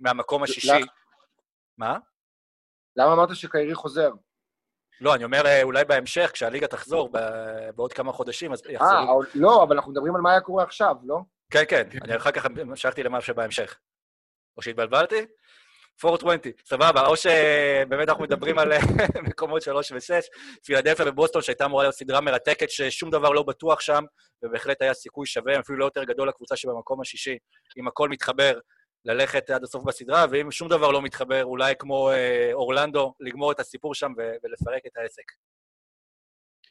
מהמקום 0.00 0.42
השישי. 0.42 0.68
לך- 0.68 0.88
מה? 1.78 1.98
למה 2.96 3.12
אמרת 3.12 3.36
שקיירי 3.36 3.74
חוזר? 3.74 4.10
לא, 5.00 5.14
אני 5.14 5.24
אומר 5.24 5.46
אה, 5.46 5.62
אולי 5.62 5.84
בהמשך, 5.84 6.30
כשהליגה 6.32 6.66
תחזור 6.66 7.10
בעוד 7.76 7.92
כמה 7.92 8.12
חודשים, 8.12 8.52
אז 8.52 8.62
אה, 8.66 8.72
יחזרו. 8.72 9.22
לא, 9.34 9.62
אבל 9.62 9.76
אנחנו 9.76 9.92
מדברים 9.92 10.16
על 10.16 10.20
מה 10.22 10.30
היה 10.30 10.40
קורה 10.40 10.64
עכשיו, 10.64 10.96
לא? 11.04 11.18
כן, 11.50 11.62
כן, 11.68 11.88
אני 12.04 12.16
אחר 12.16 12.30
כך 12.30 12.44
המשכתי 12.44 13.02
למה 13.02 13.20
שבהמשך. 13.20 13.78
או 14.58 14.62
שהתבלבלתי? 14.62 15.26
420, 16.04 16.52
סבבה. 16.64 17.06
או 17.06 17.16
שבאמת 17.16 18.08
אנחנו 18.08 18.24
מדברים 18.24 18.58
על 18.58 18.72
מקומות 19.28 19.62
3 19.62 19.92
ו-6, 19.92 20.22
פילדלפיה 20.64 21.08
ובוסטון, 21.08 21.42
שהייתה 21.42 21.64
אמורה 21.64 21.84
להיות 21.84 21.94
סדרה 21.94 22.20
מרתקת, 22.20 22.70
ששום 22.70 23.10
דבר 23.10 23.30
לא 23.30 23.42
בטוח 23.42 23.80
שם, 23.80 24.04
ובהחלט 24.42 24.82
היה 24.82 24.94
סיכוי 24.94 25.26
שווה, 25.26 25.60
אפילו 25.60 25.78
לא 25.78 25.84
יותר 25.84 26.04
גדול 26.04 26.28
לקבוצה 26.28 26.56
שבמקום 26.56 27.00
השישי, 27.00 27.38
אם 27.78 27.88
הכל 27.88 28.08
מתחבר, 28.08 28.58
ללכת 29.04 29.50
עד 29.50 29.62
הסוף 29.64 29.84
בסדרה, 29.84 30.26
ואם 30.30 30.50
שום 30.50 30.68
דבר 30.68 30.90
לא 30.90 31.02
מתחבר, 31.02 31.44
אולי 31.44 31.74
כמו 31.78 32.10
אה, 32.10 32.50
אורלנדו, 32.52 33.14
לגמור 33.20 33.52
את 33.52 33.60
הסיפור 33.60 33.94
שם 33.94 34.12
ו- 34.18 34.34
ולפרק 34.42 34.82
את 34.86 34.96
העסק. 34.96 35.24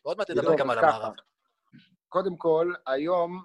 ועוד 0.06 0.18
מעט 0.18 0.30
נדבר 0.30 0.48
טוב, 0.48 0.58
גם 0.58 0.70
על. 0.70 0.80
המערב. 0.80 1.14
קודם 2.10 2.38
כל, 2.38 2.74
היום, 2.88 3.44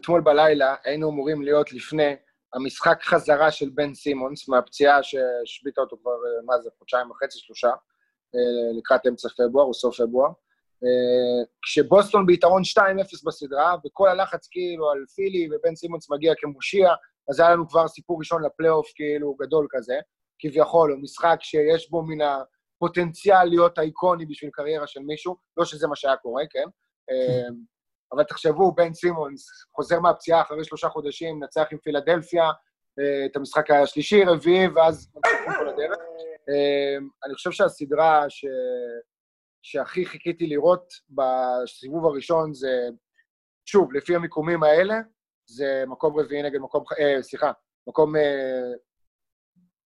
אתמול 0.00 0.20
בלילה, 0.20 0.74
היינו 0.84 1.10
אמורים 1.10 1.42
להיות 1.42 1.72
לפני 1.72 2.16
המשחק 2.54 3.02
חזרה 3.02 3.50
של 3.50 3.70
בן 3.74 3.94
סימונס 3.94 4.48
מהפציעה 4.48 5.02
שהשביתה 5.02 5.80
אותו 5.80 5.96
כבר, 6.02 6.10
אה, 6.10 6.42
מה 6.46 6.60
זה, 6.60 6.70
חודשיים 6.78 7.10
וחצי, 7.10 7.38
שלושה, 7.38 7.68
אה, 8.34 8.78
לקראת 8.78 9.06
אמצע 9.06 9.28
פברואר 9.28 9.64
או 9.64 9.74
סוף 9.74 10.00
פברואר. 10.00 10.30
אה, 10.84 11.44
כשבוסטון 11.62 12.26
ביתרון 12.26 12.62
2-0 12.64 13.24
בסדרה, 13.26 13.76
וכל 13.86 14.08
הלחץ 14.08 14.48
כאילו 14.50 14.90
על 14.90 15.04
פילי 15.14 15.48
ובן 15.52 15.74
סימונס 15.74 16.10
מגיע 16.10 16.32
כמושיע, 16.38 16.94
אז 17.30 17.40
היה 17.40 17.50
לנו 17.50 17.68
כבר 17.68 17.88
סיפור 17.88 18.18
ראשון 18.18 18.44
לפלייאוף 18.44 18.92
כאילו 18.94 19.34
גדול 19.34 19.66
כזה, 19.70 19.98
כביכול, 20.38 20.92
הוא 20.92 21.02
משחק 21.02 21.36
שיש 21.40 21.90
בו 21.90 22.02
מן 22.02 22.18
הפוטנציאל 22.20 23.44
להיות 23.44 23.78
אייקוני 23.78 24.26
בשביל 24.26 24.50
קריירה 24.52 24.86
של 24.86 25.00
מישהו, 25.00 25.36
לא 25.56 25.64
שזה 25.64 25.86
מה 25.86 25.96
שהיה 25.96 26.16
קורה, 26.16 26.42
כן? 26.50 26.64
אבל 28.12 28.24
תחשבו, 28.24 28.74
בן 28.74 28.94
סימונס 28.94 29.46
חוזר 29.76 30.00
מהפציעה 30.00 30.42
אחרי 30.42 30.64
שלושה 30.64 30.88
חודשים, 30.88 31.38
מנצח 31.38 31.66
עם 31.72 31.78
פילדלפיה, 31.78 32.44
אה, 32.98 33.26
את 33.26 33.36
המשחק 33.36 33.70
השלישי, 33.70 34.24
רביעי, 34.24 34.68
ואז 34.68 35.12
ממשיכים 35.14 35.52
כל 35.58 35.68
הדרך. 35.68 35.98
אה, 36.48 36.96
אני 37.26 37.34
חושב 37.34 37.50
שהסדרה 37.50 38.24
ש... 38.28 38.44
שהכי 39.64 40.06
חיכיתי 40.06 40.46
לראות 40.46 40.92
בסיבוב 41.10 42.06
הראשון 42.06 42.54
זה, 42.54 42.88
שוב, 43.64 43.92
לפי 43.92 44.16
המיקומים 44.16 44.62
האלה, 44.62 44.94
זה 45.46 45.84
מקום 45.86 46.20
רביעי 46.20 46.42
נגד 46.42 46.58
מקום, 46.58 46.84
אה, 47.00 47.22
סליחה, 47.22 47.52
מקום, 47.86 48.16
אה, 48.16 48.72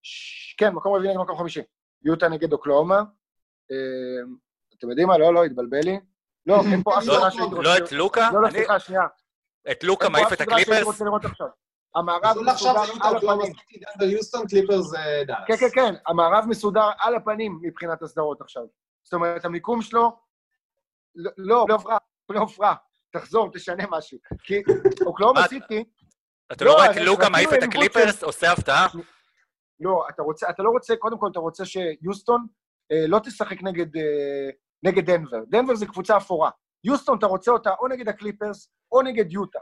ש... 0.03 0.55
כן, 0.59 0.73
מקום 0.75 0.95
רביעי 0.95 1.13
נגד 1.13 1.23
מקום 1.23 1.39
חמישי. 1.39 1.63
יוטה 2.05 2.29
נגד 2.29 2.53
אוקלאומה. 2.53 2.99
אה, 3.71 4.33
אתם 4.79 4.91
יודעים 4.91 5.09
מה? 5.09 5.19
לא, 5.19 5.35
לא, 5.35 5.45
התבלבל 5.45 5.81
לי. 5.85 6.01
לא, 6.49 6.61
אין 6.73 6.83
פה 6.83 6.99
אף 6.99 7.07
לא- 7.07 7.15
סדרה 7.15 7.31
שהייתי 7.31 7.55
רוצה... 7.55 7.63
לא 7.63 7.77
את 7.77 7.93
לוקה? 7.93 8.31
לא, 8.33 8.43
לא, 8.43 8.51
סליחה, 8.51 8.79
שנייה. 8.81 9.03
את 9.71 9.85
לוקה 9.85 10.05
אין 10.05 10.13
פה 10.13 10.19
מעיף 10.19 10.27
אף 10.27 10.33
את 10.33 10.41
הקליפרס? 10.41 10.85
רוצה 10.85 11.05
לראות 11.05 11.25
עכשיו. 11.25 11.47
המערב 11.95 12.37
עכשיו 12.49 12.75
מסודר 12.83 13.09
על 13.09 13.17
הפנים. 13.17 13.53
זה 13.99 15.23
דאלאס. 15.27 15.45
כן, 15.47 15.57
כן, 15.57 15.69
כן, 15.75 15.95
המערב 16.07 16.45
מסודר 16.49 16.91
על 16.99 17.15
הפנים 17.15 17.59
מבחינת 17.63 18.03
הסדרות 18.03 18.41
עכשיו. 18.41 18.63
זאת 19.03 19.15
אומרת, 19.15 19.45
המיקום 19.45 19.83
שלו, 19.83 20.17
לא, 21.15 21.31
לא, 21.37 21.67
לא 21.69 21.75
עברה, 21.75 21.99
לא 22.29 22.41
עברה. 22.41 22.75
תחזור, 23.13 23.51
תשנה 23.53 23.85
משהו. 23.91 24.19
כי 24.43 24.63
אוקלאומה 25.07 25.41
מה? 25.41 25.49
סיטי, 25.49 25.85
אתה 26.53 26.65
לא 26.65 26.71
לא, 26.71 26.77
רואה 26.77 26.91
את 26.91 26.97
לוקה 26.97 27.29
מעיף 27.29 27.53
את 27.53 27.63
הקליפרס, 27.63 28.23
עושה 28.23 28.53
הפתעה? 28.53 28.87
לא, 29.81 30.07
אתה 30.11 30.23
רוצה, 30.23 30.51
אתה 30.51 30.63
לא 30.63 30.71
רוצה, 30.71 30.97
קודם 30.97 31.19
כל 31.19 31.29
אתה 31.31 31.41
רוצה 31.41 31.65
שיוסטון 31.65 32.47
אה, 32.93 33.07
לא 33.09 33.19
תשחק 33.19 33.63
נגד, 33.63 33.97
אה, 33.97 34.51
נגד 34.83 35.11
דנבר. 35.11 35.45
דנבר 35.49 35.75
זה 35.75 35.87
קבוצה 35.87 36.17
אפורה. 36.17 36.51
יוסטון, 36.85 37.19
אתה 37.19 37.27
רוצה 37.27 37.51
אותה 37.51 37.71
או 37.81 37.89
נגד 37.89 38.09
הקליפרס 38.09 38.71
או 38.93 39.03
נגד 39.03 39.33
יוטה. 39.33 39.59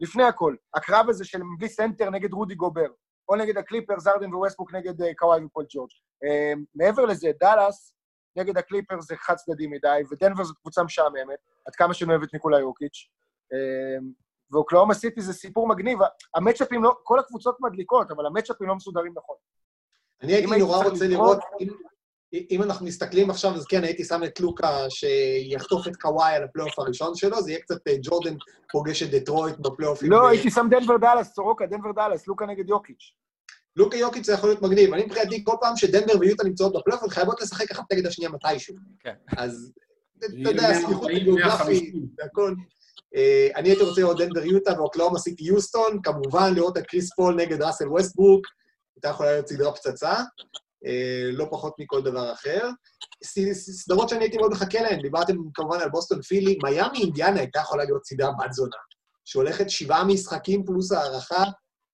לפני 0.00 0.24
הכל, 0.24 0.54
הקרב 0.74 1.08
הזה 1.08 1.24
של 1.24 1.40
בלי 1.58 1.68
סנטר 1.68 2.10
נגד 2.10 2.32
רודי 2.32 2.54
גובר, 2.54 2.86
או 3.28 3.36
נגד 3.36 3.56
הקליפרס, 3.58 4.06
הארדן 4.06 4.34
וווסטברוק 4.34 4.74
נגד 4.74 5.02
אה, 5.02 5.14
קוואי 5.14 5.44
ופול 5.44 5.64
ג'ורג'. 5.68 5.90
אה, 6.24 6.52
מעבר 6.74 7.04
לזה, 7.04 7.30
דאלאס 7.40 7.94
נגד 8.36 8.58
הקליפרס 8.58 9.06
זה 9.08 9.16
חד 9.16 9.34
צדדי 9.34 9.66
מדי, 9.66 10.02
ודנבר 10.10 10.44
זו 10.44 10.54
קבוצה 10.54 10.82
משעממת, 10.82 11.38
עד 11.66 11.74
כמה 11.74 11.94
שאני 11.94 12.10
אוהב 12.10 12.22
את 12.22 12.32
ניקולה 12.34 12.58
יוקיץ'. 12.58 13.08
אה, 13.52 13.98
ואוקלאומה 14.52 14.94
סיטי 14.94 15.20
זה 15.20 15.32
סיפור 15.32 15.68
מגניב. 15.68 15.98
המצ'אפים 16.34 16.82
לא, 16.82 16.96
כל 17.02 17.18
הקבוצות 17.18 17.56
מדליקות, 17.60 18.10
אבל 18.10 18.26
המצ'אפים 18.26 18.68
לא 18.68 18.74
מסודרים 18.74 19.12
נכון. 19.16 19.36
אני 20.22 20.32
הייתי 20.32 20.58
נורא 20.58 20.84
רוצה 20.84 21.08
לראות, 21.08 21.38
אם- 21.60 21.68
אם 22.32 22.62
אנחנו 22.62 22.86
מסתכלים 22.86 23.30
עכשיו, 23.30 23.54
אז 23.54 23.66
כן, 23.66 23.84
הייתי 23.84 24.04
שם 24.04 24.24
את 24.24 24.40
לוקה 24.40 24.90
שיחטוף 24.90 25.88
את 25.88 25.96
קוואי 25.96 26.34
על 26.34 26.44
הפלייאוף 26.44 26.78
הראשון 26.78 27.14
שלו, 27.14 27.42
זה 27.42 27.50
יהיה 27.50 27.60
קצת 27.60 27.88
אה, 27.88 27.94
ג'ורדן 28.02 28.34
פוגש 28.72 29.02
את 29.02 29.10
דטרויט 29.10 29.56
בפלייאופים. 29.58 30.10
לא, 30.10 30.22
ב- 30.22 30.24
הייתי 30.24 30.50
שם 30.50 30.66
דנבר 30.70 30.96
דאלאס, 30.96 31.34
סורי, 31.34 31.66
דנבר 31.66 31.92
דאלאס, 31.92 32.28
לוקה 32.28 32.46
נגד 32.46 32.68
יוקיץ'. 32.68 33.12
לוקה 33.76 33.96
יוקיץ' 33.96 34.26
זה 34.26 34.32
יכול 34.32 34.48
להיות 34.48 34.62
מגניב. 34.62 34.94
אני 34.94 35.04
מבחינתי, 35.04 35.44
כל 35.44 35.56
פעם 35.60 35.76
שדנבר 35.76 36.18
ויוטה 36.20 36.44
נמצאות 36.44 36.72
בפלייאוף, 36.72 37.02
הן 37.02 37.10
חייבות 37.10 37.40
לשחק 37.40 37.70
אחת 37.70 37.92
נגד 37.92 38.06
השנייה 38.06 38.30
מתישהו. 38.30 38.74
כן. 39.00 39.14
אז 39.36 39.72
אתה 40.18 40.26
יודע, 40.26 40.62
140, 40.62 40.84
הסמיכות 40.84 41.10
הגיאוגרפית 41.10 41.94
150. 41.94 42.08
והכל. 42.18 42.54
אה, 43.16 43.48
אני 43.56 43.68
הייתי 43.68 43.82
רוצה 43.82 44.00
לראות 44.00 44.18
דנבר 44.18 44.44
יוטה 44.44 44.72
ואוקלאומה 44.78 45.18
סיטי 45.18 45.44
יוסטון, 45.44 46.02
כמובן 46.02 46.54
לראות 46.54 46.78
את 46.78 46.86
קריס 46.86 47.14
פול 47.14 47.34
נגד 47.34 47.62
ראסל 47.62 47.88
ווסטברוק, 47.88 48.46
הייתה 48.96 49.08
יכולה 49.08 49.32
להיות 49.32 49.48
סדרה 49.48 49.72
פצצה, 49.72 50.14
לא 51.32 51.46
פחות 51.50 51.74
מכל 51.78 52.02
דבר 52.02 52.32
אחר. 52.32 52.68
סדרות 53.52 54.08
שאני 54.08 54.24
הייתי 54.24 54.36
מאוד 54.36 54.50
מחכה 54.50 54.82
להן, 54.82 55.02
דיברתם 55.02 55.34
כמובן 55.54 55.80
על 55.80 55.88
בוסטון 55.88 56.22
פילי, 56.22 56.58
מיאמי 56.62 56.98
אינדיאנה 56.98 57.40
הייתה 57.40 57.58
יכולה 57.58 57.84
להיות 57.84 58.04
סדרה 58.04 58.30
בת 58.32 58.52
זונה, 58.52 58.76
שהולכת 59.24 59.70
שבעה 59.70 60.04
משחקים 60.04 60.64
פלוס 60.66 60.92
הערכה, 60.92 61.44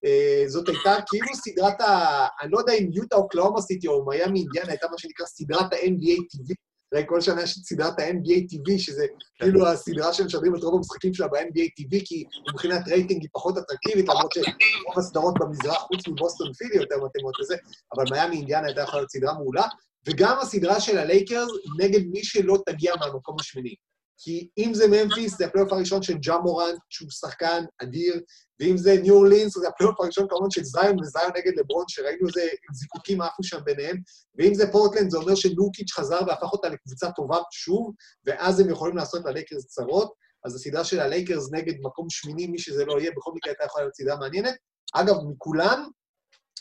אה, 0.05 0.45
זאת 0.47 0.69
הייתה 0.69 0.95
כאילו 1.07 1.35
סדרת 1.35 1.81
ה... 1.81 2.27
אני 2.43 2.51
לא 2.51 2.59
יודע 2.59 2.73
אם 2.73 2.89
יוטה 2.93 3.17
אוקלאומה 3.17 3.61
סיטי 3.61 3.89
או 3.89 4.07
מיאמי 4.07 4.41
אינדיאנה 4.41 4.69
הייתה 4.69 4.87
מה 4.91 4.99
שנקרא 4.99 5.27
סדרת 5.27 5.73
ה-NBA 5.73 6.19
TV. 6.21 6.55
הרי 6.95 7.05
כל 7.07 7.21
שנה 7.21 7.43
יש 7.43 7.59
את 7.59 7.65
סדרת 7.65 7.99
ה-NBA 7.99 8.53
TV, 8.53 8.79
שזה 8.79 9.07
כאילו 9.39 9.67
הסדרה 9.69 10.13
שמשדרים 10.13 10.57
את 10.57 10.63
רוב 10.63 10.75
המשחקים 10.75 11.15
שלה 11.15 11.29
ב-NBA 11.29 11.81
TV, 11.81 12.01
כי 12.05 12.25
מבחינת 12.51 12.89
רייטינג 12.89 13.23
היא 13.23 13.31
פחות 13.33 13.59
אטרקטיבית, 13.59 14.09
למרות 14.09 14.33
שרוב 14.33 14.99
הסדרות 14.99 15.35
במזרח, 15.41 15.79
חוץ 15.79 16.09
מבוסטון 16.09 16.53
פילי, 16.53 16.77
יותר 16.77 16.95
מתאימות 17.05 17.35
לזה, 17.41 17.57
אבל 17.97 18.05
מיאמי 18.11 18.37
אינדיאנה 18.37 18.67
הייתה 18.67 18.81
יכולה 18.81 19.01
להיות 19.01 19.11
סדרה 19.11 19.35
מעולה, 19.35 19.67
וגם 20.07 20.39
הסדרה 20.41 20.81
של 20.81 20.99
הלייקרס 20.99 21.49
נגד 21.79 22.01
מי 22.07 22.25
שלא 22.25 22.59
תגיע 22.67 22.93
מהמקום 23.01 23.37
השמיני. 23.41 23.75
כי 24.19 24.49
אם 24.59 24.75
זה 24.75 24.85
ממפיס, 24.89 25.39
זה 25.39 25.47
הפלייאוף 25.47 25.73
הראשון 25.73 26.03
של 26.03 26.15
ג'ה 26.19 26.39
מורנט, 26.39 26.79
שהוא 26.91 27.11
שחקן 27.11 27.65
אדיר, 27.83 28.21
ואם 28.61 28.77
זה 28.77 28.97
ניו 29.03 29.15
אורלינס, 29.15 29.59
זה 29.59 29.69
הפלייאוף 29.69 30.01
הראשון 30.01 30.27
כמובן 30.29 30.51
של 30.51 30.63
זיון 30.65 31.01
וזיון 31.01 31.33
נגד 31.37 31.53
לברון, 31.59 31.85
שראינו 31.89 32.29
איזה 32.29 32.49
זיקוקים 32.73 33.21
עפו 33.21 33.43
שם 33.43 33.59
ביניהם, 33.65 33.97
ואם 34.39 34.55
זה 34.55 34.73
פורטלנד, 34.73 35.11
זה 35.11 35.19
אומר 35.19 35.35
שנוקיץ' 35.35 35.93
חזר 35.93 36.21
והפך 36.27 36.53
אותה 36.53 36.69
לקבוצה 36.69 37.11
טובה 37.11 37.39
שוב, 37.53 37.93
ואז 38.27 38.61
הם 38.61 38.71
יכולים 38.71 38.97
לעשות 38.97 39.25
ללייקרס 39.25 39.67
צרות. 39.67 40.13
אז 40.45 40.55
הסדרה 40.55 40.85
של 40.85 41.01
הלייקרס 41.01 41.53
נגד 41.53 41.75
מקום 41.81 42.07
שמיני, 42.11 42.47
מי 42.47 42.59
שזה 42.59 42.85
לא 42.85 43.01
יהיה, 43.01 43.11
בכל 43.17 43.33
מקרה 43.35 43.53
הייתה 43.53 43.65
יכולה 43.65 43.85
להיות 43.85 43.95
סדרה 43.95 44.17
מעניינת. 44.17 44.55
אגב, 44.95 45.15
מכולם, 45.31 45.89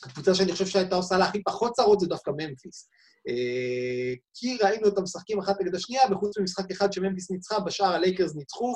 הקבוצה 0.06 0.36
שאני 0.36 0.51
חושב 0.51 0.66
שהייתה 0.66 0.95
עושה 0.95 1.18
לה 1.18 1.26
הכי 1.26 1.43
פחות 1.43 1.72
צרות 1.74 1.99
זה 1.99 2.08
דווקא 2.08 2.32
ממפיס. 2.38 2.89
אה, 3.28 4.14
כי 4.34 4.58
ראינו 4.62 4.88
אותם 4.88 5.04
משחקים 5.04 5.39
אחת 5.39 5.62
נגד 5.62 5.76
השנייה, 5.76 6.01
וחוץ 6.12 6.38
ממשחק 6.38 6.72
אחד 6.72 6.93
שממפיס 6.93 7.32
ניצחה, 7.32 7.60
בשאר 7.60 7.93
הלייקרס 7.93 8.36
ניצחו, 8.36 8.74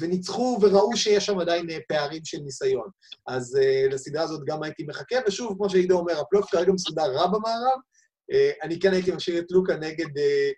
וניצחו 0.00 0.58
וראו 0.62 0.96
שיש 0.96 1.26
שם 1.26 1.38
עדיין 1.38 1.70
אה, 1.70 1.78
פערים 1.88 2.24
של 2.24 2.38
ניסיון. 2.38 2.88
אז 3.26 3.56
אה, 3.56 3.92
לסדרה 3.94 4.22
הזאת 4.22 4.40
גם 4.46 4.62
הייתי 4.62 4.84
מחכה, 4.84 5.16
ושוב, 5.26 5.54
כמו 5.56 5.70
שעידו 5.70 5.98
אומר, 5.98 6.20
הפלייאוף 6.20 6.50
כרגע 6.50 6.72
מסודר 6.72 7.12
רע 7.12 7.26
במערב. 7.26 7.78
אני 8.62 8.80
כן 8.80 8.92
הייתי 8.92 9.12
משאיר 9.12 9.38
את 9.38 9.44
לוקה 9.50 9.76
נגד 9.76 10.06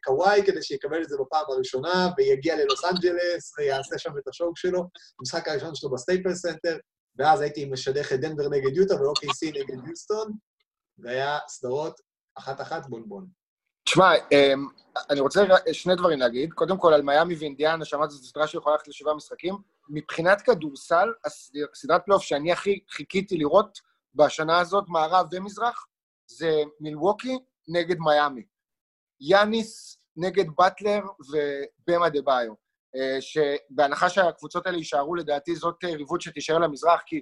קוואי, 0.05 0.43
כדי 0.47 0.63
שיקבל 0.63 1.03
את 1.03 1.09
זה 1.09 1.17
בפעם 1.21 1.45
הראשונה, 1.49 2.11
ויגיע 2.19 2.57
ללוס 2.57 2.85
אנג'לס, 2.85 3.59
ויעשה 3.59 3.99
שם 3.99 4.11
את 4.19 4.29
השוק 4.29 4.59
שלו, 4.59 4.85
המשחק 5.21 5.49
הראשון 5.49 5.75
שלו 5.75 5.91
בסטייפל 5.91 6.35
סנטר, 6.35 6.77
ואז 7.19 7.41
הייתי 7.41 7.65
משדך 7.65 8.13
את 8.13 8.21
דנבר 8.21 8.49
נגד 8.49 8.77
יוטה 8.77 8.95
ו-OKC 8.95 9.47
נגד 9.55 9.89
יוסטון, 9.89 10.33
והיה 10.99 11.39
סדרות 11.49 12.01
אחת-אחת 12.35 12.87
בונבון. 12.87 13.27
תשמע, 13.85 14.13
אמ, 14.33 14.67
אני 15.11 15.21
רוצה 15.21 15.41
שני 15.73 15.95
דברים 15.97 16.19
להגיד. 16.19 16.53
קודם 16.53 16.79
כל, 16.79 16.95
על 16.95 17.03
מיאמי 17.03 17.35
ואינדיאנה, 17.35 17.85
שמעתי 17.85 18.13
שזו 18.15 18.25
סדרה 18.27 18.47
שיכולה 18.47 18.75
ללכת 18.77 18.89
לשבעה 18.89 19.15
משחקים. 19.15 19.55
מבחינת 19.89 20.41
כדורסל, 20.43 21.09
הסד- 21.25 21.75
סדרת 21.75 22.05
פלייאוף 22.05 22.23
שאני 22.23 22.53
הכי 22.53 22.81
חיכיתי 22.91 23.37
לראות 23.37 23.79
בשנה 24.15 24.61
הזאת, 24.61 24.85
מערב 24.89 25.27
ומזרח, 25.33 25.87
זה 26.27 26.51
מילווקי 26.81 27.39
נגד 27.69 27.97
מיאמי. 27.99 28.43
יאניס 29.21 29.99
נגד 30.17 30.45
באטלר 30.57 31.01
ובאם 31.29 32.09
אדבאיו. 32.09 32.55
אה, 32.97 33.19
שבהנחה 33.21 34.09
שהקבוצות 34.09 34.67
האלה 34.67 34.79
יישארו, 34.79 35.15
לדעתי 35.15 35.55
זאת 35.55 35.85
אה, 35.85 35.95
יריבות 35.95 36.21
שתישאר 36.21 36.59
למזרח, 36.59 37.03
כי 37.07 37.21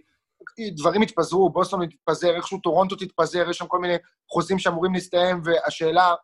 דברים 0.70 1.02
התפזרו, 1.02 1.50
בוסטון 1.50 1.86
תתפזר, 1.86 2.36
איכשהו 2.36 2.60
טורונטו 2.60 2.96
תתפזר, 2.96 3.50
יש 3.50 3.56
שם 3.58 3.66
כל 3.66 3.78
מיני 3.78 3.94
חוזים 4.32 4.58
שאמורים 4.58 4.94
להסתיים, 4.94 5.40
והשאלה 5.44 6.14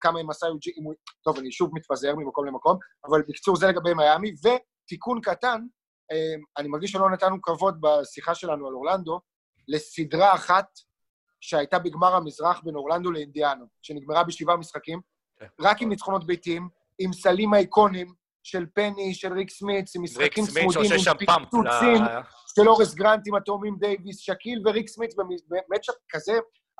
כמה 0.00 0.22
מסאי 0.22 0.48
אם 0.78 0.84
הוא... 0.84 0.94
טוב, 1.24 1.38
אני 1.38 1.52
שוב 1.52 1.70
מתפזר 1.74 2.14
ממקום 2.16 2.46
למקום, 2.46 2.78
אבל 3.04 3.22
בקיצור, 3.28 3.56
זה 3.56 3.66
לגבי 3.66 3.94
מיאמי. 3.94 4.34
ותיקון 4.44 5.20
קטן, 5.20 5.60
אה, 6.12 6.34
אני 6.58 6.68
מרגיש 6.68 6.90
שלא 6.90 7.10
נתנו 7.10 7.42
כבוד 7.42 7.80
בשיחה 7.80 8.34
שלנו 8.34 8.68
על 8.68 8.74
אורלנדו, 8.74 9.20
לסדרה 9.68 10.34
אחת 10.34 10.66
שהייתה 11.40 11.78
בגמר 11.78 12.14
המזרח 12.14 12.60
בין 12.64 12.74
אורלנדו 12.74 13.10
לאינדיאנו, 13.10 13.66
שנגמרה 13.82 14.24
בשבעה 14.24 14.56
משחקים, 14.56 15.00
כן. 15.38 15.46
רק 15.60 15.82
עם 15.82 15.88
ניצחונות 15.88 16.26
ביתיים, 16.26 16.68
עם 16.98 17.12
סלים 17.12 17.54
האיקונים 17.54 18.14
של 18.42 18.66
פני, 18.74 19.14
של 19.14 19.32
ריק 19.32 19.50
סמיץ, 19.50 19.96
עם 19.96 20.02
משחקים 20.02 20.44
צמודים, 20.46 20.80
עם. 21.28 21.44
פיצוצים 21.44 22.04
ל- 22.04 22.20
של 22.54 22.68
אורס 22.68 22.94
גרנט 22.94 23.22
עם 23.26 23.34
התאומים 23.34 23.76
דייוויס, 23.78 24.18
שקיל 24.18 24.62
וריק 24.64 24.88
סמיץ 24.88 25.14
במצ'אפ 25.48 25.94
כזה 26.08 26.32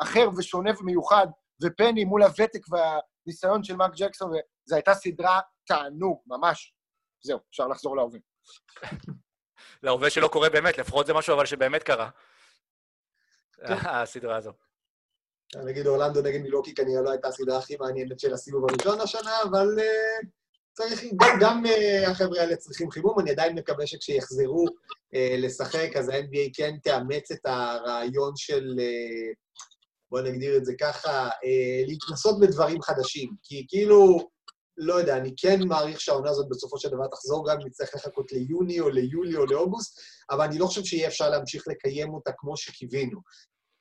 אחר 0.02 0.28
ושונה 0.38 0.70
ומיוחד, 0.80 1.26
ופני 1.62 2.04
מול 2.04 2.22
הוותק 2.22 2.60
והניסיון 2.70 3.64
של 3.64 3.76
מרק 3.76 3.92
ג'קסון, 3.96 4.30
וזו 4.30 4.74
הייתה 4.74 4.94
סדרה 4.94 5.40
תענוג, 5.66 6.22
ממש. 6.26 6.74
זהו, 7.22 7.38
אפשר 7.50 7.68
לחזור 7.68 7.96
להווה. 7.96 8.18
להווה 9.82 10.10
שלא 10.10 10.28
קורה 10.28 10.50
באמת, 10.50 10.78
לפחות 10.78 11.06
זה 11.06 11.14
משהו 11.14 11.34
אבל 11.34 11.46
שבאמת 11.46 11.82
קרה. 11.82 12.10
הסדרה 13.68 14.36
הזו. 14.36 14.52
נגיד 15.56 15.86
אורלנדו 15.86 16.22
נגד 16.22 16.40
מילוקי 16.40 16.74
כנראה 16.74 17.02
לא 17.02 17.10
הייתה 17.10 17.28
הסדרה 17.28 17.58
הכי 17.58 17.76
מעניינת 17.76 18.20
של 18.20 18.32
הסיבוב 18.32 18.64
הראשון 18.70 19.00
השנה, 19.00 19.42
אבל 19.42 19.66
uh, 19.78 20.26
צריך, 20.80 21.04
גם, 21.40 21.64
uh, 21.66 22.10
החבר'ה 22.10 22.40
האלה 22.40 22.56
צריכים 22.56 22.90
חימום, 22.90 23.20
אני 23.20 23.30
עדיין 23.30 23.58
מקווה 23.58 23.86
שכשיחזרו 23.86 24.66
uh, 24.66 25.38
לשחק, 25.38 25.90
אז 25.96 26.08
ה-NBA 26.08 26.50
כן 26.54 26.76
תאמץ 26.82 27.30
את 27.30 27.40
הרעיון 27.44 28.32
של, 28.36 28.74
uh, 28.78 29.34
בוא 30.10 30.20
נגדיר 30.20 30.56
את 30.56 30.64
זה 30.64 30.72
ככה, 30.80 31.28
להתנסות 31.86 32.40
בדברים 32.40 32.82
חדשים. 32.82 33.30
כי 33.42 33.66
כאילו, 33.68 34.18
לא 34.76 34.94
יודע, 34.94 35.16
אני 35.16 35.32
כן 35.36 35.62
מעריך 35.68 36.00
שהעונה 36.00 36.30
הזאת 36.30 36.48
בסופו 36.48 36.78
של 36.78 36.88
דבר 36.88 37.06
תחזור 37.06 37.50
גם 37.50 37.60
אם 37.60 37.66
נצטרך 37.66 37.94
לחכות 37.94 38.32
ליוני 38.32 38.80
או 38.80 38.88
ליולי 38.88 39.36
או 39.36 39.46
לאוגוסט, 39.46 40.00
אבל 40.30 40.44
אני 40.44 40.58
לא 40.58 40.66
חושב 40.66 40.84
שיהיה 40.84 41.08
אפשר 41.08 41.30
להמשיך 41.30 41.64
לקיים 41.68 42.14
אותה 42.14 42.30
כמו 42.36 42.56
שקיווינו. 42.56 43.20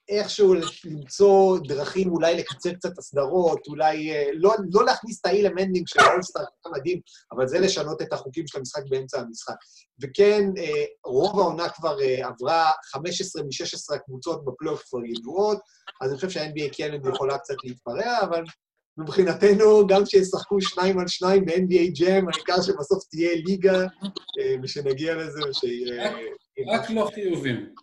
איכשהו 0.09 0.53
למצוא 0.85 1.59
דרכים 1.67 2.11
אולי 2.11 2.37
לקצר 2.37 2.73
קצת 2.73 2.97
הסדרות, 2.97 3.67
אולי 3.67 4.11
אה, 4.11 4.29
לא, 4.33 4.53
לא 4.73 4.85
להכניס 4.85 5.19
את 5.21 5.25
האילמנטינג 5.25 5.87
של 5.87 5.99
האולסטאר, 5.99 6.43
מדהים, 6.77 6.99
אבל 7.31 7.47
זה 7.47 7.59
לשנות 7.59 8.01
את 8.01 8.13
החוקים 8.13 8.47
של 8.47 8.57
המשחק 8.57 8.81
באמצע 8.89 9.19
המשחק. 9.19 9.55
וכן, 10.01 10.43
אה, 10.57 10.83
רוב 11.05 11.39
העונה 11.39 11.69
כבר 11.69 12.01
אה, 12.01 12.27
עברה 12.27 12.71
15 12.91 13.43
מ-16 13.43 13.95
הקבוצות 13.95 14.45
בפלייאוף 14.45 14.83
כבר 14.89 15.05
ידועות, 15.05 15.59
אז 16.01 16.09
אני 16.09 16.15
חושב 16.15 16.29
שה-NBA 16.29 16.69
כן 16.71 16.93
יכולה 17.13 17.37
קצת 17.37 17.55
להתפרע, 17.63 18.19
אבל 18.21 18.43
מבחינתנו, 18.97 19.87
גם 19.87 20.05
כשישחקו 20.05 20.61
שניים 20.61 20.99
על 20.99 21.07
שניים 21.07 21.45
ב-NBA 21.45 21.99
ג'ם, 21.99 22.25
העיקר 22.29 22.61
שבסוף 22.61 23.03
תהיה 23.09 23.35
ליגה, 23.45 23.85
ושנגיע 24.63 25.15
לזה, 25.15 25.39
ושיהיה... 25.49 26.13
רק 26.73 26.89
לא 26.89 27.09
חיובים. 27.13 27.73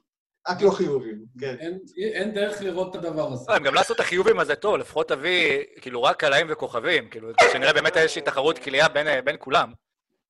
רק 0.48 0.62
לא 0.62 0.70
חיובים, 0.70 1.24
כן. 1.40 1.56
אין, 1.60 1.78
אין 1.96 2.34
דרך 2.34 2.62
לראות 2.62 2.96
את 2.96 3.04
הדבר 3.04 3.32
הזה. 3.32 3.44
לא, 3.48 3.56
הם 3.56 3.62
גם 3.62 3.74
לא 3.74 3.80
עשו 3.80 3.94
את 3.94 4.00
החיובים 4.00 4.38
הזה 4.38 4.54
טוב, 4.54 4.76
לפחות 4.76 5.08
תביא, 5.08 5.64
כאילו, 5.80 6.02
רק 6.02 6.20
קלעים 6.20 6.46
וכוכבים, 6.50 7.08
כאילו, 7.08 7.28
שנראה 7.52 7.72
באמת 7.72 7.96
איזושהי 7.96 8.22
תחרות 8.22 8.58
כליאה 8.58 8.88
בין, 8.88 9.24
בין 9.24 9.36
כולם. 9.38 9.72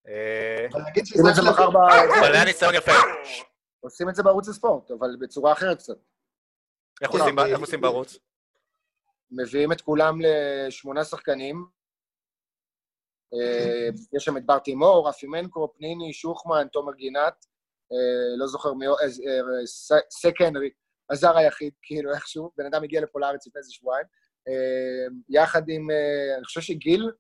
אה, 0.09 0.67
אבל 0.73 0.83
נגיד 0.91 1.07
שזה. 1.07 1.23
אבל 2.21 2.35
היה 2.35 2.45
ניסיון 2.45 2.75
יפה. 2.75 2.93
עושים 3.81 4.09
את 4.09 4.15
זה 4.15 4.23
בערוץ 4.23 4.49
הספורט, 4.49 4.91
אבל 4.91 5.17
בצורה 5.21 5.53
אחרת 5.53 5.79
קצת. 5.79 5.97
איך 7.03 7.11
עושים 7.61 7.81
בערוץ? 7.81 8.19
מביאים 9.31 9.73
את 9.73 9.81
כולם 9.81 10.19
לשמונה 10.21 11.05
שחקנים. 11.05 11.67
אה, 13.35 13.89
יש 14.17 14.25
שם 14.25 14.37
את 14.37 14.47
בר 14.47 14.59
תימור, 14.59 15.09
רפי 15.09 15.27
מנקו, 15.27 15.73
פניני, 15.77 16.13
שוחמן, 16.13 16.67
תומר 16.73 16.95
גינת, 16.95 17.47
לא 18.39 18.47
זוכר 18.47 18.73
מי... 18.73 18.87
אה, 18.87 18.93
אה, 18.93 19.67
סק 20.11 20.41
הנרי, 20.41 20.71
הזר 21.11 21.37
היחיד, 21.37 21.73
כאילו 21.83 22.15
איכשהו, 22.15 22.51
בן 22.57 22.67
אדם 22.67 22.85
הגיע 22.85 23.01
לפה 23.01 23.21
לארץ 23.21 23.47
לפני 23.47 23.59
איזה 23.59 23.73
שבועיים, 23.73 24.07
אה, 24.49 24.53
יחד 25.29 25.63
עם, 25.69 25.91
אה, 25.91 26.37
אני 26.37 26.45
חושב 26.45 26.61
שגיל 26.61 27.11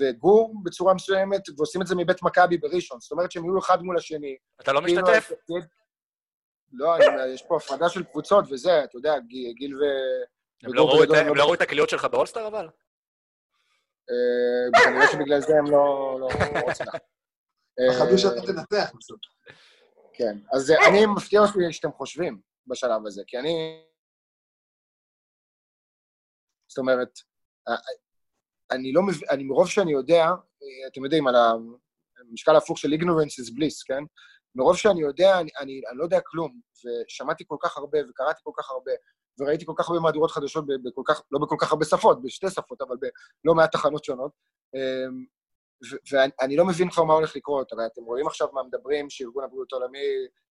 וגור 0.00 0.54
בצורה 0.64 0.94
מסוימת, 0.94 1.40
ועושים 1.56 1.82
את 1.82 1.86
זה 1.86 1.94
מבית 1.94 2.22
מכבי 2.22 2.58
בראשון, 2.58 3.00
זאת 3.00 3.12
אומרת 3.12 3.32
שהם 3.32 3.44
יהיו 3.44 3.58
אחד 3.58 3.82
מול 3.82 3.96
השני. 3.98 4.36
אתה 4.60 4.72
לא 4.72 4.80
כאילו, 4.80 5.02
משתתף? 5.02 5.32
לא, 6.72 6.96
אני- 6.96 7.04
יש 7.34 7.42
פה 7.42 7.56
הפרדה 7.56 7.88
של 7.88 8.02
קבוצות 8.04 8.44
וזה, 8.50 8.84
אתה 8.84 8.96
יודע, 8.98 9.14
גיל 9.58 9.76
ו... 9.76 9.80
הם 10.62 10.74
לא 10.74 10.84
ראו 10.88 10.94
את- 11.02 11.08
בגדול 11.08 11.16
הם 11.16 11.26
לא- 11.26 11.34
לא 11.48 11.54
את 11.54 11.60
הקליעות 11.60 11.88
שלך 11.88 12.04
באולסטאר 12.04 12.46
אבל? 12.46 12.68
אה, 14.10 14.84
כנראה 14.84 15.06
שבגלל 15.12 15.40
זה 15.40 15.52
הם 15.58 15.64
לא 15.70 16.16
לא 16.20 16.26
רוצים 16.66 16.86
לך. 16.86 16.96
פחדו 17.90 18.12
אה, 18.12 18.18
שאתה 18.18 18.40
תנצח 18.46 18.90
בסוף. 18.98 19.18
כן, 20.18 20.38
אז 20.52 20.70
אה, 20.70 20.88
אני 20.88 21.06
מפתיע 21.16 21.40
אותי 21.40 21.72
שאתם 21.72 21.92
חושבים 21.92 22.40
בשלב 22.66 23.06
הזה, 23.06 23.22
כי 23.26 23.38
אני... 23.38 23.82
זאת 26.68 26.78
אומרת, 26.78 27.18
אה, 27.68 27.74
אני 28.70 28.92
לא 28.92 29.02
מבין, 29.02 29.28
אני 29.30 29.44
מרוב 29.44 29.68
שאני 29.68 29.92
יודע, 29.92 30.24
אה, 30.24 30.88
אתם 30.92 31.04
יודעים, 31.04 31.26
על 31.26 31.34
המשקל 32.18 32.54
ההפוך 32.54 32.78
של 32.78 32.88
ignorance 32.88 33.42
is 33.42 33.50
bliss, 33.50 33.86
כן? 33.86 34.02
מרוב 34.54 34.76
שאני 34.76 35.00
יודע, 35.00 35.40
אני, 35.40 35.50
אני, 35.60 35.80
אני 35.90 35.98
לא 35.98 36.04
יודע 36.04 36.20
כלום, 36.20 36.60
ושמעתי 36.84 37.44
כל 37.46 37.56
כך 37.60 37.76
הרבה, 37.76 37.98
וקראתי 38.10 38.40
כל 38.44 38.52
כך 38.56 38.70
הרבה, 38.70 38.92
וראיתי 39.40 39.66
כל 39.66 39.74
כך 39.76 39.88
הרבה 39.88 40.00
מהדורות 40.00 40.30
חדשות, 40.30 40.64
בכל 40.84 41.02
כך, 41.04 41.22
לא 41.30 41.38
בכל 41.42 41.56
כך 41.60 41.72
הרבה 41.72 41.84
שפות, 41.84 42.22
בשתי 42.22 42.50
שפות, 42.50 42.82
אבל 42.82 42.96
בלא 43.44 43.54
מעט 43.54 43.72
תחנות 43.72 44.04
שונות. 44.04 44.32
ואני 46.12 46.56
לא 46.56 46.64
מבין 46.64 46.90
כבר 46.90 47.04
מה 47.04 47.14
הולך 47.14 47.36
לקרות, 47.36 47.72
הרי 47.72 47.86
אתם 47.86 48.02
רואים 48.02 48.26
עכשיו 48.26 48.48
מה 48.52 48.62
מדברים, 48.62 49.10
שארגון 49.10 49.44
הבריאות 49.44 49.72
העולמי 49.72 50.04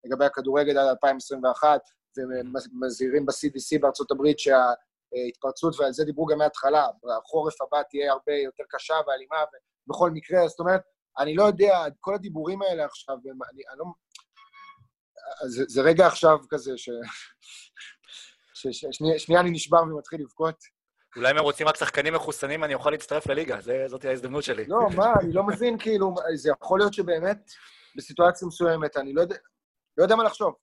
לגבי 0.05 0.25
הכדורגל 0.25 0.77
עד 0.77 0.87
2021, 0.87 1.81
ומזהירים 2.17 3.25
ב-CDC 3.25 3.79
בארצות 3.81 4.11
הברית 4.11 4.39
שההתפרצות, 4.39 5.79
ועל 5.79 5.93
זה 5.93 6.05
דיברו 6.05 6.25
גם 6.25 6.37
מההתחלה, 6.37 6.87
החורף 7.17 7.61
הבא 7.61 7.83
תהיה 7.89 8.11
הרבה 8.11 8.33
יותר 8.33 8.63
קשה 8.69 8.93
ואלימה, 9.07 9.37
בכל 9.87 10.11
מקרה, 10.11 10.47
זאת 10.47 10.59
אומרת, 10.59 10.81
אני 11.19 11.35
לא 11.35 11.43
יודע, 11.43 11.83
כל 11.99 12.15
הדיבורים 12.15 12.61
האלה 12.61 12.85
עכשיו, 12.85 13.15
הם, 13.15 13.39
אני, 13.53 13.61
אני 13.69 13.79
לא... 13.79 13.85
זה, 15.47 15.63
זה 15.67 15.81
רגע 15.81 16.07
עכשיו 16.07 16.37
כזה 16.49 16.77
ש... 16.77 16.89
ש, 18.59 18.67
ש 18.71 18.85
שנייה, 18.91 19.19
שנייה 19.19 19.41
אני 19.41 19.51
נשבר 19.51 19.83
ומתחיל 19.83 20.21
לבכות. 20.21 20.76
אולי 21.17 21.31
אם 21.31 21.37
הם 21.37 21.43
רוצים 21.43 21.67
רק 21.67 21.75
שחקנים 21.75 22.13
מחוסנים, 22.13 22.63
אני 22.63 22.73
אוכל 22.73 22.89
להצטרף 22.89 23.27
לליגה, 23.27 23.61
זה- 23.61 23.85
זאת 23.87 24.05
ההזדמנות 24.05 24.43
שלי. 24.43 24.65
לא, 24.67 24.79
מה, 24.95 25.13
אני 25.21 25.33
לא 25.33 25.43
מבין, 25.43 25.77
כאילו, 25.79 26.15
זה 26.35 26.49
יכול 26.49 26.79
להיות 26.79 26.93
שבאמת, 26.93 27.51
בסיטואציה 27.95 28.47
מסוימת, 28.47 28.97
אני 28.97 29.13
לא 29.13 29.21
יודע, 29.21 29.35
לא 29.97 30.03
יודע 30.03 30.15
מה 30.15 30.23
לחשוב. 30.23 30.53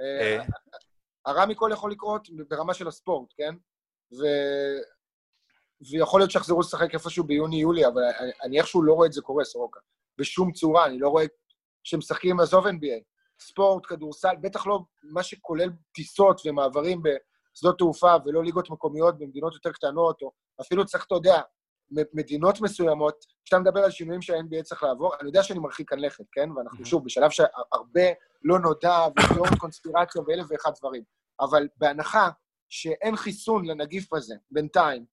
אה, 0.00 0.36
אה, 0.38 0.44
הרע 1.26 1.46
מכל 1.46 1.70
יכול 1.72 1.90
לקרות 1.92 2.28
ברמה 2.48 2.74
של 2.74 2.88
הספורט, 2.88 3.28
כן? 3.36 3.54
ו... 4.12 4.24
ויכול 5.92 6.20
להיות 6.20 6.30
שיחזרו 6.30 6.60
לשחק 6.60 6.94
איפשהו 6.94 7.24
ביוני-יולי, 7.24 7.86
אבל 7.86 8.02
אני, 8.20 8.30
אני 8.42 8.58
איכשהו 8.58 8.82
לא 8.82 8.92
רואה 8.92 9.06
את 9.06 9.12
זה 9.12 9.22
קורה, 9.22 9.44
סורוקה. 9.44 9.80
בשום 10.18 10.52
צורה, 10.52 10.86
אני 10.86 10.98
לא 10.98 11.08
רואה 11.08 11.24
שמשחקים, 11.84 12.40
עזוב 12.40 12.66
NBA. 12.66 13.02
ספורט, 13.40 13.86
כדורסל, 13.86 14.36
בטח 14.40 14.66
לא 14.66 14.78
מה 15.02 15.22
שכולל 15.22 15.70
טיסות 15.94 16.40
ומעברים 16.46 17.02
בשדות 17.54 17.78
תעופה 17.78 18.14
ולא 18.24 18.44
ליגות 18.44 18.70
מקומיות 18.70 19.18
במדינות 19.18 19.54
יותר 19.54 19.72
קטנות, 19.72 20.22
או 20.22 20.32
אפילו 20.60 20.86
צריך, 20.86 21.06
אתה 21.06 21.14
יודע, 21.14 21.40
מדינות 21.90 22.60
מסוימות, 22.60 23.24
כשאתה 23.44 23.58
מדבר 23.58 23.80
על 23.84 23.90
שינויים 23.90 24.22
שה-NBA 24.22 24.62
צריך 24.62 24.82
לעבור, 24.82 25.14
אני 25.20 25.28
יודע 25.28 25.42
שאני 25.42 25.58
מרחיק 25.58 25.90
כאן 25.90 25.98
לכת, 25.98 26.24
כן? 26.32 26.50
ואנחנו 26.52 26.84
שוב 26.84 27.04
בשלב 27.04 27.30
שהרבה 27.30 28.08
לא 28.42 28.58
נודע, 28.58 28.98
ותיאוריות 29.10 29.58
קונספירציה 29.60 30.22
ואלף 30.26 30.46
ואחד 30.50 30.70
דברים. 30.80 31.02
אבל 31.40 31.68
בהנחה 31.76 32.30
שאין 32.68 33.16
חיסון 33.16 33.64
לנגיף 33.64 34.12
הזה 34.12 34.34
בינתיים, 34.50 35.04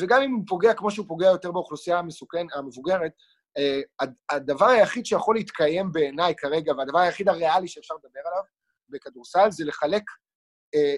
וגם 0.00 0.22
אם 0.22 0.32
הוא 0.34 0.44
פוגע 0.48 0.74
כמו 0.74 0.90
שהוא 0.90 1.06
פוגע 1.08 1.26
יותר 1.26 1.52
באוכלוסייה 1.52 1.98
המסוכן, 1.98 2.46
המבוגרת, 2.54 3.12
אה, 3.58 3.80
הד- 4.00 4.18
הדבר 4.30 4.66
היחיד 4.66 5.06
שיכול 5.06 5.36
להתקיים 5.36 5.92
בעיניי 5.92 6.34
כרגע, 6.36 6.72
והדבר 6.76 6.98
היחיד 6.98 7.28
הריאלי 7.28 7.68
שאפשר 7.68 7.94
לדבר 7.94 8.20
עליו 8.24 8.42
בכדורסל, 8.88 9.50
זה 9.50 9.64
לחלק 9.64 10.02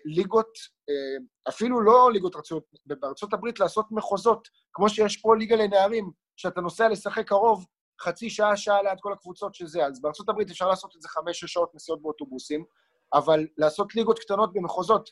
ליגות, 0.04 0.50
אה, 0.88 1.24
אפילו 1.48 1.80
לא 1.80 2.12
ליגות 2.12 2.36
ארצות, 2.36 2.64
בארצות 2.86 3.32
הברית 3.32 3.60
לעשות 3.60 3.86
מחוזות, 3.90 4.48
כמו 4.72 4.88
שיש 4.88 5.16
פה 5.16 5.36
ליגה 5.36 5.56
לנערים, 5.56 6.10
שאתה 6.36 6.60
נוסע 6.60 6.88
לשחק 6.88 7.28
קרוב, 7.28 7.66
חצי 8.00 8.30
שעה, 8.30 8.56
שעה 8.56 8.82
ליד 8.82 8.98
כל 9.00 9.12
הקבוצות 9.12 9.54
שזה. 9.54 9.86
אז 9.86 10.02
בארצות 10.02 10.28
הברית 10.28 10.50
אפשר 10.50 10.68
לעשות 10.68 10.96
את 10.96 11.02
זה 11.02 11.08
חמש-שש 11.08 11.52
שעות 11.52 11.74
נסיעות 11.74 12.02
באוטובוסים, 12.02 12.64
אבל 13.14 13.46
לעשות 13.58 13.94
ליגות 13.94 14.18
קטנות 14.18 14.52
במחוזות 14.52 15.10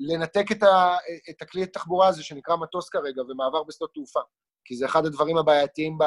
ולנתק 0.00 0.52
את, 0.52 0.62
ה- 0.62 0.96
את 1.30 1.42
הכלי 1.42 1.62
התחבורה 1.62 2.08
הזה 2.08 2.22
שנקרא 2.22 2.56
מטוס 2.56 2.88
כרגע 2.88 3.22
ומעבר 3.22 3.62
בשדות 3.62 3.94
תעופה. 3.94 4.20
כי 4.64 4.76
זה 4.76 4.86
אחד 4.86 5.06
הדברים 5.06 5.36
הבעייתיים 5.36 5.98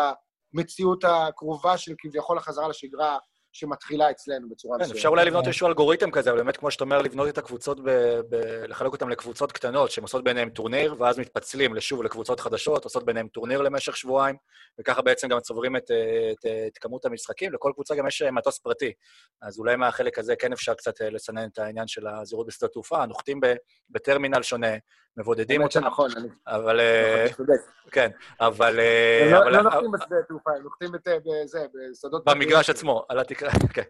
במציאות 0.53 1.03
הקרובה 1.03 1.77
של 1.77 1.95
כביכול 1.97 2.37
החזרה 2.37 2.67
לשגרה 2.67 3.17
שמתחילה 3.53 4.11
אצלנו 4.11 4.49
בצורה 4.49 4.77
כן, 4.77 4.81
מסוימת. 4.83 4.97
אפשר 4.97 5.09
אולי 5.09 5.25
לבנות 5.25 5.47
איזשהו 5.47 5.67
אלגוריתם 5.67 6.11
כזה, 6.11 6.29
אבל 6.29 6.39
באמת, 6.39 6.57
כמו 6.57 6.71
שאתה 6.71 6.83
אומר, 6.83 7.01
לבנות 7.01 7.29
את 7.29 7.37
הקבוצות, 7.37 7.79
ב- 7.83 8.19
ב- 8.29 8.63
לחלק 8.67 8.91
אותן 8.91 9.09
לקבוצות 9.09 9.51
קטנות, 9.51 9.91
שהן 9.91 10.01
עושות 10.03 10.23
ביניהן 10.23 10.49
טורניר, 10.49 10.95
ואז 10.99 11.19
מתפצלים 11.19 11.75
לשוב 11.75 12.03
לקבוצות 12.03 12.39
חדשות, 12.39 12.83
עושות 12.83 13.05
ביניהן 13.05 13.27
טורניר 13.27 13.61
למשך 13.61 13.97
שבועיים, 13.97 14.35
וככה 14.79 15.01
בעצם 15.01 15.27
גם 15.27 15.39
צוברים 15.39 15.75
את, 15.75 15.91
את, 16.31 16.45
את 16.67 16.77
כמות 16.77 17.05
המשחקים. 17.05 17.53
לכל 17.53 17.71
קבוצה 17.73 17.95
גם 17.95 18.07
יש 18.07 18.21
אה, 18.21 18.31
מטוס 18.31 18.59
פרטי. 18.59 18.93
אז 19.41 19.59
אולי 19.59 19.75
מהחלק 19.75 20.19
הזה 20.19 20.35
כן 20.35 20.53
אפשר 20.53 20.73
קצת 20.73 21.01
אה, 21.01 21.09
לסנן 21.09 21.47
את 21.53 21.59
העניין 21.59 21.87
של 21.87 22.07
הזהירות 22.07 22.47
בשדות 22.47 22.71
תעופה. 22.71 23.05
נוחתים 23.05 23.39
ב- 23.39 23.55
בטרמינל 23.89 24.41
שונה, 24.41 24.71
מבודדים 25.17 25.61
אותם, 25.61 25.71
שנכון, 25.81 26.09
אני 26.17 26.27
אבל... 26.47 26.79
אה, 26.79 27.25
אתה 27.25 27.33
צודק. 27.35 27.59
כן, 27.91 28.09
אבל... 28.39 28.79
אה, 28.79 29.29
לא- 29.31 29.37
אבל- 29.37 29.51
לא 29.51 29.61
נוחתים 29.61 29.91
בשדה 29.91 30.15
תעופה, 30.27 30.51
הם 30.57 30.63
נוחתים 30.63 30.91
בת- 30.91 31.07
בזה, 31.25 31.65
בשדות... 31.73 32.25
במגרש 32.25 32.69
עצמו, 32.69 33.05
על 33.09 33.19
התקרה, 33.19 33.49
כן. 33.75 33.81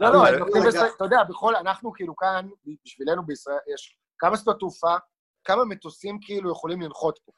לא, 0.00 0.12
לא, 0.12 0.26
הם 0.26 0.34
נוחתים. 0.34 0.62
בשדה, 0.68 0.86
אתה 0.96 1.04
יודע, 1.04 1.22
בכל, 1.28 1.56
אנחנו 1.56 1.92
כאילו 1.92 2.16
כאן, 2.16 2.48
בשבילנו 2.84 3.26
בישראל, 3.26 3.58
יש 3.74 3.96
כמה 4.18 4.36
שדות 4.36 4.58
תעופה, 4.58 4.96
כמה 5.44 5.64
מטוסים 5.64 6.18
כאילו 6.22 6.52
יכולים 6.52 6.80
לנחות 6.82 7.18
פה. 7.24 7.32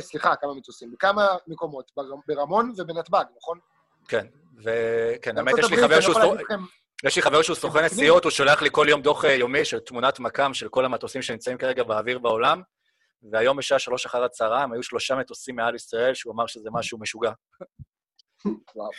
סליחה, 0.00 0.36
כמה 0.36 0.54
מטוסים, 0.54 0.92
בכמה 0.92 1.26
מקומות, 1.46 1.90
בר- 1.96 2.14
ברמון 2.28 2.72
ובנתב"ג, 2.78 3.24
נכון? 3.36 3.58
כן, 4.08 4.26
וכן, 4.62 5.38
האמת, 5.38 5.54
יש 5.58 5.70
לי 5.70 5.76
חבר 5.76 6.00
שהוא 6.00 6.14
יש 7.06 7.16
לי 7.16 7.22
חבר 7.22 7.42
שהוא 7.42 7.56
סוכן 7.56 7.84
נסיעות, 7.84 8.24
הוא 8.24 8.30
שולח 8.30 8.62
לי 8.62 8.68
כל 8.72 8.86
יום 8.88 9.02
דוח 9.02 9.24
אה, 9.24 9.32
יומי 9.32 9.64
של 9.64 9.78
תמונת 9.78 10.20
מכ"ם 10.20 10.54
של 10.54 10.68
כל 10.68 10.84
המטוסים 10.84 11.22
שנמצאים 11.22 11.58
כרגע 11.58 11.82
באוויר 11.82 12.18
בעולם, 12.18 12.62
והיום 13.32 13.56
בשעה 13.56 13.78
שלוש 13.78 14.06
אחר 14.06 14.24
הצהריים 14.24 14.72
היו 14.72 14.82
שלושה 14.82 15.14
מטוסים 15.14 15.56
מעל 15.56 15.74
ישראל, 15.74 16.14
שהוא 16.14 16.32
אמר 16.34 16.46
שזה 16.46 16.68
משהו 16.72 16.98
משוגע. 16.98 17.32
וואו. 18.76 18.90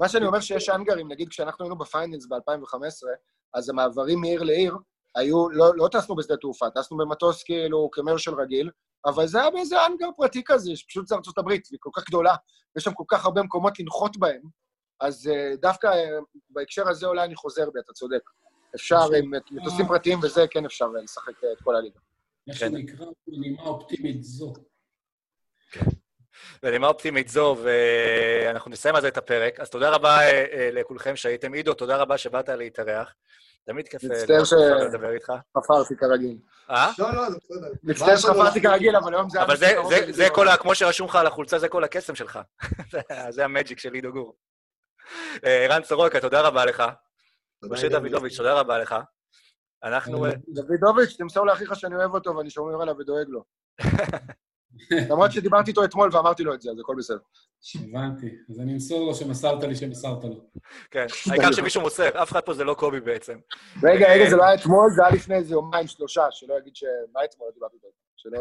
מה 0.00 0.08
שאני 0.08 0.26
אומר 0.26 0.40
שיש 0.40 0.68
אנגרים, 0.68 1.12
נגיד 1.12 1.28
כשאנחנו 1.28 1.64
היינו 1.64 1.78
בפיינלס 1.78 2.26
ב-2015, 2.26 3.06
אז 3.54 3.68
המעברים 3.68 4.20
מעיר 4.20 4.42
לעיר 4.42 4.76
היו, 5.14 5.50
לא, 5.50 5.72
לא 5.76 5.88
טסנו 5.92 6.16
בשדה 6.16 6.36
תעופה, 6.36 6.66
טסנו 6.74 6.96
במטוס 6.96 7.42
כאילו 7.42 7.90
קמרשל 7.90 8.34
רגיל, 8.34 8.70
אבל 9.06 9.26
זה 9.26 9.40
היה 9.40 9.50
באיזה 9.50 9.86
אנגר 9.86 10.08
פרטי 10.16 10.42
כזה, 10.44 10.76
שפשוט 10.76 11.06
זה 11.06 11.14
ארצות 11.14 11.38
הברית, 11.38 11.68
והיא 11.70 11.78
כל 11.82 11.90
כך 11.94 12.04
גדולה, 12.08 12.34
ויש 12.76 12.84
שם 12.84 12.92
כל 12.94 13.04
כך 13.08 13.24
הרבה 13.24 13.42
מקומות 13.42 13.80
לנחות 13.80 14.16
בהם, 14.16 14.42
אז 15.02 15.26
uh, 15.26 15.56
דווקא 15.60 15.86
uh, 15.86 16.24
בהקשר 16.50 16.88
הזה 16.88 17.06
אולי 17.06 17.24
אני 17.24 17.34
חוזר 17.36 17.70
בי, 17.70 17.80
אתה 17.80 17.92
צודק. 17.92 18.30
אפשר 18.74 19.00
עם 19.18 19.32
מטוסים 19.50 19.86
פרטיים 19.88 20.18
וזה, 20.22 20.46
כן 20.50 20.64
אפשר 20.64 20.84
uh, 20.84 21.02
לשחק 21.02 21.32
את 21.52 21.62
כל 21.64 21.76
הליגה. 21.76 21.98
מה 22.46 22.54
כן. 22.54 22.58
שנקרא 22.58 23.06
בנימה 23.26 23.62
אופטימית 23.62 24.22
זו. 24.22 24.52
בנימה 26.62 26.86
אופטימית 26.88 27.28
זו, 27.28 27.56
ואנחנו 27.62 28.70
נסיים 28.70 28.94
על 28.94 29.00
זה 29.02 29.08
את 29.08 29.16
הפרק. 29.16 29.60
אז 29.60 29.70
תודה 29.70 29.90
רבה 29.90 30.18
אה, 30.20 30.44
אה, 30.52 30.68
לכולכם 30.72 31.16
שהייתם. 31.16 31.52
עידו, 31.52 31.74
תודה 31.74 31.96
רבה 31.96 32.18
שבאת 32.18 32.48
להתארח. 32.48 33.14
תמיד 33.64 33.88
כיף 33.88 34.04
אה, 34.04 34.08
מצטער 34.10 34.76
לדבר 34.86 35.10
איתך. 35.10 35.32
חפרתי 35.58 35.96
כרגיל. 35.96 36.36
אה? 36.70 36.90
לא, 36.98 37.14
לא, 37.14 37.30
זה 37.30 37.36
בסדר. 37.38 37.68
מצטער 37.82 38.16
שחפרתי? 38.16 38.62
כרגיל, 38.62 38.96
אבל 38.96 39.14
היום 39.14 39.30
זה 39.30 39.38
היה... 39.38 39.46
אבל 39.46 39.56
זה. 40.10 40.28
כל 40.34 40.48
ה... 40.48 40.56
כמו 40.56 40.74
שרשום 40.74 41.08
לך 41.08 41.16
על 41.16 41.26
החולצה, 41.26 41.58
זה 41.58 41.68
כל 41.68 41.84
הקסם 41.84 42.14
שלך. 42.14 42.38
זה- 42.92 43.00
זה 43.30 43.44
המג'יק 43.44 43.78
של 43.78 43.92
עידו 43.92 44.12
גור. 44.12 44.34
אה, 45.44 45.64
ערן 45.64 45.82
סורוקה, 45.84 46.20
תודה 46.20 46.40
רבה 46.40 46.64
לך. 46.64 46.82
משה. 47.62 47.88
דוידוביץ', 47.88 48.36
תודה 48.36 48.60
רבה 48.60 48.78
לך. 48.78 48.94
אנחנו... 49.84 50.26
אה, 50.26 50.30
דוידוביץ', 50.48 51.16
תמסור 51.18 51.46
לאחיך 51.46 51.76
שאני 51.76 51.96
אוהב 51.96 52.14
אותו 52.14 52.36
ואני 52.36 52.50
שומר 52.50 52.82
עליו 52.82 52.94
ודואג 52.98 53.28
לו. 53.28 53.44
למרות 55.10 55.32
שדיברתי 55.32 55.70
איתו 55.70 55.84
אתמול 55.84 56.10
ואמרתי 56.12 56.42
לו 56.42 56.54
את 56.54 56.62
זה, 56.62 56.70
אז 56.70 56.78
הכל 56.80 56.94
בסדר. 56.98 57.18
הבנתי. 57.74 58.36
אז 58.50 58.60
אני 58.60 58.72
אמסור 58.72 59.06
לו 59.06 59.14
שמסרת 59.14 59.62
לי 59.62 59.74
שמסרת 59.74 60.24
לו. 60.24 60.44
כן, 60.90 61.06
העיקר 61.30 61.52
שמישהו 61.52 61.82
מוסר, 61.82 62.22
אף 62.22 62.32
אחד 62.32 62.40
פה 62.40 62.54
זה 62.54 62.64
לא 62.64 62.74
קובי 62.74 63.00
בעצם. 63.00 63.38
רגע, 63.82 64.12
רגע, 64.12 64.30
זה 64.30 64.36
לא 64.36 64.44
היה 64.44 64.54
אתמול, 64.54 64.90
זה 64.96 65.02
היה 65.02 65.14
לפני 65.14 65.34
איזה 65.34 65.54
יומיים, 65.54 65.86
שלושה, 65.86 66.26
שלא 66.30 66.54
יגיד 66.58 66.76
ש... 66.76 66.84
מה 67.12 67.20
אתמול 67.24 67.50
דיברתי 67.54 67.76
איתו? 67.76 67.88
שלא... 68.16 68.38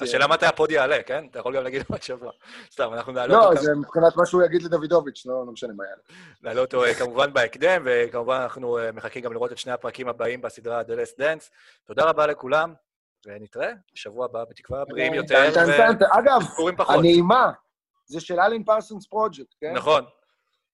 השאלה 0.00 0.26
מתי 0.26 0.46
הפוד 0.46 0.70
יעלה, 0.70 1.02
כן? 1.02 1.26
אתה 1.30 1.38
יכול 1.38 1.56
גם 1.56 1.64
להגיד 1.64 1.82
עוד 1.90 2.02
שבוע. 2.02 2.32
סתם, 2.72 2.90
אנחנו 2.92 3.12
נעלה 3.12 3.34
לא, 3.34 3.48
אותו, 3.48 3.62
זה 3.62 3.74
מבחינת 3.74 4.16
מה 4.16 4.26
שהוא 4.26 4.42
יגיד 4.42 4.62
לדוידוביץ', 4.62 5.26
לא 5.26 5.46
לא 5.46 5.52
משנה 5.52 5.72
מה 5.76 5.84
יעלה. 5.84 6.02
נעלה 6.42 6.60
אותו 6.60 6.84
אה, 6.84 6.94
כמובן 6.94 7.32
בהקדם, 7.32 7.82
וכמובן 7.84 8.38
אנחנו 8.42 8.78
אה, 8.78 8.92
מחכים 8.92 9.22
גם 9.22 9.32
לראות 9.32 9.52
את 9.52 9.58
שני 9.58 9.72
הפרקים 9.72 10.08
הבאים 10.08 10.40
בסדרה 10.40 10.80
The 10.80 10.84
Last 10.84 11.20
Dance. 11.20 11.50
תודה 11.86 12.04
רבה 12.04 12.26
לכולם, 12.26 12.74
ונתראה 13.28 13.72
בשבוע 13.94 14.24
הבא, 14.24 14.44
בתקווה 14.50 14.84
בריאים 14.84 15.14
יותר. 15.14 15.48
אגב. 16.10 16.40
הנעימה, 16.88 17.50
זה 18.06 18.20
של 18.20 18.40
Alan 18.40 18.62
Parsons 18.64 19.06
Project, 19.06 19.54
כן? 19.60 19.72
נכון. 19.72 20.04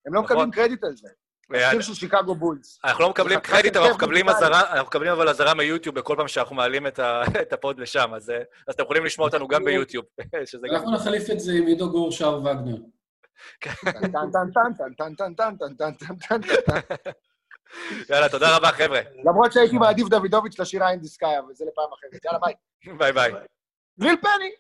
הם 0.07 0.15
לא 0.15 0.23
נכון. 0.23 0.37
מקבלים 0.37 0.51
קרדיט 0.51 0.85
על 0.85 0.97
זה. 0.97 1.09
אה, 1.55 1.69
השיר 1.69 1.81
של 1.81 1.95
שיקגו 1.95 2.35
בולס. 2.35 2.81
אנחנו 2.85 3.03
לא 3.03 3.11
מקבלים 3.11 3.41
קרדיט, 3.41 3.77
אבל 3.77 3.85
אנחנו 3.85 3.99
מקבלים 3.99 4.27
מוזיקלי. 4.27 4.47
אזהרה, 4.47 4.73
אנחנו 4.73 4.87
מקבלים 4.87 5.13
אבל 5.13 5.29
אזהרה 5.29 5.55
מיוטיוב 5.55 5.95
בכל 5.95 6.15
פעם 6.19 6.29
שאנחנו 6.29 6.57
מעלים 6.57 6.87
את 6.87 7.53
הפוד 7.53 7.79
לשם, 7.79 8.15
אז 8.15 8.31
אה, 8.31 8.43
אתם 8.71 8.83
יכולים 8.83 9.05
לשמוע 9.05 9.27
אותנו 9.27 9.49
גם 9.49 9.65
ביוטיוב. 9.65 10.05
אנחנו 10.71 10.93
נחליף 10.93 11.31
את 11.31 11.41
זה 11.41 11.53
עם 11.53 11.67
עידו 11.67 11.91
גור 11.91 12.13
שר 12.13 12.41
וגנר. 12.41 12.77
טן, 13.61 13.71
טן, 14.13 14.31
טן, 14.33 14.73
טן, 14.79 14.95
טן, 14.95 15.15
טן, 15.15 15.35
טן, 15.35 15.35
טן, 15.35 15.75
טן, 15.75 15.75
טן, 15.75 16.17
טן, 16.17 16.41
טן, 16.41 16.61
טן. 16.97 17.11
יאללה, 18.11 18.29
תודה 18.29 18.57
רבה, 18.57 18.69
חבר'ה. 18.69 19.01
למרות 19.25 19.53
שהייתי 19.53 19.79
מעדיף 19.79 20.09
דוידוביץ' 20.09 20.59
לשיר 20.59 20.83
Eye 20.83 20.93
in 20.93 21.01
the 21.01 21.17
Sky, 21.17 21.39
אבל 21.39 21.55
זה 21.55 21.65
לפעם 21.73 21.85
אחרת. 21.99 22.25
יאללה, 22.25 22.39
ביי. 22.39 22.55
ביי 22.99 23.13
ביי. 23.13 23.33
ליל 23.99 24.17
פני! 24.21 24.55